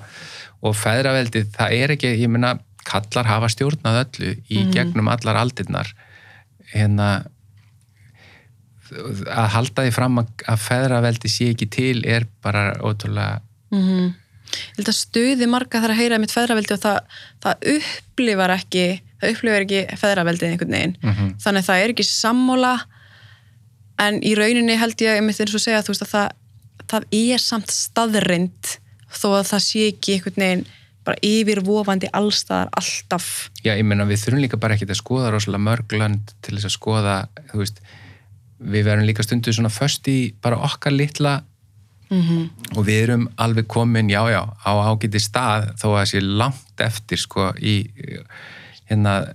[0.64, 2.54] og feðraveldið, það er ekki, ég menna
[2.88, 4.74] kallar hafa stjórnað öllu í -hmm.
[4.74, 5.94] gegnum allar aldirnar
[6.74, 7.26] hérna
[8.94, 13.42] að halda því fram að, að feðraveldi sé ekki til er bara ótrúlega
[13.72, 14.12] mm -hmm.
[14.54, 17.00] Ég held að stuði marga þar að heyra mitt feðraveldi og það,
[17.42, 21.30] það upplifar ekki það upplifar ekki feðraveldið einhvern veginn mm -hmm.
[21.44, 22.74] þannig að það er ekki sammóla
[23.98, 26.30] en í rauninni held ég myndi eins og segja að, veist, að það,
[26.92, 28.78] það er samt staðrind
[29.14, 30.66] þó að það sé ekki einhvern veginn
[31.04, 33.50] bara yfirvofandi allstaðar alltaf.
[33.64, 36.70] Já, ég menna við þurfum líka bara ekki að skoða rosalega mörg lönd til þess
[36.70, 37.18] að skoða,
[37.52, 37.84] þú veist
[38.64, 41.42] við verðum líka stundu svona först í bara okkar litla
[42.10, 42.78] mm -hmm.
[42.78, 47.18] og við erum alveg komin, já já á ágæti stað þó að sé langt eftir
[47.18, 47.86] sko í
[48.90, 49.28] hérna,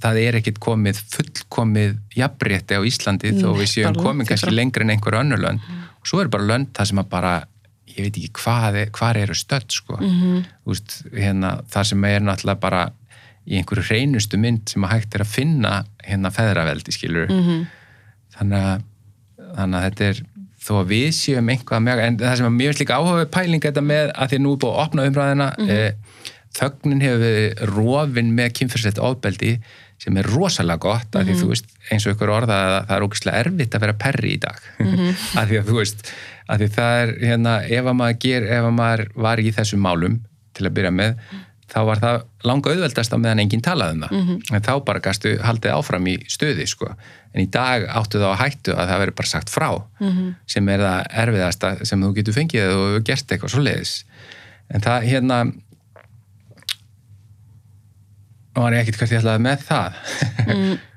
[0.00, 4.82] það er ekkit komið fullkomið jafnrétti á Íslandi Nei, þó við séum komin kannski lengur
[4.82, 5.82] en einhver önnur lönd mm.
[6.00, 7.34] og svo er bara lönd það sem að bara
[7.96, 9.98] ég veit ekki hvað, hvað eru stödd sko.
[10.00, 10.48] mm -hmm.
[10.64, 12.90] Úst, hérna, það sem er náttúrulega bara
[13.46, 17.66] í einhverju hreinustu mynd sem að hægt er að finna hérna feðraveldi skilur mm -hmm.
[18.36, 18.82] þannig, að,
[19.56, 20.22] þannig að þetta er
[20.60, 23.84] þó að við séum einhvað mjög en það sem er mjög slik áhuga pæling þetta
[23.84, 25.70] með að því að nú er búið að opna umræðina mm -hmm.
[25.70, 25.92] eh,
[26.58, 29.54] þögnin hefur rofin með kynferðslegt ofbeldi
[30.00, 33.04] sem er rosalega gott af því þú veist eins og ykkur orða að það er
[33.06, 34.60] ógeðslega erfitt að vera perri í dag
[35.40, 36.12] af því að þú veist
[36.50, 39.86] að því það er hérna, ef að maður ger, ef að maður var í þessum
[39.86, 40.18] málum
[40.56, 41.46] til að byrja með mm.
[41.70, 42.18] þá var það
[42.50, 44.54] langa auðveldast að meðan enginn talaði um það, mm -hmm.
[44.56, 46.90] en þá bara gastu haldið áfram í stöði, sko
[47.30, 50.30] en í dag áttu þá að hættu að það veri bara sagt frá mm -hmm.
[50.46, 54.04] sem er það erfiðasta sem þú getur fengið og gerst eitthvað svo leiðis
[54.70, 55.42] en það, hérna
[58.56, 59.92] hann er ekkert hvert ég ætlaði með það
[60.46, 60.78] mm.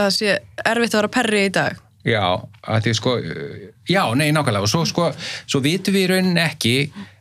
[0.00, 0.34] Það sé
[0.64, 2.24] erfitt að vera perri í dag Já,
[2.64, 3.16] að því sko,
[3.90, 4.64] já, nei, nákvæmlega.
[4.64, 5.10] Og svo sko,
[5.44, 6.74] svo vitum við í rauninni ekki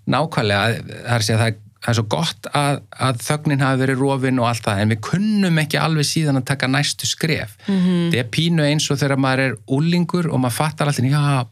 [0.10, 4.50] nákvæmlega, það er, það, það er svo gott að, að þögnin hafi verið rofin og
[4.50, 7.58] allt það, en við kunnum ekki alveg síðan að taka næstu skref.
[7.68, 8.10] Mm -hmm.
[8.10, 11.48] þetta er pínu eins og þegar maður er úlingur og maður fattar alltaf, já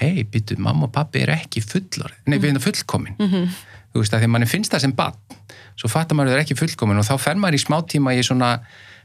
[0.00, 3.16] hei, byttu, mamma og pappi er ekki fullor nei, við erum fullkomin.
[3.18, 3.60] Mm -hmm.
[3.92, 5.18] þú veist að því að mann finnst það sem bann
[5.76, 8.14] svo fattar maður að það er ekki fullkomin og þá fer maður í smá tíma
[8.14, 8.60] í svona,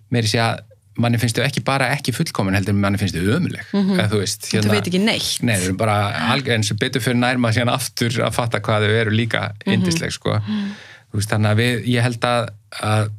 [0.10, 0.64] meiri sé að
[1.02, 4.12] manni finnst þau ekki bara ekki fullkomin heldur manni finnst þau ömuleg mm -hmm.
[4.12, 5.44] þú veist, hérna, veit ekki neitt.
[5.46, 5.98] Nei, þau eru bara
[6.34, 10.12] alveg eins og betur fyrir nærma síðan aftur að fatta hvað þau eru líka indisleg
[10.12, 10.38] sko.
[10.40, 10.76] Mm -hmm.
[11.14, 12.50] veist, þannig að við, ég held að
[12.82, 13.10] að,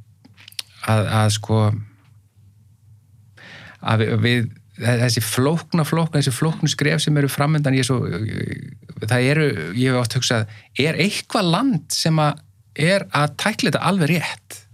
[0.87, 1.59] að, að sko
[3.81, 8.01] að við, þessi flókna flókna, þessi flóknu skref sem eru framöndan ég svo,
[9.07, 10.47] það eru, ég hef átt að hugsa
[10.79, 12.45] er eitthvað land sem að
[12.79, 14.65] er að tækla þetta alveg rétt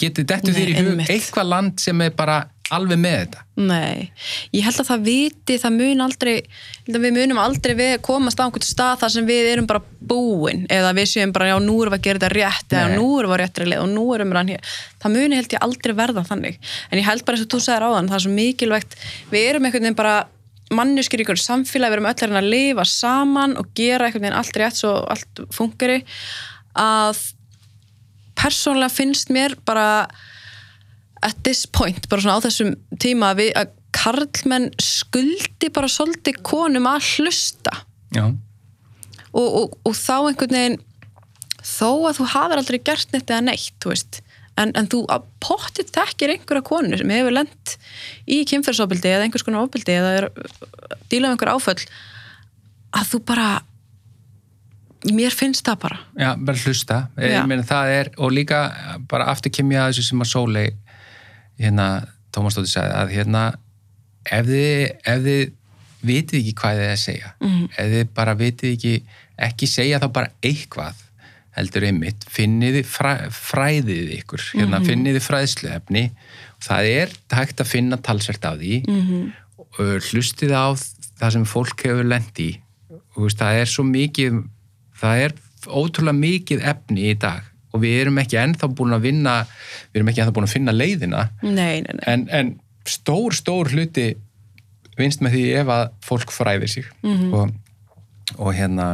[0.00, 2.42] getið dettu þér í hug eitthvað land sem er bara
[2.72, 3.42] alveg með þetta?
[3.60, 4.10] Nei,
[4.54, 6.32] ég held að það viti, það mun aldrei
[6.88, 10.94] við munum aldrei við komast á einhvern stað þar sem við erum bara búin eða
[10.96, 12.78] við séum bara, já, nú erum við að gera þetta rétt Nei.
[12.80, 14.72] eða nú erum við að réttri leið og nú erum við að hér
[15.04, 16.58] það muni held ég aldrei verða þannig.
[16.88, 18.98] En ég held bara eins og þú segir á þann, það er svo mikilvægt.
[19.34, 20.16] Við erum einhvern veginn bara
[20.74, 24.60] mannuskir í einhvern samfélag, við erum öll að lifa saman og gera einhvern veginn allt
[24.60, 26.00] rétt svo allt fungeri
[26.74, 27.20] að
[28.38, 30.06] persónlega finnst mér bara
[31.24, 36.42] at this point, bara svona á þessum tíma að, við, að karlmenn skuldi bara svolítið
[36.44, 37.78] konum að hlusta.
[39.34, 40.82] Og, og, og þá einhvern veginn
[41.64, 44.20] þó að þú hafið aldrei gert neitt eða neitt, þú veist
[44.60, 45.02] en, en þú
[45.42, 47.76] potið þekkir einhverja konu sem hefur lendt
[48.30, 50.28] í kynferðsofbildi eða einhvers konar ofbildi eða er
[51.10, 51.80] dílað um einhver áföll
[52.94, 53.48] að þú bara
[55.12, 55.98] mér finnst það bara.
[56.18, 58.60] Já, bara hlusta, ég meina það er og líka
[59.10, 60.70] bara aftur kem ég að þessu sem að Sólei
[61.60, 61.88] hérna
[62.34, 63.42] Tómas Dóttir sagði að hérna
[64.24, 65.52] ef þið, ef þið
[66.04, 67.64] vitið ekki hvað þið er að segja Mhm.
[67.78, 68.94] ef þið bara vitið ekki
[69.38, 70.94] ekki segja þá bara eitthvað
[71.54, 74.86] heldur einmitt, finnið þið fræ, fræðið ykkur, hérna, Mhm.
[74.88, 76.10] finnið þið fræðsluefni.
[76.60, 78.82] Það er hægt að finna talsvert af því.
[79.78, 80.74] Og hlustið á
[81.20, 82.04] það sem fólk hefur
[83.22, 84.44] veist, það er svo mikið
[85.00, 85.34] það er
[85.66, 87.42] ótrúlega mikið efni í dag
[87.74, 90.74] og við erum ekki ennþá búin að vinna við erum ekki ennþá búin að finna
[90.76, 92.04] leiðina Nei, nei, nei.
[92.12, 92.52] en, en
[92.86, 94.10] stór, stór hluti
[94.98, 96.86] vinst með því ef að fólk fræðir sig
[97.34, 97.50] og,
[98.38, 98.92] og hérna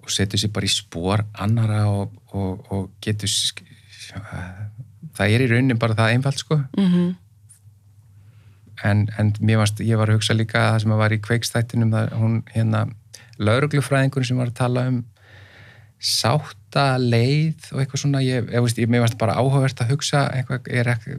[0.00, 3.30] og setur sér bara í spór annara og, og, og getur
[5.16, 7.08] það er í rauninni bara það einfalt sko Mhm.
[8.84, 11.18] en, en mér varst, ég var að hugsa líka að það sem að var í
[11.26, 12.84] kveikstættinum það, hún hérna,
[13.40, 15.00] lauruglufræðingur sem var að tala um
[16.00, 20.26] sátta leið og eitthvað svona ég, ég, veist, ég, mér varst bara áhugavert að hugsa
[20.32, 21.18] eitthvað, er ekki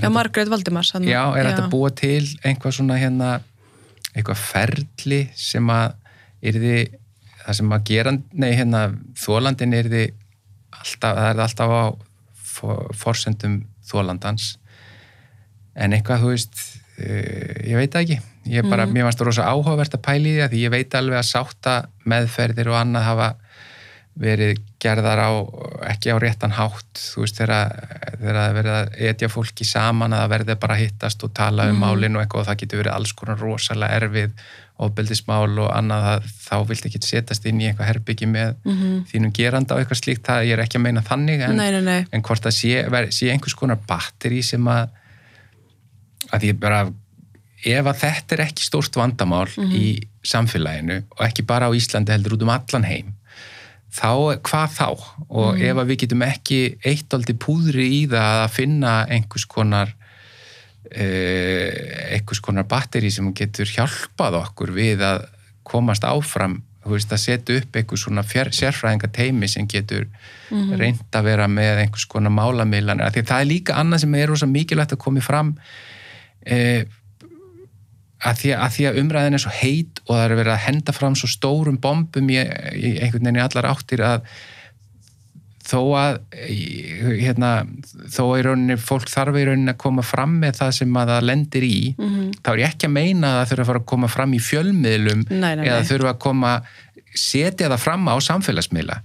[0.00, 0.90] Já, Margrét Valdimars.
[0.94, 3.40] hann- já, er þetta búa til einhvað svona hérna
[4.14, 5.94] eitthvað ferli sem að
[6.42, 6.78] yrði,
[7.44, 8.80] það sem að gera nei, hérna,
[9.14, 10.04] þólandin yrði
[10.72, 11.82] alltaf, það er alltaf á
[12.54, 14.56] for, forsendum þólandans
[15.76, 16.64] en eitthvað, þú veist
[16.98, 18.18] ég veit það ekki.
[18.54, 21.78] Ég bara, mér varst rosa áhugavert að pæli því að ég veit alveg að sátta
[22.04, 23.28] meðferðir og annað hafa
[24.14, 25.30] verið gerðar á,
[25.90, 27.72] ekki á réttan hátt, þú veist, þegar
[28.20, 31.80] það verið að etja fólki saman að það verði bara að hittast og tala um
[31.82, 34.44] málin og eitthvað og það getur verið alls konar rosalega erfið
[34.84, 38.54] ofbeldismál og annað að þá vilt ekki setjast inn í eitthvað herbyggi með
[39.10, 41.82] þínum geranda og eitthvað slíkt, það ég er ekki að meina þannig en, Nei, nei,
[41.82, 42.06] nei.
[42.12, 44.90] en hvort það sé, sé einhvers konar batteri sem að
[46.32, 46.86] að ég bara
[47.64, 52.36] ef að þetta er ekki stórt vandamál í samfélaginu og ekki bara á Íslandi heldur
[52.36, 53.12] út um allan heim
[53.94, 54.88] þá, hvað þá?
[55.30, 59.94] Og ef að við getum ekki eitt aldrei púðri í það að finna einhvers konar
[60.90, 65.28] eh, einhvers konar batteri sem getur hjálpað okkur við að
[65.64, 70.04] komast áfram veist, að setja upp einhvers svona fér, sérfræðinga teimi sem getur
[70.50, 74.14] mm reynd að vera með einhvers konar málamiðlanir, af því það er líka annað sem
[74.18, 75.54] er rosa mikilvægt að komi fram
[76.46, 76.84] eh,
[78.24, 80.96] að því að, því að umræðin er svo heit og það er verið að henda
[80.96, 84.28] fram svo stórum bombum í, í einhvern veginn í allar áttir að
[85.64, 86.18] þó að
[87.20, 87.50] hérna,
[88.12, 91.12] þó að í rauninni fólk þarf í rauninni að koma fram með það sem að
[91.14, 91.78] það lendir í
[92.44, 94.42] þá er ég ekki að meina að það þurfa að fara að koma fram í
[94.44, 95.88] fjölmiðlum Nei, nei, eða nei.
[95.88, 96.52] þurfa að koma
[97.14, 99.00] setja það fram á samfélagsmiðla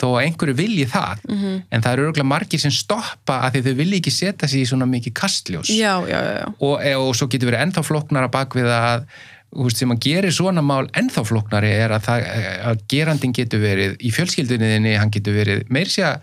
[0.00, 1.56] þó að einhverju vilji það Mhm.
[1.70, 4.68] en það eru örgulega margir sem stoppa að því þau vilji ekki setja sig í
[4.70, 5.68] svona mikið kastljós.
[5.68, 9.04] Já, já, já, og, e, og svo getur verið ennþá flóknara bak við að
[9.50, 12.26] veist, sem að gerir svona mál ennþá flóknari er að, það,
[12.70, 16.20] að gerandin getur verið í fjölskyldunniðinni, hann getur verið meir sé að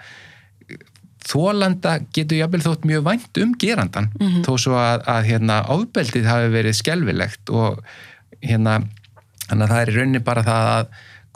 [1.28, 4.08] þólanda getur jafnvel þótt mjög vænt um gerandan,
[4.46, 7.82] þó svo að, að hérna, ofbeldið hafi verið skelfilegt og
[8.40, 8.78] hérna
[9.50, 10.88] þannig að það er í rauninni bara það að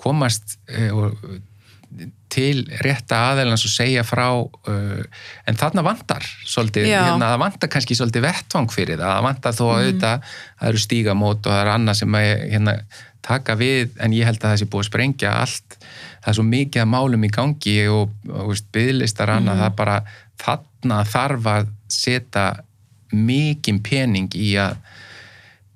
[0.01, 1.17] komast e, og
[2.31, 7.97] til rétta aðeilans og segja frá uh, en þarna vantar svolítið, hérna, það vantar kannski
[7.99, 11.73] svolítið vettvang fyrir það, það vantar þó að auðvitað það eru stígamót og það eru
[11.75, 12.75] annað sem að hérna,
[13.21, 15.77] taka við, en ég held að það sé búið að sprengja allt,
[16.23, 19.99] það er svo mikið málum í gangi og, og veist, byðlistar annað, það er bara
[20.41, 22.47] þarna þarf að setja
[23.11, 24.79] mikinn pening í að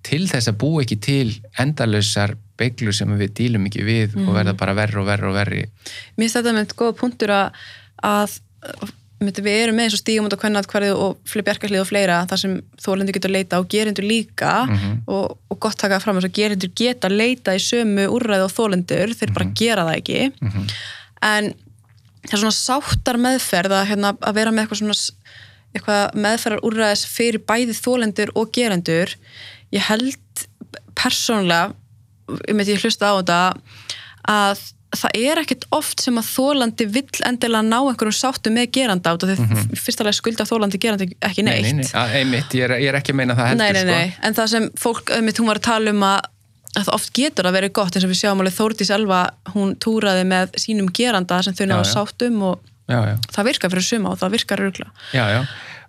[0.05, 1.29] til þess að búa ekki til
[1.61, 5.63] endalausar beiglu sem við dílum ekki við og verða bara verri og verri og verri.
[6.15, 7.65] Mér finnst þetta með góða punktur að,
[8.05, 8.37] að
[9.25, 12.41] við erum með eins og stígum út á kvennaatkvarðið og fleiri bjarkarlið og fleira þar
[12.41, 14.53] sem þólendur getur leita og gerendur líka
[15.07, 19.13] og, og gott taka fram þess að gerendur geta leita í sömu úrræði og þólendur,
[19.15, 20.19] þeir bara gera það ekki.
[21.23, 21.53] En
[22.25, 24.99] það er svona sáttar meðferð að, hérna, að vera með eitthvað svona
[25.75, 29.15] eitthvað meðferðar úrræðis fyrir bæði þólendur og gerendur.
[29.75, 30.45] Ég held
[30.95, 31.73] persónlega
[32.27, 33.39] um að ég hlusta á þetta
[34.25, 34.63] að
[34.95, 39.25] það er ekkert oft sem að þólandi vill endilega ná einhverjum sáttu með geranda át
[39.25, 39.81] og því mm -hmm.
[39.81, 43.11] fyrstulega skulda þólandi gerandi ekki neitt nei, nei, að, einmitt, ég, er, ég er ekki
[43.11, 44.07] að meina það heldur nei, nei, nei.
[44.11, 44.27] Sko.
[44.27, 46.29] en það sem fólk, einmitt, hún var að tala um að,
[46.79, 49.21] að oft getur að vera gott eins og við sjáum alveg Þórdís Elva,
[49.55, 53.87] hún túraði með sínum geranda sem þau náðu sáttum og já, já, það virkar fyrir
[53.89, 55.41] suma og það virkar örgla já, já.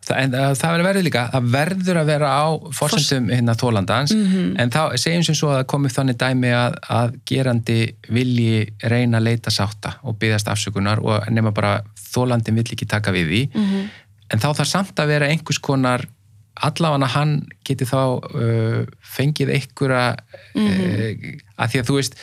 [0.07, 2.47] Það, en það, það verður líka, það verður að vera á
[2.79, 7.17] forsendum hérna þólandans en þá segjum sem svo að það komið þannig dæmi að, að
[7.27, 7.79] gerandi
[8.15, 11.81] vilji reyna að leita sátta og byggðast afsökunar og nema bara
[12.13, 13.43] þólandin vill ekki taka við því.
[14.31, 16.07] En þá þarf samt að vera einhvers konar
[16.65, 22.19] allavega hann geti þá uh, fengið einhverja uh, að því að þú veist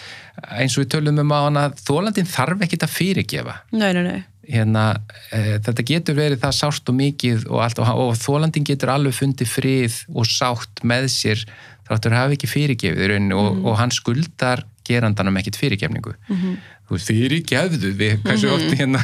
[0.57, 3.57] eins og við tölum um að þólandin þarf ekkit að fyrirgefa.
[3.76, 4.86] Nei, nei, nei, hérna,
[5.32, 9.15] e, þetta getur verið það sárt og mikið og, allt, og, og þólandin getur alveg
[9.15, 11.45] fundið frið og sátt með sér
[11.88, 16.15] þáttur hafi ekki fyrirgefið í rauninni og, og hann skuldar gerandanum ekkit fyrirgefningu.
[16.28, 16.56] Mhm.
[16.84, 18.99] þú veist, fyrirgefðu við, hversu oft hérna,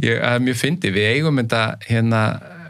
[0.00, 2.61] ég, að mjög fyndi, við eigum þetta hérna þú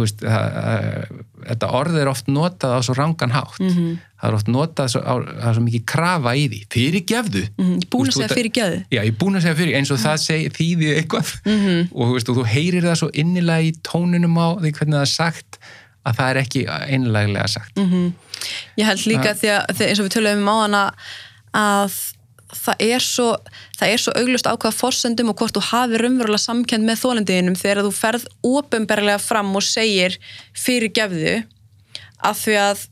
[0.00, 3.60] veist, að, að, þetta orð er oft notað á svo rangan hátt.
[3.60, 3.94] Mhm.
[4.24, 6.60] það er oft notað svo, á, það svo mikið krafa í því.
[6.72, 7.42] Fyrirgefðu.
[7.58, 9.92] Mhm, ég er búin að segja fyrir gjöðu Já, ég búin að segja fyrir, eins
[9.92, 11.32] og það seg, þýði eitthvað.
[11.44, 11.88] Mhm.
[11.98, 15.12] og, veist, og þú heyrir það svo innilega í tónunum á því hvernig það er
[15.12, 15.58] sagt
[16.04, 17.78] að það er ekki einleglega sagt.
[18.76, 20.82] Ég held líka því að eins og við töluðum um á hana
[21.54, 21.96] að
[22.54, 23.28] það er svo
[24.00, 27.92] svo auglust á hvaða forsendum og hvort þú hafi raunverulega samkend með þólendiðinum þegar þú
[27.96, 30.18] ferð ofinberlega fram og segir
[30.56, 31.36] fyrir gefðu
[32.24, 32.84] að því að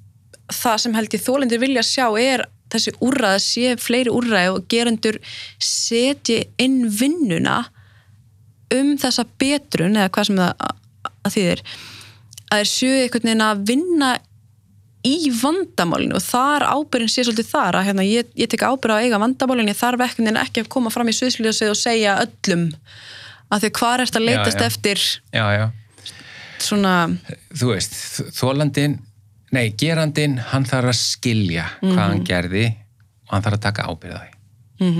[0.52, 5.18] það sem held ég þólendir vilja sjá er þessi úrræð, sé fleiri úrræð og gerendur
[5.60, 7.62] setji inn vinnuna
[8.72, 10.68] um þessa betrun eða hvað sem það
[11.22, 11.64] að þýðir
[12.52, 14.12] að þeir séu einhvern veginn að vinna
[15.06, 19.02] í vandamálinu og þar ábyrðin sé svolítið þar að hérna, ég, ég tek ábyrð á
[19.02, 22.68] eiga vandamálinu ég þarf ekki, að koma fram í sviðsljósið og segja öllum
[23.52, 24.68] að því hvað er þetta að leitast Já, já.
[24.70, 25.02] eftir
[25.32, 25.64] Já, já,
[26.62, 26.94] svona
[27.50, 27.98] þú veist,
[28.38, 29.00] þólandin
[29.52, 32.68] nei, gerandin, hann þarf að skilja hvað hann gerði
[33.26, 34.38] og hann þarf að taka ábyrða því.
[34.82, 34.94] Mm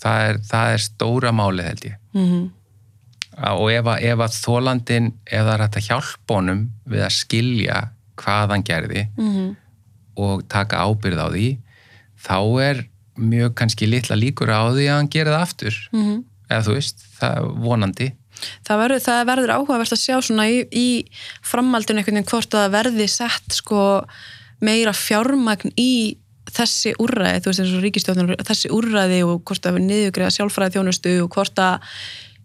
[0.00, 1.96] það er, það er stóra málið held ég.
[2.14, 2.44] -hmm.
[3.52, 7.80] og ef að, að þólandin ef það er hægt að hjálpa honum við að skilja
[8.20, 9.56] hvað hann gerði Mhm.
[10.20, 11.48] og taka ábyrð á því
[12.20, 12.36] þá
[12.68, 12.84] er
[13.20, 15.74] mjög kannski litla líkur á því að hann geri það aftur.
[15.92, 16.24] Mhm.
[16.50, 18.06] eða þú veist, það er vonandi.
[18.66, 21.04] Það, verður, það verður áhugavert að sjá svona í, í
[21.44, 23.82] framhaldinu einhvern veginn hvort að verði sett sko
[24.60, 26.16] meira fjármagn í
[26.50, 30.74] þessi úrræði, þú veist eins og ríkistjóðnur þessi úrræði og hvort að við niðugriða sjálfræði
[30.74, 31.86] þjónustu og hvort að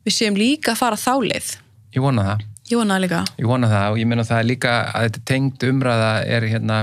[0.06, 1.48] við séum líka að fara þálið
[1.96, 3.24] ég vona það, ég vona það líka.
[3.40, 6.80] Ég vona það og ég meina það líka að þetta tengd umræða er hérna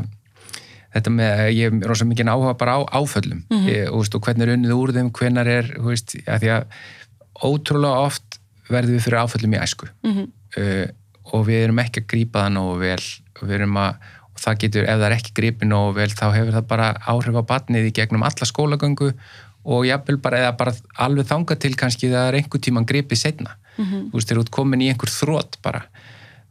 [0.92, 3.44] þetta með, ég er rosa mikið áhuga bara á áföllum.
[3.66, 6.80] Ég, og, veist, og hvernig er unnið úr þeim, hvenar er veist, að því að
[7.48, 9.88] ótrúlega oft verðum við fyrir áföllum í æsku.
[10.06, 10.26] Mhm.
[10.59, 10.88] uh,
[11.32, 13.04] og við erum ekki að grípa það nógu vel.
[13.38, 16.26] Og við erum að og það getur, ef það er ekki gripið nógu vel þá
[16.32, 19.10] hefur það bara áhrif á batnið í gegnum alla skólagöngu
[19.62, 23.56] og jafnvel bara, eða bara alveg þanga til kannski það er einhver tíman gripið setna
[23.78, 24.10] Mhm.
[24.10, 25.82] þú veist, þeir eru komin í einhver þrótt bara.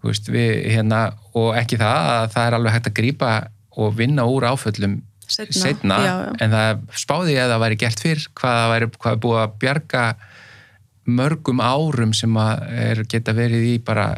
[0.02, 1.02] Þú veist, við hérna
[1.38, 3.32] og ekki það að það er alveg hægt að grípa
[3.78, 6.32] og vinna úr áföllum Seinna, já, já.
[6.44, 9.38] en það spáði ég að það væri gert fyrr hvað það væri, hvað er búið
[9.42, 10.02] að bjarga
[11.08, 14.10] mörgum árum sem að er, geta verið í bara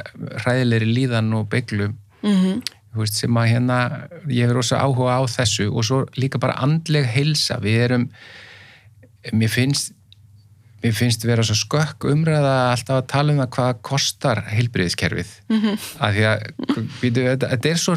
[0.41, 1.91] hræðilegri líðan og beiglu
[2.23, 2.63] mm
[2.93, 3.77] þú veist, sem að hérna
[4.30, 8.03] ég hefur rosa áhuga á þessu og svo líka bara andleg heilsa, við erum
[9.34, 9.93] mér finnst
[10.84, 15.61] mér finnst vera svo skökk umræða alltaf að tala um það hvað kostar heilbriðiskerfið mm
[15.61, 15.88] -hmm.
[15.99, 16.43] að því að
[17.01, 17.95] býtu, þetta, þetta er svo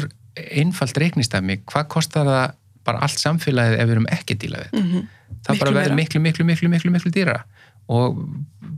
[0.61, 2.55] einfalt reiknistæmi, hvað kostar það
[2.87, 4.79] bara allt samfélagið ef við erum ekki að díla við?
[4.79, 5.07] Mm -hmm.
[5.43, 7.43] það Miklu bara verður miklu, miklu, miklu, miklu, miklu dýra
[7.87, 8.19] og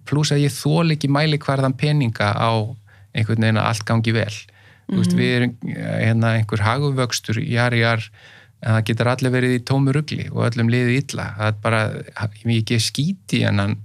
[0.10, 2.52] pluss að ég þól ekki mæli hvarðan peninga á
[3.14, 4.36] einhvern veginn að allt gangi vel.
[4.90, 8.06] Þú veist, við erum eh, hérna einhver haguvöxtur jar, jar,
[8.60, 11.26] en það getur allir verið í tómu rugli og öllum liðið illa.
[11.38, 11.82] Það er bara,
[12.44, 13.76] ég ekki skíti en hann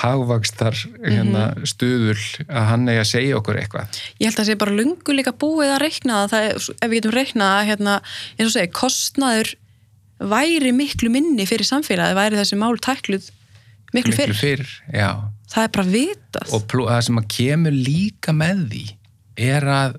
[0.00, 2.16] haguvöxtar hérna, stuðul
[2.46, 4.02] að hann eigi að segja okkur eitthvað.
[4.16, 7.00] Ég held að það sé bara lungu líka búið að reikna það, er, ef við
[7.00, 7.96] getum reiknað hérna,
[8.36, 9.54] eins og segi, kostnaður
[10.18, 13.28] væri miklu minni fyrir samfélagið væri þessi mál tækluð
[13.94, 14.72] miklu, miklu fyrr, fyrr
[15.48, 16.54] það er bara vitað.
[16.56, 18.84] Og það sem að kemur líka með því
[19.48, 19.98] er að,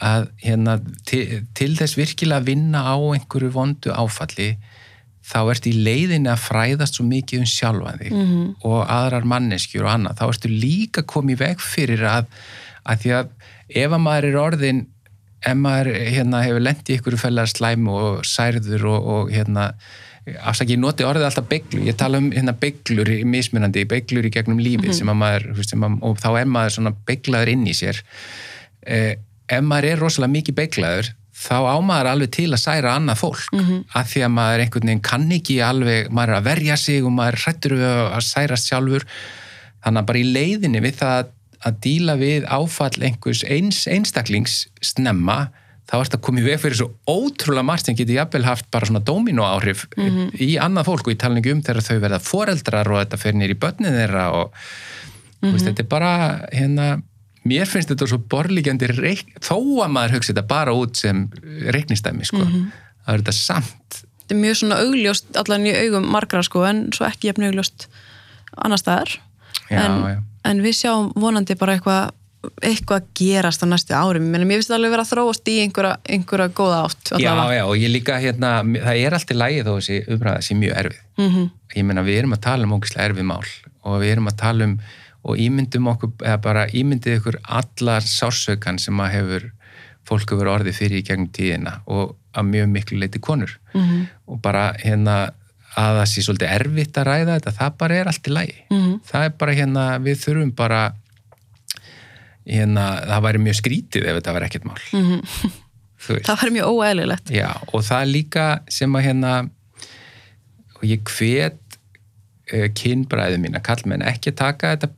[0.00, 0.78] að hérna,
[1.08, 1.22] til,
[1.56, 4.54] til þess virkilega að vinna á einhverju vondu áfalli
[5.30, 8.46] þá ert í leiðinni að fræðast svo mikið um sjálfan þig -hmm.
[8.66, 12.30] og aðrar manneskjur og annað, þá ertu líka komið veg fyrir að,
[12.84, 13.34] að því að
[13.68, 14.86] ef að maður er orðin
[15.40, 19.70] ef maður hérna, hefur lent í einhverju fellar slæmu og særður og, og hérna
[20.44, 24.32] afsaki, ég noti orðið alltaf beiglu, ég tala um hérna beiglur í mismunandi, beiglur í
[24.34, 27.74] gegnum lífið sem að maður, sem að, og þá er maður svona beiglaður inn í
[27.76, 28.02] sér.
[28.84, 29.14] Eh,
[29.50, 31.10] ef maður er rosalega mikið beiglaður
[31.40, 33.44] þá á maður alveg til að særa annað fólk.
[33.54, 37.04] Mm að því að maður einhvern veginn kann ekki alveg, maður er að verja sig
[37.04, 39.06] og maður hrættur við að særast sjálfur.
[39.84, 45.50] Þannig að bara í leiðinni við það að, díla við áfall einhvers eins einstaklings snemma
[45.90, 48.86] þá ert að koma í veg fyrir svo ótrúlega margt sem getur jafnvel haft bara
[48.86, 49.88] svona domino áhrif
[50.38, 51.10] í annað fólk.
[51.10, 54.30] Og tala ekki um þegar þau verða foreldrar og þetta fer nýr í börnin þeirra
[54.38, 54.52] og
[55.40, 56.12] mm veist, þetta er bara
[56.52, 56.86] hérna,
[57.48, 61.26] mér finnst þetta svo borlíkjandi reik, þó að maður hugsa þetta bara út sem
[61.72, 62.42] reiknistæmi sko.
[62.44, 66.86] það er þetta samt þetta er mjög svona augljóst allan í augum margra sko en
[66.96, 67.88] svo ekki jafn augljóst
[68.56, 69.16] annar staðar
[69.70, 70.16] Já, en, já.
[70.50, 72.10] en við sjáum vonandi bara eitthvað
[72.64, 76.48] eitthvað gerast á næstu árum Menni, mér finnst alveg vera að þróast í einhverja, einhverja
[76.56, 77.58] góða átt Já, allavega.
[77.58, 81.02] já, og ég líka hérna, það er alltaf lægi þó þessi umræða sé mjög erfið.
[81.20, 81.44] Mhm.
[81.76, 83.44] Ég meina, við erum að tala um ógislega erfið mál
[83.84, 84.74] og við erum að tala um
[85.24, 89.50] og ímyndum okkur, eða bara ímyndið ykkur allar sársaukan sem að hefur
[90.08, 94.06] fólk hefur orðið fyrir í gegnum tíðina og að mjög miklu leiti konur Mhm.
[94.28, 95.32] og bara hérna
[95.76, 98.56] að það sé svolítið erfitt að ræða þetta, það bara er allt í lægi.
[98.70, 99.00] Mhm.
[99.06, 100.80] Það er bara hérna, við þurfum bara
[102.46, 104.80] hérna, það væri mjög skrítið ef þetta var ekkert mál.
[106.00, 106.26] Þú veist.
[106.26, 109.32] það var mjög óeðlilegt Já, og það er líka sem að hérna
[110.80, 111.76] og ég hvet
[112.54, 114.88] uh, kynbræðu mín að kallmenn ekki taka þetta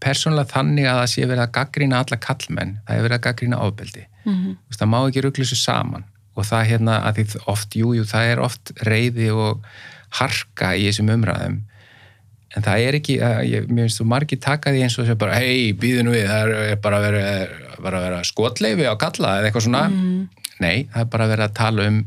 [0.00, 3.60] persónulega þannig að það sé verið að gaggrína alla kallmenn, það er verið að gaggrína
[3.66, 4.04] ofbeldi.
[4.26, 4.34] Mm.
[4.34, 4.56] -hmm.
[4.78, 6.04] Það má ekki ruggla þessu saman
[6.36, 9.64] og það hérna að því oft, jú, jú, það er oft reyði og
[10.20, 11.60] harka í þessum umræðum
[12.56, 13.14] en það er ekki,
[13.50, 16.26] ég, mér finnst þú margir taka því eins og þess að bara, hei, býðinu við
[16.28, 17.22] það er- bara að vera,
[17.82, 19.82] bara að vera skotleifi á kalla eða eitthvað svona
[20.60, 22.04] nei, það er bara að vera að tala um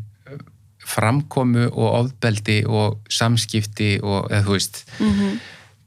[0.90, 5.40] framkomu og ofbeldi og samskipti og, eða þú veist Mhm.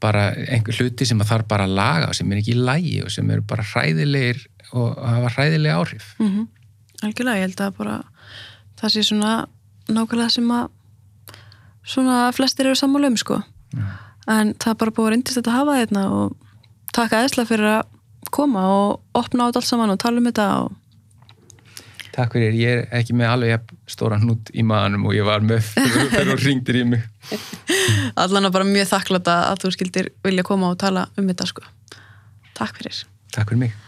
[0.03, 2.97] Bara einhver hluti sem að þarf bara að laga og sem er ekki í lægi
[3.05, 4.43] og sem eru bara hræðilegir
[4.73, 6.11] og hafa hræðilega áhrif.
[6.19, 6.49] Mm
[7.03, 7.97] algjörlega, ég held að bara
[8.79, 9.31] það sé svona
[9.91, 10.69] nákvæmlega sem að
[11.93, 13.41] svona flestir eru sammála um sko.
[14.31, 16.37] En það er bara búið að reyndist þetta að hafa þetta og
[16.95, 17.81] taka eðsla fyrir að
[18.33, 20.77] koma og opna á þetta allt saman og tala um þetta og
[22.13, 25.71] Takk fyrir, ég er ekki með alveg stóran hnút í maðanum og ég var með
[26.13, 27.07] þegar þú ringdir í mig.
[28.21, 31.65] Allan að bara mjög þakklata að þú skildir vilja koma og tala um þetta sko.
[32.53, 33.01] Takk fyrir.
[33.33, 33.82] Takk fyrir mig